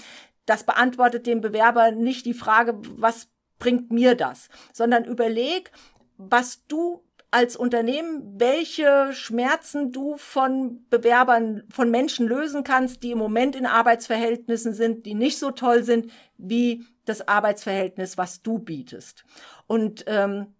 das 0.44 0.64
beantwortet 0.64 1.26
dem 1.28 1.40
Bewerber 1.40 1.92
nicht 1.92 2.26
die 2.26 2.34
Frage, 2.34 2.74
was 2.96 3.28
bringt 3.60 3.92
mir 3.92 4.16
das, 4.16 4.48
sondern 4.72 5.04
überleg, 5.04 5.70
was 6.16 6.66
du 6.66 7.04
als 7.30 7.54
Unternehmen, 7.54 8.40
welche 8.40 9.12
Schmerzen 9.12 9.92
du 9.92 10.16
von 10.16 10.84
Bewerbern, 10.90 11.62
von 11.70 11.90
Menschen 11.90 12.26
lösen 12.26 12.64
kannst, 12.64 13.04
die 13.04 13.12
im 13.12 13.18
Moment 13.18 13.54
in 13.54 13.66
Arbeitsverhältnissen 13.66 14.74
sind, 14.74 15.06
die 15.06 15.14
nicht 15.14 15.38
so 15.38 15.52
toll 15.52 15.84
sind 15.84 16.10
wie 16.38 16.84
das 17.04 17.28
Arbeitsverhältnis, 17.28 18.18
was 18.18 18.42
du 18.42 18.58
bietest. 18.58 19.24
Und 19.68 20.04
ähm, 20.08 20.54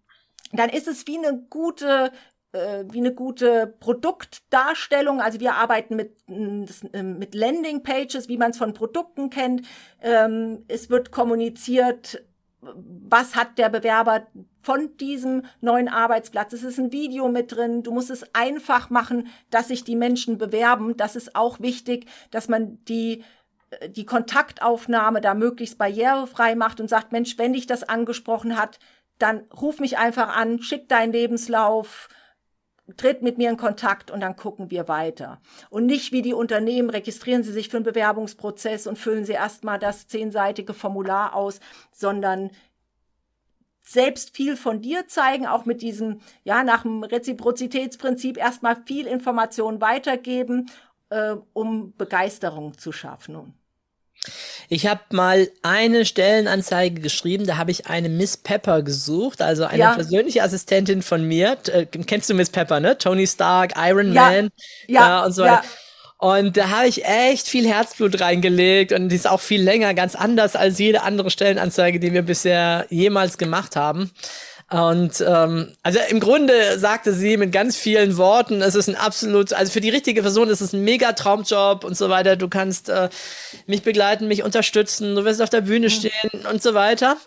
dann 0.53 0.69
ist 0.69 0.87
es 0.87 1.07
wie 1.07 1.17
eine 1.17 1.45
gute 1.49 2.11
äh, 2.53 2.83
wie 2.89 2.99
eine 2.99 3.13
gute 3.13 3.67
Produktdarstellung. 3.79 5.21
Also 5.21 5.39
wir 5.39 5.55
arbeiten 5.55 5.95
mit, 5.95 6.17
äh, 6.27 7.03
mit 7.03 7.33
Landing 7.33 7.83
Pages, 7.83 8.27
wie 8.27 8.37
man 8.37 8.51
es 8.51 8.57
von 8.57 8.73
Produkten 8.73 9.29
kennt. 9.29 9.65
Ähm, 10.01 10.65
es 10.67 10.89
wird 10.89 11.11
kommuniziert, 11.11 12.23
was 12.61 13.35
hat 13.35 13.57
der 13.57 13.69
Bewerber 13.69 14.27
von 14.61 14.95
diesem 14.97 15.45
neuen 15.61 15.87
Arbeitsplatz. 15.87 16.53
Es 16.53 16.63
ist 16.63 16.79
ein 16.79 16.91
Video 16.91 17.27
mit 17.27 17.51
drin. 17.51 17.83
Du 17.83 17.91
musst 17.91 18.11
es 18.11 18.35
einfach 18.35 18.89
machen, 18.89 19.27
dass 19.49 19.69
sich 19.69 19.83
die 19.83 19.95
Menschen 19.95 20.37
bewerben. 20.37 20.95
Das 20.95 21.15
ist 21.15 21.35
auch 21.35 21.59
wichtig, 21.59 22.05
dass 22.29 22.47
man 22.47 22.83
die 22.85 23.23
äh, 23.71 23.89
die 23.89 24.05
Kontaktaufnahme 24.05 25.21
da 25.21 25.33
möglichst 25.33 25.77
barrierefrei 25.77 26.55
macht 26.55 26.79
und 26.79 26.89
sagt, 26.89 27.11
Mensch, 27.11 27.37
wenn 27.37 27.53
dich 27.53 27.65
das 27.65 27.83
angesprochen 27.83 28.57
hat, 28.57 28.79
dann 29.17 29.41
ruf 29.59 29.79
mich 29.79 29.97
einfach 29.97 30.35
an, 30.35 30.61
schick 30.61 30.87
deinen 30.89 31.13
Lebenslauf, 31.13 32.09
tritt 32.97 33.21
mit 33.21 33.37
mir 33.37 33.49
in 33.49 33.57
Kontakt 33.57 34.11
und 34.11 34.21
dann 34.21 34.35
gucken 34.35 34.71
wir 34.71 34.87
weiter. 34.87 35.39
Und 35.69 35.85
nicht 35.85 36.11
wie 36.11 36.21
die 36.21 36.33
Unternehmen, 36.33 36.89
registrieren 36.89 37.43
Sie 37.43 37.51
sich 37.51 37.69
für 37.69 37.77
einen 37.77 37.85
Bewerbungsprozess 37.85 38.87
und 38.87 38.97
füllen 38.97 39.25
Sie 39.25 39.33
erstmal 39.33 39.79
das 39.79 40.07
zehnseitige 40.07 40.73
Formular 40.73 41.35
aus, 41.35 41.59
sondern 41.91 42.51
selbst 43.81 44.35
viel 44.35 44.57
von 44.57 44.81
dir 44.81 45.07
zeigen, 45.07 45.47
auch 45.47 45.65
mit 45.65 45.81
diesem, 45.81 46.21
ja, 46.43 46.63
nach 46.63 46.83
dem 46.83 47.03
Reziprozitätsprinzip 47.03 48.37
erstmal 48.37 48.77
viel 48.85 49.07
Information 49.07 49.81
weitergeben, 49.81 50.69
äh, 51.09 51.35
um 51.53 51.93
Begeisterung 51.97 52.77
zu 52.77 52.91
schaffen. 52.91 53.53
Ich 54.69 54.87
habe 54.87 55.01
mal 55.11 55.49
eine 55.63 56.05
Stellenanzeige 56.05 57.01
geschrieben, 57.01 57.45
da 57.45 57.57
habe 57.57 57.71
ich 57.71 57.87
eine 57.87 58.07
Miss 58.07 58.37
Pepper 58.37 58.83
gesucht, 58.83 59.41
also 59.41 59.65
eine 59.65 59.79
ja. 59.79 59.93
persönliche 59.93 60.43
Assistentin 60.43 61.01
von 61.01 61.27
mir. 61.27 61.57
Äh, 61.67 61.85
kennst 61.85 62.29
du 62.29 62.33
Miss 62.33 62.49
Pepper, 62.49 62.79
ne? 62.79 62.97
Tony 62.97 63.27
Stark, 63.27 63.73
Iron 63.77 64.13
ja. 64.13 64.29
Man 64.29 64.49
ja. 64.87 65.21
Äh, 65.21 65.25
und 65.25 65.33
so 65.33 65.43
weiter. 65.43 65.63
Und 66.21 66.55
da 66.55 66.69
habe 66.69 66.87
ich 66.87 67.03
echt 67.03 67.47
viel 67.47 67.67
Herzblut 67.67 68.21
reingelegt 68.21 68.91
und 68.91 69.09
die 69.09 69.15
ist 69.15 69.27
auch 69.27 69.39
viel 69.39 69.63
länger, 69.63 69.95
ganz 69.95 70.13
anders 70.13 70.55
als 70.55 70.77
jede 70.77 71.01
andere 71.01 71.31
Stellenanzeige, 71.31 71.99
die 71.99 72.13
wir 72.13 72.21
bisher 72.21 72.85
jemals 72.91 73.39
gemacht 73.39 73.75
haben. 73.75 74.11
Und 74.71 75.21
ähm, 75.27 75.73
also 75.83 75.99
im 76.09 76.21
Grunde 76.21 76.79
sagte 76.79 77.11
sie 77.11 77.35
mit 77.35 77.51
ganz 77.51 77.75
vielen 77.75 78.15
Worten, 78.15 78.61
es 78.61 78.73
ist 78.73 78.87
ein 78.87 78.95
absolut, 78.95 79.51
also 79.51 79.69
für 79.69 79.81
die 79.81 79.89
richtige 79.89 80.21
Person 80.21 80.47
ist 80.47 80.61
es 80.61 80.71
ein 80.71 80.81
mega 80.85 81.11
Traumjob 81.11 81.83
und 81.83 81.97
so 81.97 82.09
weiter. 82.09 82.37
Du 82.37 82.47
kannst 82.47 82.87
äh, 82.87 83.09
mich 83.67 83.83
begleiten, 83.83 84.29
mich 84.29 84.43
unterstützen, 84.43 85.15
du 85.15 85.25
wirst 85.25 85.41
auf 85.41 85.49
der 85.49 85.61
Bühne 85.61 85.87
mhm. 85.87 85.91
stehen 85.91 86.45
und 86.49 86.63
so 86.63 86.73
weiter. 86.73 87.17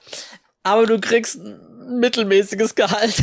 Aber 0.62 0.86
du 0.86 0.98
kriegst 0.98 1.36
ein 1.36 2.00
mittelmäßiges 2.00 2.76
Gehalt. 2.76 3.14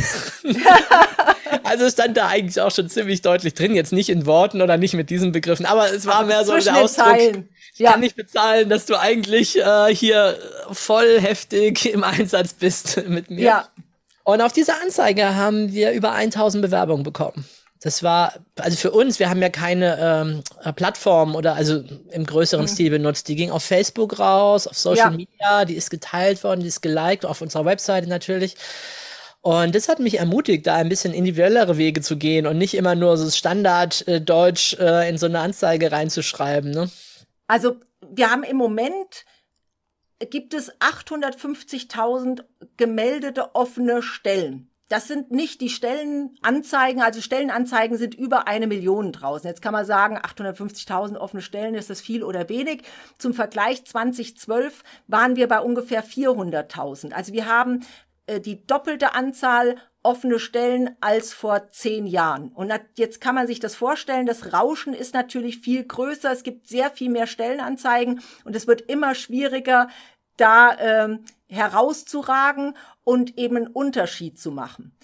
also 1.64 1.90
stand 1.90 2.16
da 2.16 2.28
eigentlich 2.28 2.60
auch 2.60 2.70
schon 2.70 2.88
ziemlich 2.88 3.22
deutlich 3.22 3.54
drin, 3.54 3.74
jetzt 3.74 3.92
nicht 3.92 4.08
in 4.08 4.24
Worten 4.24 4.62
oder 4.62 4.76
nicht 4.76 4.94
mit 4.94 5.10
diesen 5.10 5.32
Begriffen, 5.32 5.66
aber 5.66 5.92
es 5.92 6.06
war 6.06 6.16
aber 6.16 6.28
mehr 6.28 6.44
so 6.44 6.56
der 6.56 6.76
Ausdruck. 6.76 7.06
Zeilen. 7.06 7.48
Ich 7.74 7.80
ja. 7.80 7.90
kann 7.90 8.00
nicht 8.00 8.14
bezahlen, 8.14 8.68
dass 8.68 8.86
du 8.86 8.96
eigentlich 9.00 9.58
äh, 9.58 9.92
hier 9.92 10.38
voll 10.70 11.20
heftig 11.20 11.92
im 11.92 12.04
Einsatz 12.04 12.52
bist 12.52 13.04
mit 13.08 13.30
mir. 13.30 13.42
Ja. 13.42 13.68
Und 14.24 14.40
auf 14.40 14.52
diese 14.52 14.74
Anzeige 14.80 15.34
haben 15.34 15.72
wir 15.72 15.92
über 15.92 16.12
1000 16.12 16.62
Bewerbungen 16.62 17.02
bekommen. 17.02 17.44
Das 17.82 18.04
war, 18.04 18.34
also 18.60 18.76
für 18.76 18.92
uns, 18.92 19.18
wir 19.18 19.28
haben 19.28 19.42
ja 19.42 19.48
keine 19.48 19.98
ähm, 20.00 20.42
äh, 20.62 20.72
Plattform 20.72 21.34
oder 21.34 21.56
also 21.56 21.82
im 22.12 22.24
größeren 22.24 22.64
mhm. 22.64 22.68
Stil 22.68 22.90
benutzt. 22.90 23.26
Die 23.26 23.34
ging 23.34 23.50
auf 23.50 23.64
Facebook 23.64 24.20
raus, 24.20 24.68
auf 24.68 24.78
Social 24.78 25.10
ja. 25.10 25.16
Media, 25.16 25.64
die 25.64 25.74
ist 25.74 25.90
geteilt 25.90 26.44
worden, 26.44 26.60
die 26.60 26.68
ist 26.68 26.80
geliked, 26.80 27.26
auf 27.26 27.40
unserer 27.40 27.64
Webseite 27.64 28.08
natürlich. 28.08 28.54
Und 29.40 29.74
das 29.74 29.88
hat 29.88 29.98
mich 29.98 30.20
ermutigt, 30.20 30.68
da 30.68 30.76
ein 30.76 30.88
bisschen 30.88 31.12
individuellere 31.12 31.76
Wege 31.76 32.00
zu 32.00 32.16
gehen 32.16 32.46
und 32.46 32.58
nicht 32.58 32.74
immer 32.74 32.94
nur 32.94 33.16
so 33.16 33.28
Standard-Deutsch 33.28 34.74
äh, 34.74 35.06
äh, 35.06 35.08
in 35.08 35.18
so 35.18 35.26
eine 35.26 35.40
Anzeige 35.40 35.90
reinzuschreiben. 35.90 36.70
Ne? 36.70 36.88
Also 37.48 37.74
wir 38.08 38.30
haben 38.30 38.44
im 38.44 38.56
Moment 38.56 39.24
gibt 40.30 40.54
es 40.54 40.72
850.000 40.80 42.44
gemeldete 42.76 43.54
offene 43.54 44.02
Stellen. 44.02 44.68
Das 44.92 45.08
sind 45.08 45.30
nicht 45.30 45.62
die 45.62 45.70
Stellenanzeigen, 45.70 47.00
also 47.00 47.22
Stellenanzeigen 47.22 47.96
sind 47.96 48.14
über 48.14 48.46
eine 48.46 48.66
Million 48.66 49.10
draußen. 49.10 49.48
Jetzt 49.48 49.62
kann 49.62 49.72
man 49.72 49.86
sagen, 49.86 50.18
850.000 50.18 51.16
offene 51.16 51.40
Stellen, 51.40 51.74
ist 51.74 51.88
das 51.88 52.02
viel 52.02 52.22
oder 52.22 52.50
wenig? 52.50 52.82
Zum 53.16 53.32
Vergleich 53.32 53.86
2012 53.86 54.82
waren 55.06 55.36
wir 55.36 55.48
bei 55.48 55.60
ungefähr 55.60 56.04
400.000. 56.04 57.12
Also 57.12 57.32
wir 57.32 57.46
haben 57.46 57.86
äh, 58.26 58.38
die 58.38 58.66
doppelte 58.66 59.14
Anzahl 59.14 59.76
offene 60.02 60.38
Stellen 60.38 60.96
als 61.00 61.32
vor 61.32 61.70
zehn 61.70 62.06
Jahren. 62.06 62.48
Und 62.48 62.72
jetzt 62.96 63.20
kann 63.20 63.34
man 63.34 63.46
sich 63.46 63.60
das 63.60 63.76
vorstellen, 63.76 64.26
das 64.26 64.52
Rauschen 64.52 64.94
ist 64.94 65.14
natürlich 65.14 65.60
viel 65.60 65.84
größer, 65.84 66.30
es 66.32 66.42
gibt 66.42 66.66
sehr 66.66 66.90
viel 66.90 67.08
mehr 67.08 67.26
Stellenanzeigen 67.26 68.20
und 68.44 68.56
es 68.56 68.66
wird 68.66 68.82
immer 68.82 69.14
schwieriger, 69.14 69.88
da 70.36 70.76
ähm, 70.78 71.24
herauszuragen 71.48 72.76
und 73.04 73.38
eben 73.38 73.56
einen 73.56 73.66
Unterschied 73.68 74.38
zu 74.38 74.50
machen. 74.50 74.96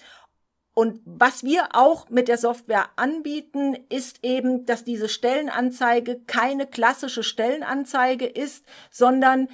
Und 0.73 1.01
was 1.03 1.43
wir 1.43 1.69
auch 1.73 2.09
mit 2.09 2.29
der 2.29 2.37
Software 2.37 2.89
anbieten, 2.95 3.77
ist 3.89 4.23
eben, 4.23 4.65
dass 4.65 4.85
diese 4.85 5.09
Stellenanzeige 5.09 6.21
keine 6.25 6.67
klassische 6.67 7.21
Stellenanzeige 7.21 8.25
ist, 8.25 8.65
sondern 8.89 9.49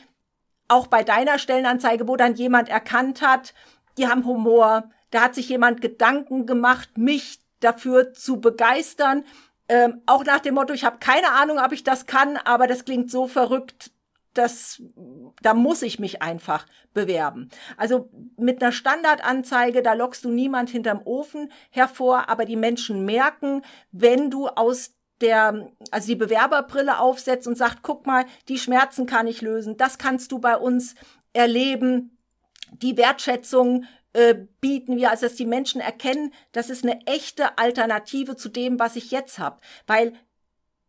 auch 0.67 0.87
bei 0.87 1.03
deiner 1.03 1.39
Stellenanzeige, 1.39 2.07
wo 2.07 2.15
dann 2.15 2.35
jemand 2.35 2.69
erkannt 2.69 3.21
hat, 3.21 3.53
die 3.97 4.07
haben 4.07 4.25
Humor, 4.25 4.89
da 5.09 5.21
hat 5.21 5.35
sich 5.35 5.49
jemand 5.49 5.81
Gedanken 5.81 6.45
gemacht, 6.45 6.97
mich 6.97 7.39
dafür 7.59 8.13
zu 8.13 8.39
begeistern. 8.39 9.23
Ähm, 9.67 10.01
auch 10.05 10.25
nach 10.25 10.39
dem 10.39 10.55
Motto, 10.55 10.73
ich 10.73 10.83
habe 10.83 10.97
keine 10.99 11.31
Ahnung, 11.31 11.57
ob 11.57 11.71
ich 11.71 11.83
das 11.83 12.05
kann, 12.05 12.37
aber 12.37 12.67
das 12.67 12.85
klingt 12.85 13.09
so 13.09 13.27
verrückt, 13.27 13.91
das, 14.37 14.81
da 15.41 15.53
muss 15.53 15.81
ich 15.81 15.99
mich 15.99 16.21
einfach 16.21 16.65
bewerben. 16.93 17.49
Also 17.77 18.09
mit 18.37 18.61
einer 18.61 18.71
Standardanzeige, 18.71 19.81
da 19.81 19.93
lockst 19.93 20.25
du 20.25 20.29
niemand 20.29 20.69
hinterm 20.69 21.01
Ofen 21.05 21.51
hervor, 21.71 22.29
aber 22.29 22.45
die 22.45 22.55
Menschen 22.55 23.05
merken, 23.05 23.63
wenn 23.91 24.29
du 24.29 24.47
aus 24.47 24.93
der, 25.21 25.71
also 25.91 26.07
die 26.07 26.15
Bewerberbrille 26.15 26.99
aufsetzt 26.99 27.47
und 27.47 27.57
sagt, 27.57 27.79
guck 27.81 28.05
mal, 28.05 28.25
die 28.49 28.59
Schmerzen 28.59 29.05
kann 29.05 29.27
ich 29.27 29.41
lösen, 29.41 29.77
das 29.77 29.97
kannst 29.97 30.31
du 30.31 30.39
bei 30.39 30.57
uns 30.57 30.95
erleben, 31.33 32.17
die 32.71 32.97
Wertschätzung 32.97 33.85
äh, 34.13 34.35
bieten 34.61 34.97
wir, 34.97 35.11
also 35.11 35.25
dass 35.25 35.35
die 35.35 35.45
Menschen 35.45 35.81
erkennen, 35.81 36.33
das 36.51 36.69
ist 36.69 36.83
eine 36.83 37.05
echte 37.05 37.57
Alternative 37.57 38.35
zu 38.35 38.49
dem, 38.49 38.79
was 38.79 38.95
ich 38.95 39.11
jetzt 39.11 39.39
habe. 39.39 39.59
Weil 39.87 40.13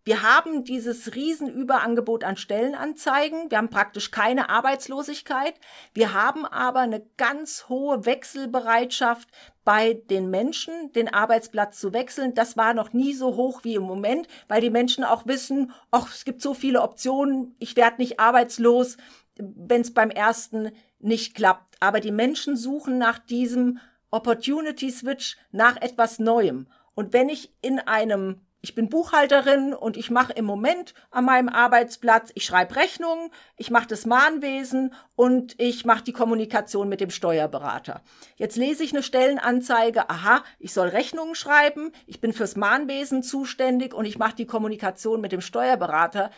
wir 0.06 0.22
haben 0.22 0.62
dieses 0.62 1.16
Riesenüberangebot 1.16 2.22
an 2.22 2.36
Stellenanzeigen. 2.36 3.50
Wir 3.50 3.58
haben 3.58 3.70
praktisch 3.70 4.12
keine 4.12 4.48
Arbeitslosigkeit. 4.48 5.54
Wir 5.94 6.14
haben 6.14 6.46
aber 6.46 6.78
eine 6.78 7.04
ganz 7.16 7.68
hohe 7.68 8.06
Wechselbereitschaft 8.06 9.28
bei 9.64 9.94
den 9.94 10.30
Menschen, 10.30 10.92
den 10.92 11.12
Arbeitsplatz 11.12 11.80
zu 11.80 11.92
wechseln. 11.92 12.34
Das 12.34 12.56
war 12.56 12.72
noch 12.72 12.92
nie 12.92 13.14
so 13.14 13.34
hoch 13.34 13.64
wie 13.64 13.74
im 13.74 13.82
Moment, 13.82 14.28
weil 14.46 14.60
die 14.60 14.70
Menschen 14.70 15.02
auch 15.02 15.26
wissen, 15.26 15.72
ach, 15.90 16.14
es 16.14 16.24
gibt 16.24 16.40
so 16.40 16.54
viele 16.54 16.82
Optionen, 16.82 17.56
ich 17.58 17.74
werde 17.74 17.96
nicht 17.98 18.20
arbeitslos, 18.20 18.98
wenn 19.36 19.80
es 19.80 19.92
beim 19.92 20.10
ersten 20.10 20.70
nicht 21.00 21.34
klappt. 21.34 21.74
Aber 21.80 21.98
die 21.98 22.12
Menschen 22.12 22.56
suchen 22.56 22.96
nach 22.96 23.18
diesem 23.18 23.80
Opportunity 24.12 24.92
Switch, 24.92 25.36
nach 25.50 25.76
etwas 25.82 26.20
Neuem. 26.20 26.68
Und 26.94 27.12
wenn 27.12 27.28
ich 27.28 27.52
in 27.60 27.80
einem 27.80 28.45
ich 28.60 28.74
bin 28.74 28.88
Buchhalterin 28.88 29.74
und 29.74 29.96
ich 29.96 30.10
mache 30.10 30.32
im 30.32 30.44
Moment 30.44 30.94
an 31.10 31.24
meinem 31.24 31.48
Arbeitsplatz, 31.48 32.30
ich 32.34 32.44
schreibe 32.44 32.76
Rechnungen, 32.76 33.30
ich 33.56 33.70
mache 33.70 33.86
das 33.86 34.06
Mahnwesen 34.06 34.94
und 35.14 35.54
ich 35.58 35.84
mache 35.84 36.04
die 36.04 36.12
Kommunikation 36.12 36.88
mit 36.88 37.00
dem 37.00 37.10
Steuerberater. 37.10 38.02
Jetzt 38.36 38.56
lese 38.56 38.82
ich 38.82 38.92
eine 38.92 39.02
Stellenanzeige, 39.02 40.10
aha, 40.10 40.42
ich 40.58 40.72
soll 40.72 40.88
Rechnungen 40.88 41.34
schreiben, 41.34 41.92
ich 42.06 42.20
bin 42.20 42.32
fürs 42.32 42.56
Mahnwesen 42.56 43.22
zuständig 43.22 43.94
und 43.94 44.04
ich 44.04 44.18
mache 44.18 44.36
die 44.36 44.46
Kommunikation 44.46 45.20
mit 45.20 45.32
dem 45.32 45.42
Steuerberater. 45.42 46.30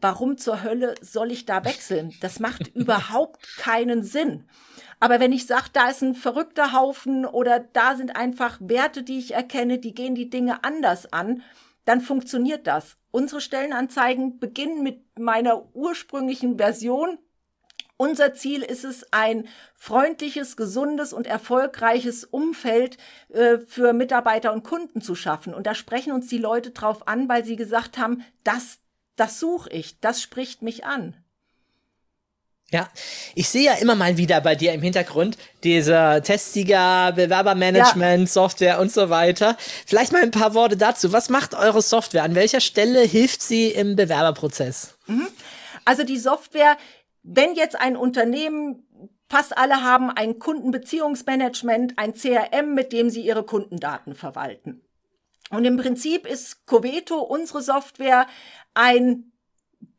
Warum 0.00 0.38
zur 0.38 0.62
Hölle 0.62 0.94
soll 1.00 1.32
ich 1.32 1.46
da 1.46 1.64
wechseln? 1.64 2.14
Das 2.20 2.40
macht 2.40 2.68
überhaupt 2.74 3.56
keinen 3.56 4.02
Sinn. 4.02 4.48
Aber 5.00 5.18
wenn 5.18 5.32
ich 5.32 5.46
sage, 5.46 5.70
da 5.72 5.88
ist 5.88 6.02
ein 6.02 6.14
verrückter 6.14 6.72
Haufen 6.72 7.24
oder 7.24 7.58
da 7.58 7.96
sind 7.96 8.16
einfach 8.16 8.58
Werte, 8.60 9.02
die 9.02 9.18
ich 9.18 9.34
erkenne, 9.34 9.78
die 9.78 9.94
gehen 9.94 10.14
die 10.14 10.28
Dinge 10.28 10.62
anders 10.62 11.10
an, 11.10 11.42
dann 11.86 12.02
funktioniert 12.02 12.66
das. 12.66 12.98
Unsere 13.10 13.40
Stellenanzeigen 13.40 14.38
beginnen 14.38 14.82
mit 14.82 15.18
meiner 15.18 15.74
ursprünglichen 15.74 16.58
Version. 16.58 17.18
Unser 17.96 18.34
Ziel 18.34 18.62
ist 18.62 18.84
es, 18.84 19.10
ein 19.10 19.48
freundliches, 19.74 20.56
gesundes 20.56 21.12
und 21.14 21.26
erfolgreiches 21.26 22.24
Umfeld 22.24 22.98
äh, 23.30 23.58
für 23.58 23.94
Mitarbeiter 23.94 24.52
und 24.52 24.64
Kunden 24.64 25.00
zu 25.00 25.14
schaffen. 25.14 25.54
Und 25.54 25.66
da 25.66 25.74
sprechen 25.74 26.12
uns 26.12 26.28
die 26.28 26.38
Leute 26.38 26.70
drauf 26.70 27.08
an, 27.08 27.28
weil 27.28 27.44
sie 27.44 27.56
gesagt 27.56 27.96
haben, 27.98 28.22
das, 28.44 28.78
das 29.16 29.40
suche 29.40 29.70
ich, 29.70 29.98
das 30.00 30.20
spricht 30.22 30.62
mich 30.62 30.84
an. 30.84 31.16
Ja, 32.72 32.88
ich 33.34 33.48
sehe 33.48 33.64
ja 33.64 33.72
immer 33.74 33.96
mal 33.96 34.16
wieder 34.16 34.40
bei 34.40 34.54
dir 34.54 34.72
im 34.72 34.80
Hintergrund 34.80 35.36
diese 35.64 36.22
Testiger, 36.24 37.12
Bewerbermanagement, 37.12 38.20
ja. 38.20 38.26
Software 38.26 38.78
und 38.78 38.92
so 38.92 39.10
weiter. 39.10 39.56
Vielleicht 39.86 40.12
mal 40.12 40.22
ein 40.22 40.30
paar 40.30 40.54
Worte 40.54 40.76
dazu. 40.76 41.12
Was 41.12 41.30
macht 41.30 41.54
eure 41.54 41.82
Software? 41.82 42.22
An 42.22 42.36
welcher 42.36 42.60
Stelle 42.60 43.00
hilft 43.00 43.42
sie 43.42 43.68
im 43.68 43.96
Bewerberprozess? 43.96 44.96
Mhm. 45.08 45.26
Also 45.84 46.04
die 46.04 46.18
Software, 46.18 46.76
wenn 47.24 47.56
jetzt 47.56 47.74
ein 47.74 47.96
Unternehmen 47.96 48.86
Fast 49.30 49.56
alle 49.56 49.84
haben 49.84 50.10
ein 50.10 50.40
Kundenbeziehungsmanagement, 50.40 51.92
ein 51.96 52.14
CRM, 52.14 52.74
mit 52.74 52.92
dem 52.92 53.10
sie 53.10 53.20
ihre 53.20 53.44
Kundendaten 53.44 54.16
verwalten. 54.16 54.82
Und 55.50 55.64
im 55.64 55.76
Prinzip 55.76 56.26
ist 56.26 56.66
Coveto, 56.66 57.20
unsere 57.20 57.62
Software, 57.62 58.26
ein 58.74 59.29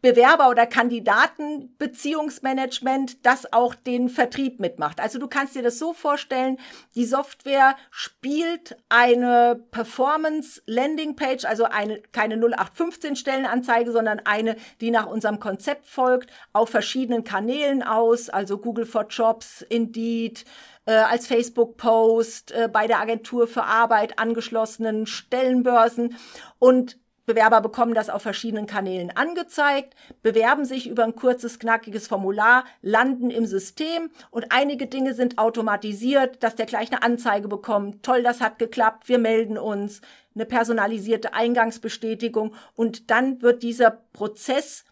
Bewerber- 0.01 0.49
oder 0.49 0.65
Kandidatenbeziehungsmanagement, 0.65 3.23
das 3.23 3.53
auch 3.53 3.75
den 3.75 4.09
Vertrieb 4.09 4.59
mitmacht. 4.59 4.99
Also 4.99 5.19
du 5.19 5.27
kannst 5.27 5.55
dir 5.55 5.61
das 5.61 5.77
so 5.77 5.93
vorstellen, 5.93 6.57
die 6.95 7.05
Software 7.05 7.75
spielt 7.91 8.77
eine 8.89 9.63
Performance 9.69 10.63
Landing 10.65 11.15
Page, 11.15 11.45
also 11.45 11.65
eine, 11.65 12.01
keine 12.11 12.33
0815 12.35 13.15
Stellenanzeige, 13.15 13.91
sondern 13.91 14.21
eine, 14.25 14.55
die 14.81 14.89
nach 14.89 15.05
unserem 15.05 15.39
Konzept 15.39 15.85
folgt, 15.85 16.31
auf 16.51 16.69
verschiedenen 16.69 17.23
Kanälen 17.23 17.83
aus, 17.83 18.29
also 18.29 18.57
Google 18.57 18.87
for 18.87 19.05
Jobs, 19.07 19.61
Indeed, 19.69 20.45
äh, 20.85 20.93
als 20.93 21.27
Facebook-Post, 21.27 22.53
äh, 22.53 22.67
bei 22.71 22.87
der 22.87 22.99
Agentur 22.99 23.47
für 23.47 23.65
Arbeit 23.65 24.17
angeschlossenen 24.17 25.05
Stellenbörsen 25.05 26.17
und 26.57 26.97
Bewerber 27.25 27.61
bekommen 27.61 27.93
das 27.93 28.09
auf 28.09 28.21
verschiedenen 28.23 28.65
Kanälen 28.65 29.15
angezeigt, 29.15 29.95
bewerben 30.23 30.65
sich 30.65 30.87
über 30.87 31.03
ein 31.03 31.15
kurzes, 31.15 31.59
knackiges 31.59 32.07
Formular, 32.07 32.65
landen 32.81 33.29
im 33.29 33.45
System 33.45 34.09
und 34.31 34.51
einige 34.51 34.87
Dinge 34.87 35.13
sind 35.13 35.37
automatisiert, 35.37 36.43
dass 36.43 36.55
der 36.55 36.65
gleich 36.65 36.91
eine 36.91 37.03
Anzeige 37.03 37.47
bekommt. 37.47 38.03
Toll, 38.03 38.23
das 38.23 38.41
hat 38.41 38.59
geklappt, 38.59 39.07
wir 39.07 39.19
melden 39.19 39.57
uns, 39.57 40.01
eine 40.33 40.45
personalisierte 40.45 41.33
Eingangsbestätigung 41.33 42.55
und 42.75 43.11
dann 43.11 43.41
wird 43.41 43.63
dieser 43.63 43.91
Prozess 43.91 44.85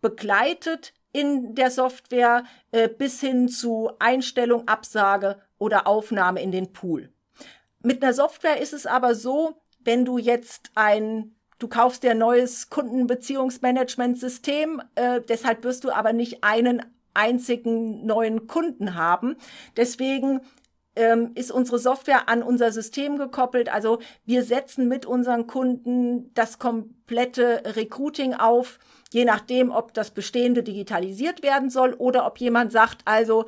begleitet 0.00 0.92
in 1.12 1.54
der 1.54 1.70
Software 1.70 2.44
äh, 2.72 2.88
bis 2.88 3.20
hin 3.20 3.48
zu 3.48 3.90
Einstellung, 3.98 4.68
Absage 4.68 5.40
oder 5.58 5.86
Aufnahme 5.86 6.42
in 6.42 6.52
den 6.52 6.72
Pool. 6.72 7.10
Mit 7.80 8.02
einer 8.02 8.12
Software 8.12 8.60
ist 8.60 8.72
es 8.72 8.86
aber 8.86 9.14
so, 9.14 9.62
wenn 9.80 10.04
du 10.04 10.18
jetzt 10.18 10.70
ein 10.74 11.36
Du 11.58 11.68
kaufst 11.68 12.02
dir 12.02 12.10
ein 12.10 12.18
neues 12.18 12.68
Kundenbeziehungsmanagementsystem, 12.68 14.82
äh, 14.94 15.22
deshalb 15.26 15.64
wirst 15.64 15.84
du 15.84 15.90
aber 15.90 16.12
nicht 16.12 16.44
einen 16.44 16.84
einzigen 17.14 18.04
neuen 18.04 18.46
Kunden 18.46 18.94
haben. 18.94 19.36
Deswegen 19.76 20.42
ähm, 20.96 21.30
ist 21.34 21.50
unsere 21.50 21.78
Software 21.78 22.28
an 22.28 22.42
unser 22.42 22.72
System 22.72 23.16
gekoppelt. 23.16 23.72
Also 23.72 24.00
wir 24.26 24.42
setzen 24.42 24.86
mit 24.88 25.06
unseren 25.06 25.46
Kunden 25.46 26.34
das 26.34 26.58
komplette 26.58 27.62
Recruiting 27.76 28.34
auf, 28.34 28.78
je 29.12 29.24
nachdem, 29.24 29.70
ob 29.70 29.94
das 29.94 30.10
Bestehende 30.10 30.62
digitalisiert 30.62 31.42
werden 31.42 31.70
soll 31.70 31.94
oder 31.94 32.26
ob 32.26 32.38
jemand 32.38 32.70
sagt, 32.70 33.00
also 33.06 33.46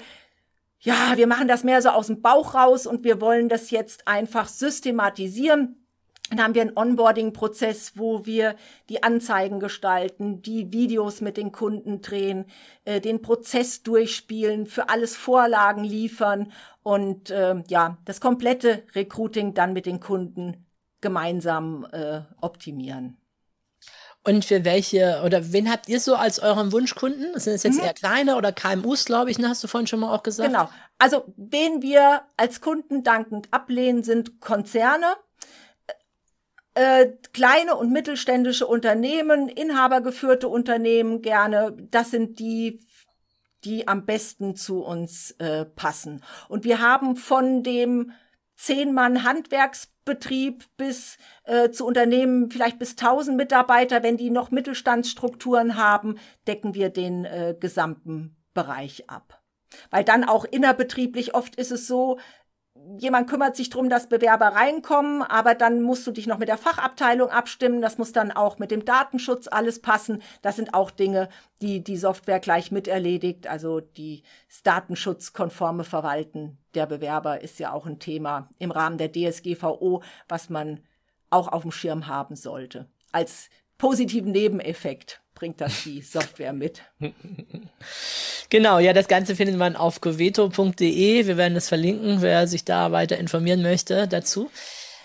ja, 0.80 1.16
wir 1.16 1.26
machen 1.26 1.48
das 1.48 1.64
mehr 1.64 1.82
so 1.82 1.88
aus 1.88 2.06
dem 2.06 2.22
Bauch 2.22 2.54
raus 2.54 2.86
und 2.86 3.04
wir 3.04 3.20
wollen 3.20 3.48
das 3.48 3.70
jetzt 3.70 4.06
einfach 4.06 4.48
systematisieren 4.48 5.87
dann 6.30 6.42
haben 6.42 6.54
wir 6.54 6.62
einen 6.62 6.76
Onboarding-Prozess, 6.76 7.92
wo 7.96 8.26
wir 8.26 8.56
die 8.88 9.02
Anzeigen 9.02 9.60
gestalten, 9.60 10.42
die 10.42 10.72
Videos 10.72 11.20
mit 11.20 11.36
den 11.36 11.52
Kunden 11.52 12.02
drehen, 12.02 12.44
äh, 12.84 13.00
den 13.00 13.22
Prozess 13.22 13.82
durchspielen, 13.82 14.66
für 14.66 14.88
alles 14.90 15.16
Vorlagen 15.16 15.84
liefern 15.84 16.52
und 16.82 17.30
äh, 17.30 17.62
ja, 17.68 17.98
das 18.04 18.20
komplette 18.20 18.84
Recruiting 18.94 19.54
dann 19.54 19.72
mit 19.72 19.86
den 19.86 20.00
Kunden 20.00 20.66
gemeinsam 21.00 21.86
äh, 21.92 22.22
optimieren. 22.40 23.16
Und 24.24 24.44
für 24.44 24.64
welche 24.64 25.22
oder 25.24 25.52
wen 25.52 25.70
habt 25.70 25.88
ihr 25.88 26.00
so 26.00 26.14
als 26.14 26.38
euren 26.38 26.72
Wunschkunden? 26.72 27.38
Sind 27.38 27.54
es 27.54 27.62
jetzt 27.62 27.78
mhm. 27.78 27.84
eher 27.84 27.94
kleine 27.94 28.36
oder 28.36 28.52
KMUs, 28.52 29.06
glaube 29.06 29.30
ich, 29.30 29.38
ne? 29.38 29.48
hast 29.48 29.64
du 29.64 29.68
vorhin 29.68 29.86
schon 29.86 30.00
mal 30.00 30.14
auch 30.14 30.22
gesagt? 30.22 30.50
Genau. 30.50 30.68
Also, 30.98 31.32
wen 31.36 31.80
wir 31.80 32.22
als 32.36 32.60
Kunden 32.60 33.04
dankend 33.04 33.48
ablehnen, 33.52 34.02
sind 34.02 34.40
Konzerne 34.40 35.06
äh, 36.78 37.16
kleine 37.32 37.74
und 37.74 37.90
mittelständische 37.90 38.64
Unternehmen, 38.64 39.48
inhabergeführte 39.48 40.46
Unternehmen 40.46 41.22
gerne. 41.22 41.76
Das 41.90 42.12
sind 42.12 42.38
die, 42.38 42.78
die 43.64 43.88
am 43.88 44.06
besten 44.06 44.54
zu 44.54 44.84
uns 44.84 45.32
äh, 45.40 45.64
passen. 45.64 46.22
Und 46.48 46.62
wir 46.62 46.80
haben 46.80 47.16
von 47.16 47.64
dem 47.64 48.12
zehn 48.54 48.94
Mann 48.94 49.24
Handwerksbetrieb 49.24 50.66
bis 50.76 51.18
äh, 51.42 51.70
zu 51.70 51.84
Unternehmen 51.84 52.48
vielleicht 52.48 52.78
bis 52.78 52.90
1000 52.90 53.36
Mitarbeiter, 53.36 54.04
wenn 54.04 54.16
die 54.16 54.30
noch 54.30 54.52
Mittelstandsstrukturen 54.52 55.74
haben, 55.74 56.20
decken 56.46 56.74
wir 56.74 56.90
den 56.90 57.24
äh, 57.24 57.56
gesamten 57.58 58.36
Bereich 58.54 59.10
ab. 59.10 59.42
Weil 59.90 60.04
dann 60.04 60.22
auch 60.22 60.44
innerbetrieblich 60.44 61.34
oft 61.34 61.56
ist 61.56 61.72
es 61.72 61.88
so, 61.88 62.20
jemand 62.98 63.28
kümmert 63.28 63.56
sich 63.56 63.70
drum, 63.70 63.88
dass 63.88 64.08
Bewerber 64.08 64.46
reinkommen, 64.46 65.22
aber 65.22 65.54
dann 65.54 65.82
musst 65.82 66.06
du 66.06 66.10
dich 66.10 66.26
noch 66.26 66.38
mit 66.38 66.48
der 66.48 66.58
Fachabteilung 66.58 67.30
abstimmen. 67.30 67.80
Das 67.82 67.98
muss 67.98 68.12
dann 68.12 68.32
auch 68.32 68.58
mit 68.58 68.70
dem 68.70 68.84
Datenschutz 68.84 69.48
alles 69.48 69.80
passen. 69.82 70.22
Das 70.42 70.56
sind 70.56 70.74
auch 70.74 70.90
Dinge, 70.90 71.28
die 71.60 71.82
die 71.82 71.96
Software 71.96 72.40
gleich 72.40 72.70
mit 72.70 72.88
erledigt. 72.88 73.46
Also 73.46 73.80
die 73.80 74.22
datenschutzkonforme 74.64 75.84
Verwalten 75.84 76.58
der 76.74 76.86
Bewerber 76.86 77.40
ist 77.42 77.58
ja 77.58 77.72
auch 77.72 77.86
ein 77.86 77.98
Thema 77.98 78.48
im 78.58 78.70
Rahmen 78.70 78.98
der 78.98 79.12
DSGVO, 79.12 80.02
was 80.28 80.48
man 80.48 80.80
auch 81.30 81.48
auf 81.48 81.62
dem 81.62 81.72
Schirm 81.72 82.06
haben 82.06 82.36
sollte. 82.36 82.88
Als 83.12 83.50
positiven 83.76 84.32
Nebeneffekt 84.32 85.20
bringt 85.38 85.60
das 85.60 85.84
die 85.84 86.02
Software 86.02 86.52
mit. 86.52 86.82
Genau, 88.50 88.78
ja, 88.78 88.94
das 88.94 89.08
Ganze 89.08 89.36
findet 89.36 89.58
man 89.58 89.76
auf 89.76 90.00
goveto.de. 90.00 91.26
Wir 91.26 91.36
werden 91.36 91.54
es 91.54 91.68
verlinken, 91.68 92.22
wer 92.22 92.46
sich 92.46 92.64
da 92.64 92.92
weiter 92.92 93.18
informieren 93.18 93.60
möchte 93.60 94.08
dazu. 94.08 94.50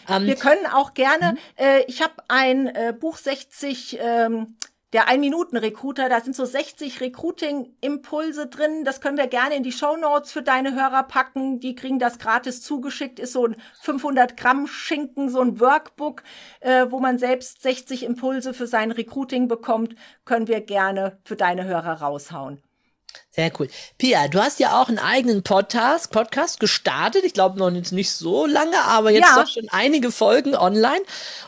Ähm, 0.08 0.26
Wir 0.26 0.38
können 0.38 0.66
auch 0.66 0.94
gerne, 0.94 1.34
mhm. 1.34 1.38
äh, 1.58 1.82
ich 1.88 2.02
habe 2.02 2.14
ein 2.30 2.68
äh, 2.68 2.94
Buch 2.98 3.18
60 3.18 4.00
ähm, 4.02 4.56
der 4.94 5.08
Ein-Minuten-Recruiter, 5.08 6.08
da 6.08 6.22
sind 6.22 6.36
so 6.36 6.46
60 6.46 7.02
Recruiting-Impulse 7.02 8.48
drin. 8.48 8.86
Das 8.86 9.02
können 9.02 9.18
wir 9.18 9.28
gerne 9.28 9.56
in 9.56 9.64
die 9.64 9.72
Show 9.72 9.98
Notes 9.98 10.32
für 10.32 10.44
deine 10.44 10.76
Hörer 10.76 11.04
packen. 11.04 11.60
Die 11.60 11.74
kriegen 11.74 11.98
das 11.98 12.20
gratis 12.20 12.62
zugeschickt. 12.62 13.20
Ist 13.20 13.34
so 13.34 13.48
ein 13.48 13.56
500 13.82 14.38
Gramm 14.38 14.68
Schinken, 14.68 15.30
so 15.30 15.42
ein 15.42 15.60
Workbook, 15.60 16.24
äh, 16.60 16.86
wo 16.90 17.00
man 17.00 17.18
selbst 17.18 17.64
60 17.64 18.04
Impulse 18.04 18.54
für 18.54 18.68
sein 18.68 18.92
Recruiting 18.92 19.48
bekommt. 19.48 19.96
Können 20.26 20.48
wir 20.48 20.62
gerne 20.62 21.18
für 21.24 21.36
deine 21.36 21.66
Hörer 21.66 22.02
raushauen. 22.02 22.62
Sehr 23.36 23.52
cool. 23.60 23.68
Pia, 23.98 24.28
du 24.28 24.40
hast 24.40 24.60
ja 24.60 24.80
auch 24.80 24.90
einen 24.90 25.00
eigenen 25.00 25.42
Podcast, 25.42 26.12
Podcast 26.12 26.60
gestartet. 26.60 27.24
Ich 27.24 27.34
glaube 27.34 27.58
noch 27.58 27.72
nicht 27.72 28.12
so 28.12 28.46
lange, 28.46 28.80
aber 28.86 29.10
jetzt 29.10 29.28
ja. 29.28 29.42
doch 29.42 29.50
schon 29.50 29.68
einige 29.70 30.12
Folgen 30.12 30.56
online. 30.56 31.02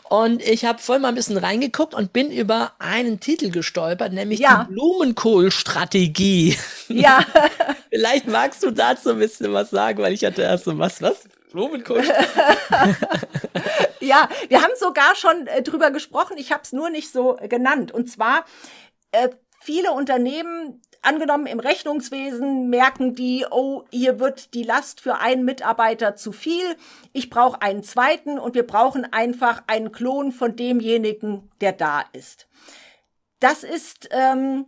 Und 0.08 0.42
ich 0.42 0.64
habe 0.64 0.80
vorhin 0.80 1.02
mal 1.02 1.10
ein 1.10 1.14
bisschen 1.14 1.38
reingeguckt 1.38 1.94
und 1.94 2.12
bin 2.12 2.32
über 2.32 2.72
einen 2.80 3.20
Titel 3.20 3.50
gestolpert, 3.50 4.12
nämlich 4.12 4.40
ja. 4.40 4.64
die 4.64 4.74
Blumenkohlstrategie. 4.74 6.58
Ja. 6.88 7.20
Vielleicht 7.90 8.26
magst 8.26 8.64
du 8.64 8.72
dazu 8.72 9.10
ein 9.10 9.18
bisschen 9.20 9.52
was 9.52 9.70
sagen, 9.70 10.02
weil 10.02 10.12
ich 10.12 10.24
hatte 10.24 10.42
erst 10.42 10.64
so 10.64 10.76
was, 10.76 11.00
was? 11.02 11.28
Blumenkohl. 11.52 12.02
ja, 14.00 14.28
wir 14.48 14.62
haben 14.62 14.72
sogar 14.78 15.14
schon 15.14 15.46
äh, 15.46 15.62
drüber 15.62 15.90
gesprochen. 15.90 16.36
Ich 16.36 16.52
habe 16.52 16.62
es 16.64 16.72
nur 16.72 16.90
nicht 16.90 17.12
so 17.12 17.38
genannt. 17.48 17.92
Und 17.92 18.10
zwar 18.10 18.44
äh, 19.12 19.28
viele 19.62 19.92
Unternehmen 19.92 20.82
Angenommen 21.06 21.46
im 21.46 21.60
Rechnungswesen 21.60 22.68
merken 22.68 23.14
die, 23.14 23.46
oh, 23.48 23.84
hier 23.92 24.18
wird 24.18 24.54
die 24.54 24.64
Last 24.64 25.00
für 25.00 25.18
einen 25.18 25.44
Mitarbeiter 25.44 26.16
zu 26.16 26.32
viel. 26.32 26.76
Ich 27.12 27.30
brauche 27.30 27.62
einen 27.62 27.84
zweiten 27.84 28.40
und 28.40 28.56
wir 28.56 28.66
brauchen 28.66 29.04
einfach 29.12 29.62
einen 29.68 29.92
Klon 29.92 30.32
von 30.32 30.56
demjenigen, 30.56 31.48
der 31.60 31.70
da 31.74 32.02
ist. 32.12 32.48
Das 33.38 33.62
ist 33.62 34.08
ähm, 34.10 34.66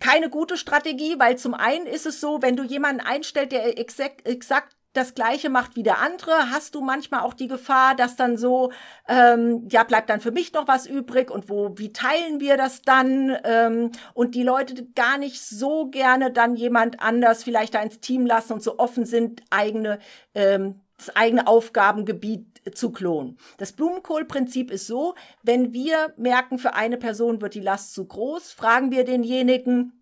keine 0.00 0.30
gute 0.30 0.56
Strategie, 0.56 1.20
weil 1.20 1.38
zum 1.38 1.54
einen 1.54 1.86
ist 1.86 2.06
es 2.06 2.20
so, 2.20 2.42
wenn 2.42 2.56
du 2.56 2.64
jemanden 2.64 3.02
einstellst, 3.02 3.52
der 3.52 3.78
exakt, 3.78 4.26
exakt 4.26 4.74
das 4.92 5.14
Gleiche 5.14 5.48
macht 5.48 5.76
wie 5.76 5.82
der 5.82 6.00
andere, 6.00 6.50
hast 6.50 6.74
du 6.74 6.82
manchmal 6.82 7.20
auch 7.20 7.34
die 7.34 7.48
Gefahr, 7.48 7.94
dass 7.94 8.16
dann 8.16 8.36
so, 8.36 8.72
ähm, 9.08 9.66
ja, 9.70 9.84
bleibt 9.84 10.10
dann 10.10 10.20
für 10.20 10.32
mich 10.32 10.52
noch 10.52 10.68
was 10.68 10.86
übrig 10.86 11.30
und 11.30 11.48
wo, 11.48 11.72
wie 11.76 11.92
teilen 11.92 12.40
wir 12.40 12.56
das 12.56 12.82
dann? 12.82 13.36
Ähm, 13.44 13.90
und 14.14 14.34
die 14.34 14.42
Leute 14.42 14.86
gar 14.94 15.18
nicht 15.18 15.42
so 15.42 15.86
gerne 15.86 16.30
dann 16.30 16.56
jemand 16.56 17.00
anders 17.00 17.42
vielleicht 17.42 17.74
da 17.74 17.82
ins 17.82 18.00
Team 18.00 18.26
lassen 18.26 18.52
und 18.52 18.62
so 18.62 18.78
offen 18.78 19.06
sind, 19.06 19.42
eigene, 19.50 19.98
ähm, 20.34 20.80
das 20.98 21.16
eigene 21.16 21.46
Aufgabengebiet 21.46 22.46
zu 22.74 22.92
klonen. 22.92 23.38
Das 23.58 23.72
Blumenkohlprinzip 23.72 24.70
ist 24.70 24.86
so, 24.86 25.14
wenn 25.42 25.72
wir 25.72 26.12
merken, 26.16 26.58
für 26.58 26.74
eine 26.74 26.96
Person 26.96 27.40
wird 27.40 27.54
die 27.54 27.60
Last 27.60 27.94
zu 27.94 28.06
groß, 28.06 28.52
fragen 28.52 28.90
wir 28.90 29.04
denjenigen, 29.04 30.01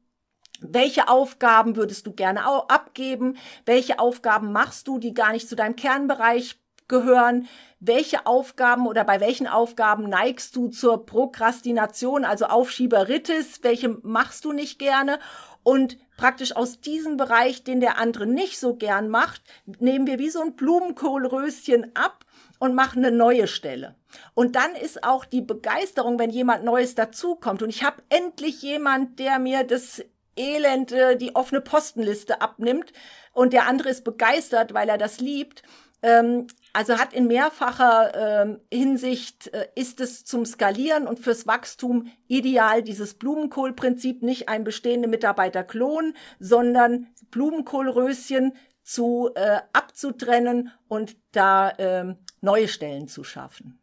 welche 0.61 1.09
Aufgaben 1.09 1.77
würdest 1.77 2.07
du 2.07 2.13
gerne 2.13 2.45
abgeben? 2.45 3.37
Welche 3.65 3.99
Aufgaben 3.99 4.53
machst 4.53 4.87
du, 4.89 4.99
die 4.99 5.15
gar 5.15 5.33
nicht 5.33 5.49
zu 5.49 5.57
deinem 5.57 5.77
Kernbereich 5.77 6.61
gehören? 6.87 7.49
Welche 7.79 8.27
Aufgaben 8.27 8.87
oder 8.87 9.05
bei 9.05 9.21
welchen 9.21 9.47
Aufgaben 9.47 10.09
neigst 10.09 10.55
du 10.55 10.69
zur 10.69 11.07
Prokrastination, 11.07 12.27
also 12.27 12.47
Aufschieberitis? 12.47 13.61
Welche 13.63 13.89
machst 14.03 14.45
du 14.45 14.53
nicht 14.53 14.79
gerne? 14.79 15.19
Und 15.63 15.99
praktisch 16.17 16.55
aus 16.57 16.81
diesem 16.81 17.17
Bereich, 17.17 17.65
den 17.65 17.81
der 17.81 17.99
andere 17.99 18.27
nicht 18.27 18.59
so 18.59 18.77
gern 18.77 19.09
macht, 19.09 19.43
nehmen 19.79 20.07
wir 20.07 20.19
wie 20.19 20.31
so 20.31 20.41
ein 20.41 20.57
Blumenkohlröschen 20.57 21.95
ab 21.95 22.25
und 22.59 22.75
machen 22.75 23.05
eine 23.05 23.17
neue 23.17 23.47
Stelle. 23.47 23.97
Und 24.35 24.57
dann 24.57 24.75
ist 24.75 25.05
auch 25.05 25.25
die 25.25 25.43
Begeisterung, 25.43 26.19
wenn 26.19 26.31
jemand 26.31 26.65
Neues 26.65 26.95
dazukommt. 26.95 27.63
Und 27.63 27.71
ich 27.71 27.85
habe 27.85 28.03
endlich 28.09 28.63
jemand, 28.63 29.19
der 29.19 29.39
mir 29.39 29.65
das 29.65 30.03
Elend, 30.37 30.93
äh, 30.93 31.17
die 31.17 31.35
offene 31.35 31.61
Postenliste 31.61 32.41
abnimmt. 32.41 32.93
Und 33.33 33.53
der 33.53 33.67
andere 33.67 33.91
ist 33.91 34.05
begeistert, 34.05 34.75
weil 34.75 34.89
er 34.89 34.99
das 34.99 35.21
liebt. 35.21 35.63
Ähm, 36.03 36.47
also 36.73 36.99
hat 36.99 37.13
in 37.13 37.27
mehrfacher 37.27 38.43
ähm, 38.43 38.61
Hinsicht 38.73 39.53
äh, 39.53 39.69
ist 39.75 40.01
es 40.01 40.25
zum 40.25 40.47
Skalieren 40.47 41.07
und 41.07 41.19
fürs 41.19 41.47
Wachstum 41.47 42.11
ideal, 42.29 42.83
dieses 42.83 43.15
Blumenkohlprinzip 43.15 44.23
nicht 44.23 44.49
ein 44.49 44.65
bestehende 44.65 45.09
Mitarbeiter 45.09 45.65
klonen, 45.65 46.17
sondern 46.39 47.09
Blumenkohlröschen 47.31 48.55
zu 48.83 49.31
äh, 49.35 49.59
abzutrennen 49.73 50.73
und 50.89 51.17
da 51.33 51.73
ähm, 51.79 52.19
neue 52.41 52.69
Stellen 52.69 53.09
zu 53.09 53.25
schaffen. 53.25 53.79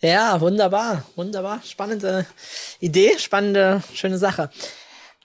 Ja, 0.00 0.40
wunderbar, 0.40 1.04
wunderbar. 1.16 1.60
Spannende 1.64 2.26
Idee, 2.80 3.18
spannende, 3.18 3.82
schöne 3.94 4.18
Sache. 4.18 4.50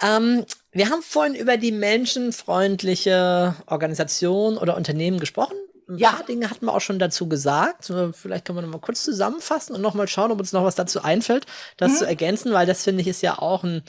Ähm, 0.01 0.45
wir 0.71 0.89
haben 0.89 1.01
vorhin 1.01 1.35
über 1.35 1.57
die 1.57 1.71
menschenfreundliche 1.71 3.55
Organisation 3.67 4.57
oder 4.57 4.75
Unternehmen 4.77 5.19
gesprochen. 5.19 5.55
Ein 5.87 5.97
ja. 5.97 6.11
paar 6.11 6.25
Dinge 6.25 6.49
hatten 6.49 6.65
wir 6.65 6.73
auch 6.73 6.81
schon 6.81 6.99
dazu 6.99 7.27
gesagt. 7.27 7.91
Vielleicht 8.13 8.45
können 8.45 8.57
wir 8.57 8.61
noch 8.61 8.71
mal 8.71 8.79
kurz 8.79 9.03
zusammenfassen 9.03 9.75
und 9.75 9.81
noch 9.81 9.93
mal 9.93 10.07
schauen, 10.07 10.31
ob 10.31 10.39
uns 10.39 10.53
noch 10.53 10.63
was 10.63 10.75
dazu 10.75 11.03
einfällt, 11.03 11.45
das 11.77 11.91
mhm. 11.91 11.95
zu 11.97 12.07
ergänzen, 12.07 12.53
weil 12.53 12.65
das 12.65 12.83
finde 12.83 13.01
ich 13.01 13.07
ist 13.07 13.21
ja 13.21 13.37
auch 13.37 13.63
ein 13.63 13.83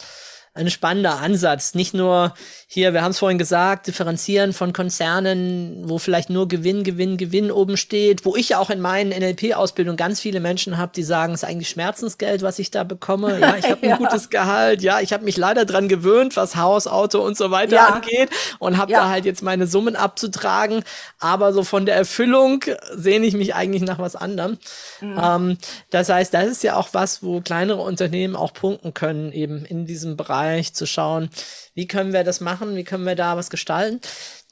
ein 0.55 0.69
spannender 0.69 1.19
Ansatz. 1.19 1.75
Nicht 1.75 1.95
nur 1.95 2.35
hier, 2.67 2.93
wir 2.93 3.03
haben 3.03 3.13
es 3.13 3.19
vorhin 3.19 3.39
gesagt, 3.39 3.87
differenzieren 3.87 4.53
von 4.53 4.75
Konzernen, 4.75 5.89
wo 5.89 5.97
vielleicht 5.97 6.29
nur 6.29 6.47
Gewinn, 6.47 6.85
Gewinn, 6.85 7.17
Gewinn 7.17 7.51
oben 7.51 7.79
steht, 7.79 8.27
wo 8.27 8.37
ich 8.37 8.51
ja 8.51 8.59
auch 8.59 8.69
in 8.69 8.81
meinen 8.81 9.11
NLP-Ausbildungen 9.11 9.97
ganz 9.97 10.21
viele 10.21 10.41
Menschen 10.41 10.77
habe, 10.77 10.93
die 10.95 11.05
sagen, 11.05 11.33
es 11.33 11.43
ist 11.43 11.49
eigentlich 11.49 11.71
Schmerzensgeld, 11.71 12.43
was 12.43 12.59
ich 12.59 12.71
da 12.71 12.85
bekomme. 12.85 13.41
Ja, 13.41 13.57
ich 13.57 13.71
habe 13.71 13.83
ein 13.83 13.89
ja. 13.89 13.97
gutes 13.97 14.29
Gehalt. 14.29 14.83
Ja, 14.83 15.01
ich 15.01 15.15
habe 15.15 15.25
mich 15.25 15.39
leider 15.39 15.65
dran 15.65 15.89
gewöhnt, 15.89 16.37
was 16.37 16.55
Haus, 16.57 16.87
Auto 16.87 17.21
und 17.21 17.37
so 17.37 17.51
weiter 17.51 17.77
ja. 17.77 17.87
angeht 17.87 18.29
und 18.59 18.77
habe 18.77 18.93
ja. 18.93 19.05
da 19.05 19.09
halt 19.09 19.25
jetzt 19.25 19.43
meine 19.43 19.67
Summen 19.67 19.97
abzutragen. 19.97 20.85
Aber 21.19 21.55
so 21.55 21.65
von 21.65 21.87
der 21.87 21.97
Erfüllung 21.97 22.63
sehne 22.95 23.25
ich 23.25 23.35
mich 23.35 23.55
eigentlich 23.55 23.83
nach 23.83 23.99
was 23.99 24.17
anderem. 24.17 24.59
Mhm. 25.01 25.19
Ähm, 25.23 25.59
das 25.89 26.11
heißt, 26.11 26.35
das 26.35 26.49
ist 26.49 26.63
ja 26.63 26.77
auch 26.77 26.91
was, 26.93 27.23
wo 27.23 27.41
kleinere 27.41 27.81
Unternehmen 27.81 28.37
auch 28.37 28.53
punkten 28.53 28.93
können, 28.93 29.33
eben 29.33 29.65
in 29.65 29.87
diesem 29.87 30.19
Bereich 30.19 30.42
Bereich 30.43 30.75
zu 30.75 30.87
schauen, 30.87 31.31
wie 31.75 31.87
können 31.87 32.13
wir 32.13 32.25
das 32.25 32.41
machen, 32.41 32.77
wie 32.77 32.85
können 32.85 33.05
wir 33.05 33.15
da 33.15 33.37
was 33.37 33.49
gestalten. 33.49 34.01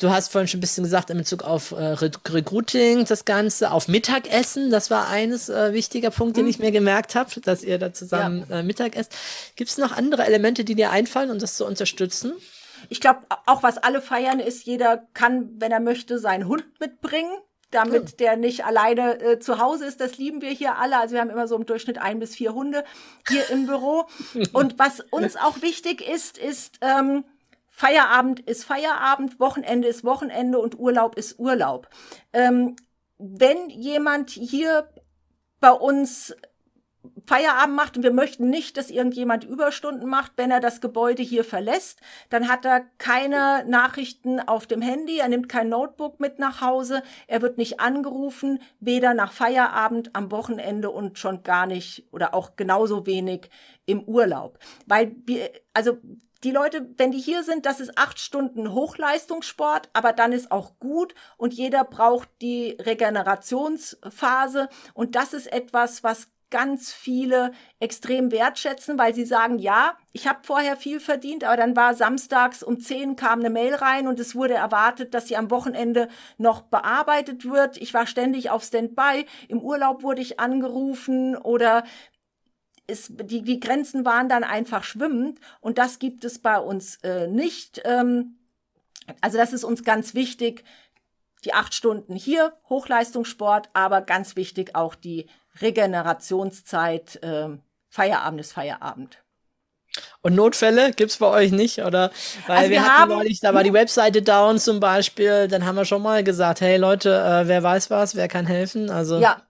Du 0.00 0.10
hast 0.10 0.32
vorhin 0.32 0.48
schon 0.48 0.58
ein 0.58 0.62
bisschen 0.62 0.84
gesagt 0.84 1.10
in 1.10 1.18
Bezug 1.18 1.42
auf 1.42 1.72
äh, 1.72 1.96
Recruiting, 2.30 3.04
das 3.04 3.24
Ganze, 3.24 3.70
auf 3.70 3.88
Mittagessen, 3.88 4.70
das 4.70 4.90
war 4.90 5.08
eines 5.08 5.48
äh, 5.48 5.72
wichtiger 5.72 6.10
Punkt, 6.10 6.36
den 6.36 6.44
mhm. 6.44 6.50
ich 6.50 6.58
mir 6.58 6.70
gemerkt 6.70 7.14
habe, 7.14 7.40
dass 7.40 7.62
ihr 7.62 7.78
da 7.78 7.92
zusammen 7.92 8.46
ja. 8.48 8.60
äh, 8.60 8.62
Mittag 8.62 8.96
esst. 8.96 9.14
Gibt 9.56 9.70
es 9.70 9.78
noch 9.78 9.92
andere 9.96 10.24
Elemente, 10.24 10.64
die 10.64 10.74
dir 10.74 10.90
einfallen, 10.90 11.30
um 11.30 11.38
das 11.38 11.56
zu 11.56 11.66
unterstützen? 11.66 12.32
Ich 12.88 13.00
glaube, 13.00 13.20
auch 13.46 13.62
was 13.62 13.76
alle 13.76 14.00
feiern, 14.00 14.40
ist, 14.40 14.64
jeder 14.64 15.06
kann, 15.12 15.50
wenn 15.58 15.72
er 15.72 15.80
möchte, 15.80 16.18
seinen 16.18 16.46
Hund 16.48 16.64
mitbringen 16.80 17.32
damit 17.70 18.20
der 18.20 18.36
nicht 18.36 18.64
alleine 18.64 19.20
äh, 19.20 19.38
zu 19.38 19.58
Hause 19.58 19.86
ist. 19.86 20.00
Das 20.00 20.18
lieben 20.18 20.42
wir 20.42 20.50
hier 20.50 20.76
alle. 20.76 20.98
Also 20.98 21.14
wir 21.14 21.20
haben 21.20 21.30
immer 21.30 21.48
so 21.48 21.56
im 21.56 21.66
Durchschnitt 21.66 21.98
ein 21.98 22.18
bis 22.18 22.34
vier 22.34 22.54
Hunde 22.54 22.84
hier 23.28 23.48
im 23.50 23.66
Büro. 23.66 24.06
Und 24.52 24.78
was 24.78 25.00
uns 25.10 25.36
auch 25.36 25.62
wichtig 25.62 26.06
ist, 26.06 26.38
ist, 26.38 26.78
ähm, 26.80 27.24
Feierabend 27.68 28.40
ist 28.40 28.64
Feierabend, 28.64 29.40
Wochenende 29.40 29.88
ist 29.88 30.04
Wochenende 30.04 30.58
und 30.58 30.78
Urlaub 30.78 31.16
ist 31.16 31.38
Urlaub. 31.38 31.88
Ähm, 32.34 32.76
wenn 33.16 33.70
jemand 33.70 34.28
hier 34.28 34.90
bei 35.60 35.70
uns 35.70 36.34
Feierabend 37.26 37.76
macht 37.76 37.96
und 37.96 38.02
wir 38.02 38.12
möchten 38.12 38.50
nicht, 38.50 38.76
dass 38.76 38.90
irgendjemand 38.90 39.44
Überstunden 39.44 40.08
macht, 40.08 40.32
wenn 40.36 40.50
er 40.50 40.60
das 40.60 40.80
Gebäude 40.80 41.22
hier 41.22 41.44
verlässt, 41.44 42.00
dann 42.28 42.48
hat 42.48 42.64
er 42.64 42.80
keine 42.98 43.64
Nachrichten 43.66 44.40
auf 44.40 44.66
dem 44.66 44.82
Handy, 44.82 45.18
er 45.18 45.28
nimmt 45.28 45.48
kein 45.48 45.68
Notebook 45.68 46.20
mit 46.20 46.38
nach 46.38 46.60
Hause, 46.60 47.02
er 47.26 47.40
wird 47.40 47.56
nicht 47.56 47.80
angerufen, 47.80 48.60
weder 48.80 49.14
nach 49.14 49.32
Feierabend 49.32 50.14
am 50.14 50.30
Wochenende 50.30 50.90
und 50.90 51.18
schon 51.18 51.42
gar 51.42 51.66
nicht 51.66 52.06
oder 52.12 52.34
auch 52.34 52.56
genauso 52.56 53.06
wenig 53.06 53.48
im 53.86 54.02
Urlaub. 54.02 54.58
Weil 54.86 55.14
wir, 55.24 55.50
also 55.72 55.98
die 56.42 56.52
Leute, 56.52 56.88
wenn 56.96 57.12
die 57.12 57.18
hier 57.18 57.42
sind, 57.44 57.66
das 57.66 57.80
ist 57.80 57.98
acht 57.98 58.18
Stunden 58.18 58.72
Hochleistungssport, 58.72 59.90
aber 59.92 60.12
dann 60.12 60.32
ist 60.32 60.50
auch 60.50 60.78
gut 60.78 61.14
und 61.36 61.54
jeder 61.54 61.84
braucht 61.84 62.28
die 62.40 62.76
Regenerationsphase 62.80 64.68
und 64.94 65.16
das 65.16 65.32
ist 65.34 65.52
etwas, 65.52 66.02
was 66.02 66.28
ganz 66.50 66.92
viele 66.92 67.52
extrem 67.78 68.32
wertschätzen, 68.32 68.98
weil 68.98 69.14
sie 69.14 69.24
sagen, 69.24 69.58
ja, 69.58 69.96
ich 70.12 70.26
habe 70.26 70.40
vorher 70.42 70.76
viel 70.76 71.00
verdient, 71.00 71.44
aber 71.44 71.56
dann 71.56 71.76
war 71.76 71.94
samstags 71.94 72.62
um 72.62 72.80
10 72.80 73.16
kam 73.16 73.40
eine 73.40 73.50
Mail 73.50 73.74
rein 73.74 74.08
und 74.08 74.18
es 74.20 74.34
wurde 74.34 74.54
erwartet, 74.54 75.14
dass 75.14 75.28
sie 75.28 75.36
am 75.36 75.50
Wochenende 75.50 76.08
noch 76.38 76.62
bearbeitet 76.62 77.48
wird. 77.48 77.76
Ich 77.76 77.94
war 77.94 78.06
ständig 78.06 78.50
auf 78.50 78.64
Standby, 78.64 79.26
im 79.48 79.60
Urlaub 79.60 80.02
wurde 80.02 80.20
ich 80.20 80.40
angerufen 80.40 81.36
oder 81.36 81.84
es, 82.86 83.08
die, 83.10 83.42
die 83.42 83.60
Grenzen 83.60 84.04
waren 84.04 84.28
dann 84.28 84.44
einfach 84.44 84.84
schwimmend 84.84 85.38
und 85.60 85.78
das 85.78 85.98
gibt 85.98 86.24
es 86.24 86.40
bei 86.40 86.58
uns 86.58 86.96
äh, 87.02 87.28
nicht. 87.28 87.80
Ähm, 87.84 88.36
also 89.20 89.38
das 89.38 89.52
ist 89.52 89.64
uns 89.64 89.84
ganz 89.84 90.14
wichtig, 90.14 90.64
die 91.44 91.54
acht 91.54 91.74
Stunden 91.74 92.14
hier, 92.14 92.52
Hochleistungssport, 92.68 93.70
aber 93.72 94.02
ganz 94.02 94.36
wichtig 94.36 94.74
auch 94.74 94.94
die 94.94 95.26
Regenerationszeit, 95.60 97.22
äh, 97.22 97.48
Feierabend 97.88 98.40
ist 98.40 98.52
Feierabend. 98.52 99.18
Und 100.22 100.34
Notfälle 100.34 100.92
gibt's 100.92 101.16
bei 101.16 101.26
euch 101.26 101.50
nicht, 101.50 101.80
oder? 101.80 102.10
Weil 102.46 102.58
also 102.58 102.70
wir, 102.70 102.76
wir 102.76 102.98
hatten 102.98 103.10
neulich, 103.10 103.40
da 103.40 103.54
war 103.54 103.64
die 103.64 103.72
Webseite 103.72 104.22
down 104.22 104.58
zum 104.58 104.78
Beispiel, 104.78 105.48
dann 105.48 105.66
haben 105.66 105.76
wir 105.76 105.84
schon 105.84 106.02
mal 106.02 106.22
gesagt, 106.22 106.60
hey 106.60 106.76
Leute, 106.76 107.10
äh, 107.10 107.48
wer 107.48 107.62
weiß 107.62 107.90
was, 107.90 108.14
wer 108.14 108.28
kann 108.28 108.46
helfen? 108.46 108.90
Also 108.90 109.18
ja, 109.18 109.42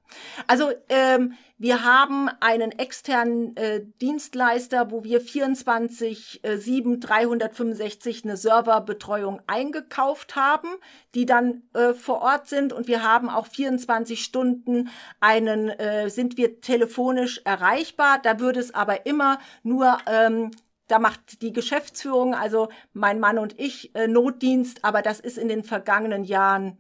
also 0.47 0.71
ähm, 0.89 1.35
wir 1.61 1.85
haben 1.85 2.31
einen 2.41 2.73
externen 2.73 3.55
äh, 3.59 3.83
Dienstleister, 4.01 4.91
wo 4.91 5.05
wir 5.05 5.21
24 5.21 6.41
äh, 6.43 6.57
7 6.57 7.01
365 7.01 8.25
eine 8.25 8.39
Serverbetreuung 8.39 9.43
eingekauft 9.47 10.37
haben, 10.37 10.69
die 11.15 11.27
dann 11.27 11.65
äh, 11.75 11.93
vor 11.93 12.23
Ort 12.23 12.49
sind 12.49 12.73
und 12.73 12.89
wir 12.89 13.03
haben 13.03 13.29
auch 13.29 13.47
24 13.47 14.25
Stunden 14.25 14.89
einen 15.21 15.69
äh, 15.69 16.09
sind 16.09 16.39
wir 16.39 16.63
telefonisch 16.63 17.43
erreichbar. 17.45 18.21
Da 18.23 18.41
würde 18.41 18.59
es 18.59 18.75
aber 18.75 19.05
immer 19.05 19.39
nur 19.63 19.99
ähm, 20.07 20.53
da 20.89 20.99
macht 20.99 21.43
die 21.43 21.53
Geschäftsführung, 21.53 22.35
also 22.35 22.71
mein 22.95 23.21
Mann 23.21 23.39
und 23.39 23.61
ich, 23.61 23.95
äh, 23.95 24.09
Notdienst, 24.09 24.83
aber 24.83 25.03
das 25.03 25.21
ist 25.21 25.37
in 25.37 25.49
den 25.49 25.63
vergangenen 25.63 26.25
Jahren 26.25 26.79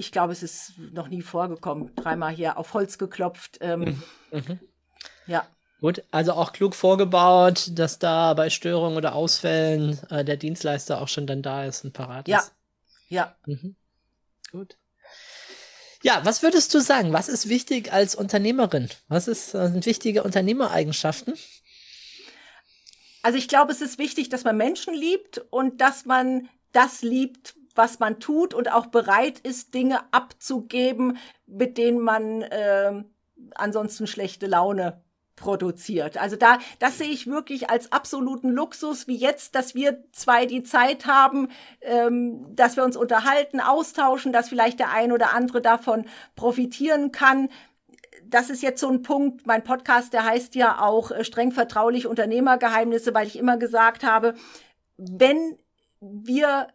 ich 0.00 0.10
glaube, 0.10 0.32
es 0.32 0.42
ist 0.42 0.72
noch 0.78 1.08
nie 1.08 1.22
vorgekommen. 1.22 1.94
Dreimal 1.94 2.32
hier 2.32 2.58
auf 2.58 2.74
Holz 2.74 2.98
geklopft. 2.98 3.58
Ähm, 3.60 3.80
mhm. 3.80 4.02
mhm. 4.32 4.60
Ja. 5.26 5.46
Gut, 5.80 6.02
also 6.10 6.32
auch 6.32 6.52
klug 6.52 6.74
vorgebaut, 6.74 7.70
dass 7.72 7.98
da 7.98 8.34
bei 8.34 8.50
Störungen 8.50 8.98
oder 8.98 9.14
Ausfällen 9.14 9.98
äh, 10.10 10.24
der 10.24 10.36
Dienstleister 10.36 11.00
auch 11.00 11.08
schon 11.08 11.26
dann 11.26 11.42
da 11.42 11.64
ist 11.64 11.84
und 11.84 11.92
parat 11.92 12.28
ja. 12.28 12.40
ist. 12.40 12.52
Ja. 13.08 13.36
Mhm. 13.46 13.76
Gut. 14.50 14.76
Ja, 16.02 16.20
was 16.24 16.42
würdest 16.42 16.74
du 16.74 16.80
sagen? 16.80 17.12
Was 17.12 17.28
ist 17.28 17.48
wichtig 17.48 17.92
als 17.92 18.14
Unternehmerin? 18.14 18.88
Was 19.08 19.28
ist, 19.28 19.54
äh, 19.54 19.68
sind 19.68 19.86
wichtige 19.86 20.22
Unternehmereigenschaften? 20.22 21.34
Also 23.22 23.36
ich 23.36 23.48
glaube, 23.48 23.72
es 23.72 23.82
ist 23.82 23.98
wichtig, 23.98 24.30
dass 24.30 24.44
man 24.44 24.56
Menschen 24.56 24.94
liebt 24.94 25.38
und 25.50 25.80
dass 25.80 26.06
man 26.06 26.48
das 26.72 27.02
liebt, 27.02 27.54
was 27.80 27.98
man 27.98 28.20
tut 28.20 28.52
und 28.52 28.70
auch 28.70 28.88
bereit 28.88 29.38
ist, 29.38 29.72
Dinge 29.72 30.00
abzugeben, 30.12 31.16
mit 31.46 31.78
denen 31.78 31.98
man 31.98 32.42
äh, 32.42 33.02
ansonsten 33.54 34.06
schlechte 34.06 34.46
Laune 34.46 35.00
produziert. 35.34 36.18
Also 36.18 36.36
da, 36.36 36.58
das 36.78 36.98
sehe 36.98 37.08
ich 37.08 37.26
wirklich 37.26 37.70
als 37.70 37.90
absoluten 37.90 38.50
Luxus, 38.50 39.08
wie 39.08 39.16
jetzt, 39.16 39.54
dass 39.54 39.74
wir 39.74 40.04
zwei 40.12 40.44
die 40.44 40.62
Zeit 40.62 41.06
haben, 41.06 41.48
ähm, 41.80 42.54
dass 42.54 42.76
wir 42.76 42.84
uns 42.84 42.98
unterhalten, 42.98 43.60
austauschen, 43.60 44.30
dass 44.30 44.50
vielleicht 44.50 44.78
der 44.78 44.92
ein 44.92 45.10
oder 45.10 45.32
andere 45.32 45.62
davon 45.62 46.04
profitieren 46.36 47.12
kann. 47.12 47.48
Das 48.26 48.50
ist 48.50 48.62
jetzt 48.62 48.82
so 48.82 48.90
ein 48.90 49.00
Punkt. 49.00 49.46
Mein 49.46 49.64
Podcast, 49.64 50.12
der 50.12 50.26
heißt 50.26 50.54
ja 50.54 50.82
auch 50.82 51.12
äh, 51.12 51.24
streng 51.24 51.50
vertraulich 51.50 52.06
Unternehmergeheimnisse, 52.06 53.14
weil 53.14 53.26
ich 53.26 53.38
immer 53.38 53.56
gesagt 53.56 54.04
habe, 54.04 54.34
wenn 54.98 55.56
wir 56.02 56.68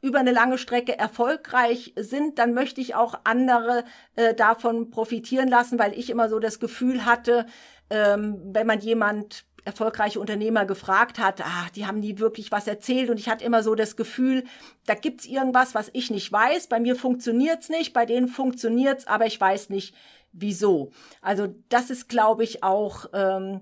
über 0.00 0.20
eine 0.20 0.32
lange 0.32 0.58
Strecke 0.58 0.98
erfolgreich 0.98 1.92
sind, 1.96 2.38
dann 2.38 2.54
möchte 2.54 2.80
ich 2.80 2.94
auch 2.94 3.20
andere 3.24 3.84
äh, 4.16 4.34
davon 4.34 4.90
profitieren 4.90 5.48
lassen, 5.48 5.78
weil 5.78 5.98
ich 5.98 6.10
immer 6.10 6.28
so 6.28 6.38
das 6.38 6.60
Gefühl 6.60 7.04
hatte, 7.04 7.46
ähm, 7.90 8.40
wenn 8.52 8.66
man 8.66 8.80
jemand 8.80 9.44
erfolgreiche 9.64 10.20
Unternehmer 10.20 10.64
gefragt 10.64 11.18
hat, 11.18 11.42
ah, 11.42 11.66
die 11.76 11.86
haben 11.86 12.00
nie 12.00 12.18
wirklich 12.18 12.50
was 12.50 12.66
erzählt 12.66 13.10
und 13.10 13.18
ich 13.18 13.28
hatte 13.28 13.44
immer 13.44 13.62
so 13.62 13.74
das 13.74 13.96
Gefühl, 13.96 14.44
da 14.86 14.94
gibt's 14.94 15.26
irgendwas, 15.26 15.74
was 15.74 15.90
ich 15.92 16.10
nicht 16.10 16.32
weiß. 16.32 16.68
Bei 16.68 16.80
mir 16.80 16.96
funktioniert's 16.96 17.68
nicht, 17.68 17.92
bei 17.92 18.06
denen 18.06 18.28
funktioniert's, 18.28 19.06
aber 19.06 19.26
ich 19.26 19.38
weiß 19.38 19.68
nicht 19.68 19.94
wieso. 20.32 20.90
Also 21.20 21.54
das 21.68 21.90
ist, 21.90 22.08
glaube 22.08 22.44
ich, 22.44 22.62
auch 22.62 23.06
ähm, 23.12 23.60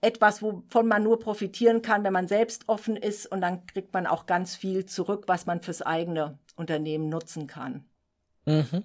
etwas, 0.00 0.42
wovon 0.42 0.86
man 0.86 1.02
nur 1.02 1.18
profitieren 1.18 1.82
kann, 1.82 2.04
wenn 2.04 2.12
man 2.12 2.28
selbst 2.28 2.68
offen 2.68 2.96
ist 2.96 3.26
und 3.26 3.40
dann 3.40 3.66
kriegt 3.66 3.92
man 3.92 4.06
auch 4.06 4.26
ganz 4.26 4.54
viel 4.54 4.86
zurück, 4.86 5.24
was 5.26 5.46
man 5.46 5.60
fürs 5.60 5.82
eigene 5.82 6.38
Unternehmen 6.56 7.08
nutzen 7.08 7.46
kann. 7.46 7.84
Mhm. 8.46 8.84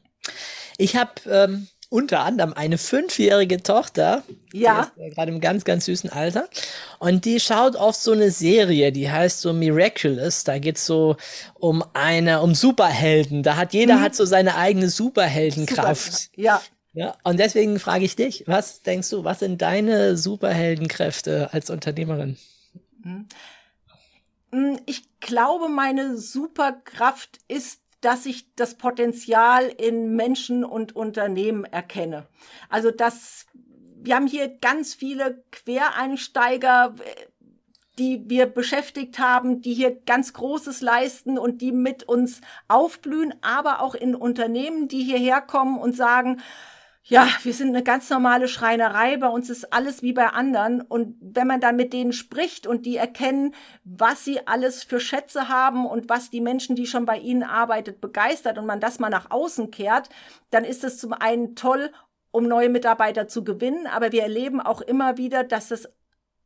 Ich 0.77 0.95
habe 0.95 1.11
ähm, 1.29 1.67
unter 1.89 2.21
anderem 2.21 2.53
eine 2.53 2.79
fünfjährige 2.79 3.61
Tochter, 3.61 4.23
ja, 4.51 4.91
die 4.97 5.03
ist 5.03 5.15
gerade 5.15 5.31
im 5.31 5.39
ganz, 5.39 5.63
ganz 5.63 5.85
süßen 5.85 6.09
Alter, 6.09 6.49
und 6.97 7.25
die 7.25 7.39
schaut 7.39 7.75
oft 7.75 8.01
so 8.01 8.13
eine 8.13 8.31
Serie, 8.31 8.91
die 8.91 9.11
heißt 9.11 9.41
so 9.41 9.53
Miraculous. 9.53 10.43
Da 10.43 10.57
geht's 10.57 10.87
so 10.87 11.17
um 11.53 11.83
eine, 11.93 12.41
um 12.41 12.55
Superhelden. 12.55 13.43
Da 13.43 13.57
hat 13.57 13.73
jeder 13.73 13.97
mhm. 13.97 14.01
hat 14.01 14.15
so 14.15 14.25
seine 14.25 14.55
eigene 14.55 14.89
Superheldenkraft. 14.89 16.13
Super, 16.13 16.41
ja. 16.41 16.61
Ja, 16.93 17.15
und 17.23 17.39
deswegen 17.39 17.79
frage 17.79 18.05
ich 18.05 18.15
dich, 18.15 18.43
was 18.47 18.81
denkst 18.83 19.09
du, 19.09 19.23
was 19.23 19.39
sind 19.39 19.61
deine 19.61 20.15
Superheldenkräfte 20.15 21.49
als 21.51 21.71
Unternehmerin? 21.71 22.37
Mhm. 23.03 23.27
Mm, 24.51 24.77
ich 24.85 25.19
glaube, 25.19 25.69
meine 25.69 26.17
Superkraft 26.17 27.39
ist, 27.47 27.81
dass 28.01 28.25
ich 28.27 28.53
das 28.55 28.75
Potenzial 28.75 29.67
in 29.69 30.15
Menschen 30.15 30.63
und 30.63 30.95
Unternehmen 30.95 31.65
erkenne. 31.65 32.27
Also, 32.69 32.91
dass 32.91 33.47
wir 34.03 34.15
haben 34.15 34.27
hier 34.27 34.49
ganz 34.49 34.93
viele 34.93 35.43
Quereinsteiger, 35.51 36.93
die 37.97 38.29
wir 38.29 38.47
beschäftigt 38.47 39.17
haben, 39.17 39.61
die 39.61 39.73
hier 39.73 39.95
ganz 40.05 40.33
Großes 40.33 40.81
leisten 40.81 41.37
und 41.39 41.61
die 41.61 41.71
mit 41.71 42.03
uns 42.03 42.41
aufblühen, 42.67 43.33
aber 43.41 43.81
auch 43.81 43.95
in 43.95 44.13
Unternehmen, 44.13 44.87
die 44.87 45.03
hierher 45.03 45.41
kommen 45.41 45.79
und 45.79 45.95
sagen, 45.95 46.41
ja, 47.05 47.27
wir 47.43 47.53
sind 47.53 47.69
eine 47.69 47.83
ganz 47.83 48.09
normale 48.09 48.47
Schreinerei, 48.47 49.17
bei 49.17 49.27
uns 49.27 49.49
ist 49.49 49.73
alles 49.73 50.01
wie 50.03 50.13
bei 50.13 50.27
anderen. 50.27 50.79
Und 50.79 51.17
wenn 51.19 51.47
man 51.47 51.59
dann 51.59 51.75
mit 51.75 51.91
denen 51.91 52.13
spricht 52.13 52.65
und 52.65 52.85
die 52.85 52.95
erkennen, 52.95 53.53
was 53.83 54.23
sie 54.23 54.47
alles 54.47 54.83
für 54.83 55.01
Schätze 55.01 55.49
haben 55.49 55.85
und 55.85 56.07
was 56.07 56.29
die 56.29 56.39
Menschen, 56.39 56.77
die 56.77 56.87
schon 56.87 57.05
bei 57.05 57.17
ihnen 57.17 57.43
arbeitet, 57.43 57.99
begeistert 57.99 58.57
und 58.57 58.65
man 58.65 58.79
das 58.79 58.99
mal 58.99 59.09
nach 59.09 59.31
außen 59.31 59.69
kehrt, 59.69 60.07
dann 60.49 60.63
ist 60.63 60.85
es 60.85 60.97
zum 60.97 61.11
einen 61.11 61.55
toll, 61.55 61.91
um 62.31 62.47
neue 62.47 62.69
Mitarbeiter 62.69 63.27
zu 63.27 63.43
gewinnen. 63.43 63.85
Aber 63.85 64.13
wir 64.13 64.23
erleben 64.23 64.61
auch 64.61 64.79
immer 64.79 65.17
wieder, 65.17 65.43
dass 65.43 65.67
das 65.67 65.89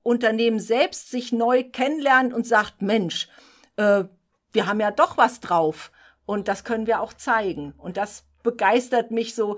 Unternehmen 0.01 0.59
selbst 0.59 1.11
sich 1.11 1.31
neu 1.31 1.65
kennenlernt 1.65 2.33
und 2.33 2.47
sagt, 2.47 2.81
Mensch, 2.81 3.29
äh, 3.75 4.05
wir 4.53 4.65
haben 4.65 4.79
ja 4.79 4.89
doch 4.89 5.17
was 5.17 5.39
drauf. 5.39 5.91
Und 6.25 6.47
das 6.47 6.63
können 6.63 6.87
wir 6.87 6.99
auch 6.99 7.13
zeigen. 7.13 7.75
Und 7.77 7.95
das 7.95 8.25
begeistert 8.41 9.11
mich 9.11 9.35
so 9.35 9.57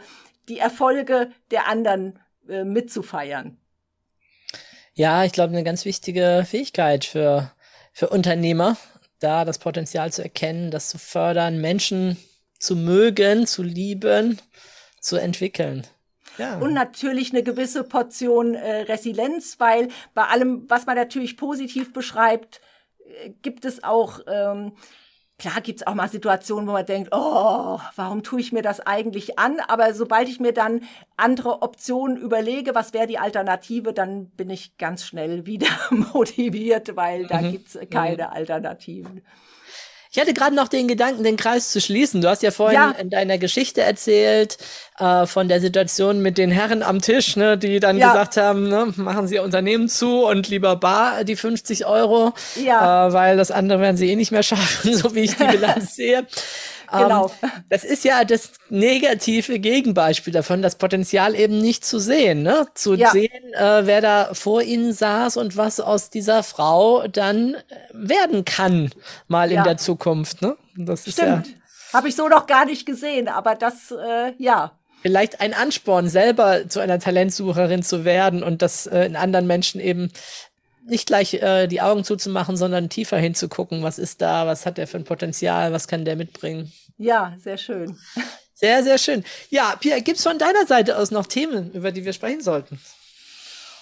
die 0.49 0.59
Erfolge 0.59 1.31
der 1.51 1.67
anderen 1.67 2.19
äh, 2.47 2.63
mitzufeiern. 2.63 3.57
Ja, 4.93 5.23
ich 5.23 5.31
glaube, 5.31 5.53
eine 5.53 5.63
ganz 5.63 5.85
wichtige 5.85 6.45
Fähigkeit 6.45 7.05
für, 7.05 7.51
für 7.93 8.09
Unternehmer, 8.09 8.75
da 9.19 9.45
das 9.45 9.59
Potenzial 9.59 10.11
zu 10.11 10.23
erkennen, 10.23 10.71
das 10.71 10.89
zu 10.89 10.97
fördern, 10.97 11.61
Menschen 11.61 12.17
zu 12.59 12.75
mögen, 12.75 13.47
zu 13.47 13.63
lieben, 13.63 14.39
zu 14.99 15.15
entwickeln. 15.15 15.87
Ja. 16.37 16.57
Und 16.57 16.73
natürlich 16.73 17.31
eine 17.31 17.43
gewisse 17.43 17.83
Portion 17.83 18.55
äh, 18.55 18.81
Resilienz, 18.81 19.59
weil 19.59 19.89
bei 20.13 20.25
allem, 20.25 20.69
was 20.69 20.85
man 20.85 20.95
natürlich 20.95 21.37
positiv 21.37 21.93
beschreibt, 21.93 22.61
äh, 23.23 23.31
gibt 23.41 23.65
es 23.65 23.83
auch 23.83 24.21
ähm, 24.27 24.73
Klar 25.39 25.61
gibt's 25.61 25.87
auch 25.87 25.95
mal 25.95 26.09
Situationen, 26.09 26.67
wo 26.67 26.73
man 26.73 26.85
denkt, 26.85 27.09
oh, 27.13 27.79
warum 27.95 28.23
tue 28.23 28.41
ich 28.41 28.51
mir 28.51 28.61
das 28.61 28.81
eigentlich 28.81 29.39
an? 29.39 29.61
Aber 29.67 29.93
sobald 29.93 30.27
ich 30.27 30.41
mir 30.41 30.53
dann 30.53 30.81
andere 31.15 31.61
Optionen 31.61 32.17
überlege, 32.17 32.75
was 32.75 32.93
wäre 32.93 33.07
die 33.07 33.17
Alternative, 33.17 33.93
dann 33.93 34.29
bin 34.31 34.49
ich 34.49 34.77
ganz 34.77 35.05
schnell 35.05 35.45
wieder 35.45 35.69
motiviert, 35.89 36.95
weil 36.97 37.25
da 37.27 37.41
mhm. 37.41 37.51
gibt's 37.53 37.79
keine 37.89 38.27
mhm. 38.27 38.33
Alternativen. 38.33 39.21
Ich 40.11 40.19
hatte 40.19 40.33
gerade 40.33 40.55
noch 40.55 40.69
den 40.69 40.87
Gedanken, 40.87 41.23
den 41.23 41.37
Kreis 41.37 41.69
zu 41.69 41.79
schließen. 41.79 42.21
Du 42.21 42.29
hast 42.29 42.41
ja 42.41 42.49
vorhin 42.49 42.79
ja. 42.79 42.91
in 42.91 43.11
deiner 43.11 43.37
Geschichte 43.37 43.81
erzählt 43.81 44.57
äh, 44.97 45.27
von 45.27 45.47
der 45.47 45.61
Situation 45.61 46.23
mit 46.23 46.39
den 46.39 46.49
Herren 46.49 46.81
am 46.81 46.99
Tisch, 46.99 47.35
ne, 47.35 47.59
die 47.59 47.79
dann 47.79 47.99
ja. 47.99 48.07
gesagt 48.11 48.35
haben, 48.35 48.69
ne, 48.69 48.91
machen 48.95 49.27
Sie 49.27 49.35
Ihr 49.35 49.43
Unternehmen 49.43 49.87
zu 49.87 50.25
und 50.25 50.49
lieber 50.49 50.75
bar 50.77 51.23
die 51.25 51.35
50 51.35 51.85
Euro, 51.85 52.33
ja. 52.55 53.07
äh, 53.07 53.13
weil 53.13 53.37
das 53.37 53.51
andere 53.51 53.81
werden 53.81 53.97
Sie 53.97 54.09
eh 54.09 54.15
nicht 54.15 54.31
mehr 54.31 54.41
schaffen, 54.41 54.93
so 54.97 55.13
wie 55.13 55.21
ich 55.21 55.35
die 55.35 55.43
Bilanz 55.51 55.95
sehe. 55.95 56.25
Genau. 56.91 57.31
Ähm, 57.41 57.49
das 57.69 57.83
ist 57.83 58.03
ja 58.03 58.23
das 58.25 58.51
negative 58.69 59.59
Gegenbeispiel 59.59 60.33
davon, 60.33 60.61
das 60.61 60.75
Potenzial 60.75 61.35
eben 61.35 61.59
nicht 61.59 61.85
zu 61.85 61.99
sehen, 61.99 62.43
ne? 62.43 62.67
Zu 62.73 62.95
ja. 62.95 63.11
sehen, 63.11 63.53
äh, 63.53 63.85
wer 63.85 64.01
da 64.01 64.29
vor 64.33 64.61
ihnen 64.61 64.93
saß 64.93 65.37
und 65.37 65.57
was 65.57 65.79
aus 65.79 66.09
dieser 66.09 66.43
Frau 66.43 67.07
dann 67.07 67.55
äh, 67.55 67.59
werden 67.93 68.45
kann, 68.45 68.91
mal 69.27 69.51
ja. 69.51 69.59
in 69.59 69.63
der 69.63 69.77
Zukunft, 69.77 70.41
ne? 70.41 70.57
Das 70.75 71.07
ist 71.07 71.13
Stimmt. 71.13 71.47
ja. 71.47 71.53
Habe 71.93 72.09
ich 72.09 72.15
so 72.15 72.27
noch 72.27 72.45
gar 72.45 72.65
nicht 72.65 72.85
gesehen, 72.85 73.27
aber 73.27 73.55
das, 73.55 73.91
äh, 73.91 74.33
ja. 74.37 74.71
Vielleicht 75.01 75.39
ein 75.39 75.53
Ansporn, 75.53 76.09
selber 76.09 76.67
zu 76.67 76.81
einer 76.81 76.99
Talentsucherin 76.99 77.83
zu 77.83 78.03
werden 78.03 78.43
und 78.43 78.61
das 78.61 78.85
äh, 78.85 79.05
in 79.05 79.15
anderen 79.15 79.47
Menschen 79.47 79.79
eben 79.79 80.11
nicht 80.85 81.07
gleich 81.07 81.35
äh, 81.35 81.67
die 81.67 81.81
Augen 81.81 82.03
zuzumachen, 82.03 82.57
sondern 82.57 82.89
tiefer 82.89 83.17
hinzugucken, 83.17 83.83
was 83.83 83.99
ist 83.99 84.21
da, 84.21 84.47
was 84.47 84.65
hat 84.65 84.77
der 84.77 84.87
für 84.87 84.97
ein 84.97 85.03
Potenzial, 85.03 85.71
was 85.71 85.87
kann 85.87 86.05
der 86.05 86.15
mitbringen. 86.15 86.71
Ja, 86.97 87.35
sehr 87.37 87.57
schön. 87.57 87.97
Sehr, 88.53 88.83
sehr 88.83 88.97
schön. 88.97 89.23
Ja, 89.49 89.77
Pia, 89.79 89.99
gibt 89.99 90.17
es 90.17 90.23
von 90.23 90.37
deiner 90.37 90.65
Seite 90.65 90.97
aus 90.97 91.11
noch 91.11 91.27
Themen, 91.27 91.71
über 91.71 91.93
die 91.93 92.03
wir 92.03 92.11
sprechen 92.11 92.41
sollten? 92.41 92.77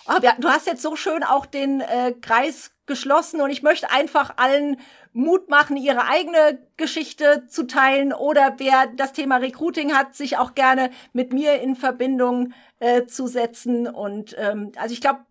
Oh, 0.08 0.20
ja, 0.22 0.36
du 0.38 0.48
hast 0.50 0.68
jetzt 0.68 0.84
so 0.84 0.95
schön 0.95 1.24
auch 1.24 1.48
den 1.48 1.82
äh, 1.82 2.14
Kreis 2.22 2.72
geschlossen 2.86 3.41
und 3.41 3.50
ich 3.50 3.64
möchte 3.64 3.89
einfach 3.89 4.38
allen 4.38 4.78
Mut 5.14 5.50
machen, 5.50 5.78
ihre 5.78 6.06
eigene 6.06 6.60
Geschichte 6.78 7.48
zu 7.48 7.66
teilen 7.66 8.14
oder 8.14 8.54
wer 8.58 8.86
das 8.95 9.14
Thema 9.14 9.38
Recruiting 9.38 9.93
hat, 9.93 10.16
sich 10.16 10.38
auch 10.38 10.54
gerne 10.54 10.91
mit 11.12 11.34
mir 11.34 11.60
in 11.60 11.76
Verbindung 11.76 12.54
äh, 12.80 13.06
zu 13.08 13.26
setzen. 13.26 13.88
Und 13.88 14.36
ähm, 14.38 14.72
also 14.76 14.93
ich 14.93 15.02
glaube, 15.02 15.22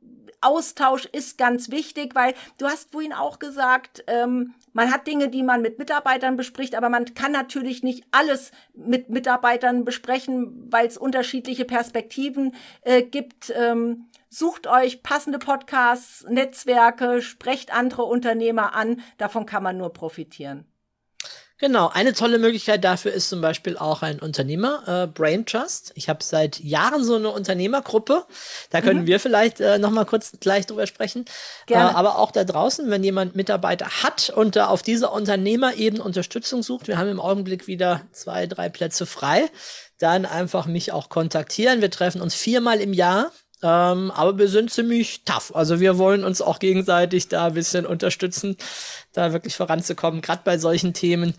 Austausch 0.41 1.07
ist 1.07 1.39
ganz 1.39 1.71
wichtig, 1.71 2.15
weil 2.15 2.35
du 2.59 2.67
hast 2.67 2.93
vorhin 2.93 3.13
auch 3.13 3.39
gesagt, 3.39 4.05
ähm, 4.07 4.55
man 4.73 4.93
hat 4.93 5.07
Dinge, 5.07 5.29
die 5.29 5.43
man 5.43 5.63
mit 5.63 5.79
Mitarbeitern 5.79 6.37
bespricht, 6.37 6.75
aber 6.75 6.89
man 6.89 7.15
kann 7.15 7.33
natürlich 7.33 7.83
nicht 7.83 8.05
alles 8.11 8.51
mit 8.75 9.09
Mitarbeitern 9.09 9.85
besprechen, 9.85 10.71
weil 10.71 10.87
es 10.87 10.99
unterschiedliche 10.99 11.65
Perspektiven 11.65 12.55
äh, 12.83 13.03
gibt. 13.03 13.53
Ähm, 13.57 14.09
sucht 14.29 14.67
euch 14.67 15.03
passende 15.03 15.39
Podcasts, 15.39 16.25
Netzwerke, 16.29 17.23
sprecht 17.23 17.73
andere 17.73 18.05
Unternehmer 18.05 18.75
an. 18.75 19.01
Davon 19.17 19.47
kann 19.47 19.63
man 19.63 19.79
nur 19.79 19.93
profitieren. 19.93 20.67
Genau, 21.59 21.89
eine 21.89 22.13
tolle 22.13 22.39
Möglichkeit 22.39 22.85
dafür 22.85 23.13
ist 23.13 23.31
zum 23.31 23.41
Beispiel 23.41 23.79
auch 23.79 24.03
ein 24.03 24.21
Unternehmer, 24.21 24.83
äh, 24.87 25.07
Brain 25.07 25.47
Trust. 25.47 25.93
Ich 25.95 26.11
habe 26.11 26.23
seit 26.23 26.61
Jahren 26.61 27.03
so 27.03 27.15
eine 27.15 27.31
Unternehmergruppe. 27.31 28.27
Da 28.71 28.83
können 28.83 29.03
mhm. 29.03 29.07
wir 29.07 29.21
vielleicht 29.21 29.61
äh, 29.61 29.79
noch 29.79 29.91
mal 29.91 30.05
kurz 30.05 30.33
gleich 30.39 30.67
drüber 30.67 30.87
sprechen. 30.87 31.25
Gerne. 31.67 31.93
Äh, 31.93 31.95
aber 31.95 32.19
auch 32.19 32.31
da 32.31 32.45
draußen, 32.45 32.91
wenn 32.91 33.03
jemand 33.03 33.37
Mitarbeiter 33.37 34.03
hat 34.03 34.29
und 34.29 34.55
da 34.55 34.67
auf 34.67 34.83
dieser 34.83 35.13
Unternehmerebene 35.13 36.03
Unterstützung 36.03 36.63
sucht, 36.63 36.89
wir 36.89 36.99
haben 36.99 37.09
im 37.09 37.21
Augenblick 37.21 37.67
wieder 37.67 38.03
zwei, 38.13 38.47
drei 38.47 38.69
Plätze 38.69 39.07
frei, 39.07 39.49
dann 39.99 40.27
einfach 40.27 40.67
mich 40.67 40.93
auch 40.93 41.09
kontaktieren. 41.09 41.81
Wir 41.81 41.91
treffen 41.91 42.21
uns 42.21 42.35
viermal 42.35 42.83
im 42.83 42.93
Jahr 42.93 43.33
ähm, 43.63 44.11
aber 44.11 44.39
wir 44.39 44.49
sind 44.49 44.71
ziemlich 44.71 45.25
tough. 45.25 45.55
Also 45.55 45.81
wir 45.81 45.99
wollen 45.99 46.25
uns 46.25 46.43
auch 46.43 46.59
gegenseitig 46.59 47.29
da 47.29 47.47
ein 47.47 47.55
bisschen 47.55 47.87
unterstützen, 47.87 48.57
da 49.13 49.33
wirklich 49.33 49.57
voranzukommen, 49.57 50.21
gerade 50.21 50.43
bei 50.45 50.59
solchen 50.59 50.93
Themen, 50.93 51.35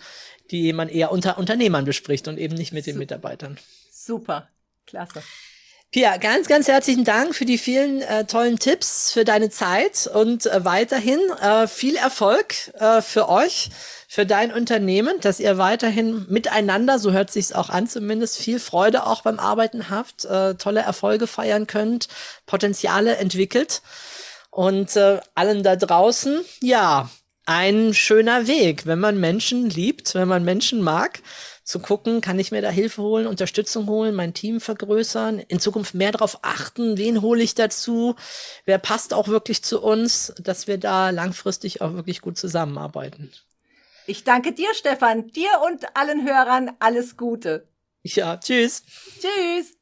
die 0.52 0.74
man 0.74 0.90
eher 0.90 1.12
unter 1.12 1.38
Unternehmern 1.38 1.86
bespricht 1.86 2.28
und 2.28 2.38
eben 2.38 2.56
nicht 2.56 2.74
mit 2.74 2.88
den 2.88 2.98
Mitarbeitern. 2.98 3.58
Super, 3.92 4.50
klasse. 4.86 5.22
Pia, 5.90 6.18
ganz, 6.18 6.50
ganz 6.50 6.68
herzlichen 6.68 7.06
Dank 7.06 7.34
für 7.34 7.46
die 7.46 7.58
vielen 7.58 8.02
äh, 8.02 8.26
tollen 8.26 8.60
Tipps, 8.60 9.14
für 9.14 9.24
deine 9.24 9.50
Zeit 9.50 10.06
und 10.14 10.46
äh, 10.46 10.66
weiterhin 10.66 11.20
äh, 11.42 11.66
viel 11.66 11.96
Erfolg 11.96 12.56
äh, 12.78 13.02
für 13.02 13.30
euch 13.30 13.70
für 14.10 14.26
dein 14.26 14.52
Unternehmen, 14.52 15.22
dass 15.22 15.40
ihr 15.40 15.58
weiterhin 15.58 16.26
miteinander, 16.28 17.00
so 17.00 17.14
hört 17.14 17.32
sich's 17.32 17.54
auch 17.54 17.70
an 17.70 17.88
zumindest, 17.88 18.38
viel 18.38 18.60
Freude 18.60 19.06
auch 19.06 19.22
beim 19.22 19.40
Arbeiten 19.40 19.90
habt, 19.90 20.26
äh, 20.26 20.56
tolle 20.56 20.82
Erfolge 20.82 21.26
feiern 21.26 21.68
könnt, 21.68 22.10
Potenziale 22.46 23.16
entwickelt. 23.16 23.82
Und 24.50 24.94
äh, 24.98 25.22
allen 25.36 25.64
da 25.64 25.78
draußen, 25.78 26.42
ja, 26.62 27.10
ein 27.46 27.94
schöner 27.94 28.48
Weg, 28.48 28.86
wenn 28.88 29.00
man 29.00 29.22
Menschen 29.22 29.70
liebt, 29.70 30.16
wenn 30.16 30.28
man 30.28 30.44
Menschen 30.44 30.82
mag, 30.82 31.22
zu 31.68 31.80
gucken, 31.80 32.22
kann 32.22 32.40
ich 32.40 32.52
mir 32.52 32.62
da 32.62 32.70
Hilfe 32.70 33.02
holen, 33.02 33.28
Unterstützung 33.28 33.88
holen, 33.88 34.16
mein 34.16 34.34
Team 34.34 34.62
vergrößern, 34.62 35.40
in 35.40 35.60
Zukunft 35.60 35.94
mehr 35.94 36.14
darauf 36.14 36.40
achten, 36.42 36.98
wen 36.98 37.22
hole 37.22 37.44
ich 37.44 37.56
dazu, 37.56 38.16
wer 38.64 38.78
passt 38.78 39.14
auch 39.14 39.28
wirklich 39.28 39.64
zu 39.64 39.82
uns, 39.82 40.34
dass 40.40 40.68
wir 40.68 40.78
da 40.78 41.10
langfristig 41.10 41.82
auch 41.82 41.94
wirklich 41.94 42.22
gut 42.22 42.38
zusammenarbeiten. 42.38 43.34
Ich 44.06 44.24
danke 44.24 44.54
dir, 44.54 44.74
Stefan, 44.76 45.28
dir 45.28 45.50
und 45.66 45.98
allen 45.98 46.26
Hörern 46.26 46.72
alles 46.80 47.18
Gute. 47.18 47.68
Ja, 48.02 48.38
tschüss. 48.38 48.84
Tschüss. 49.20 49.77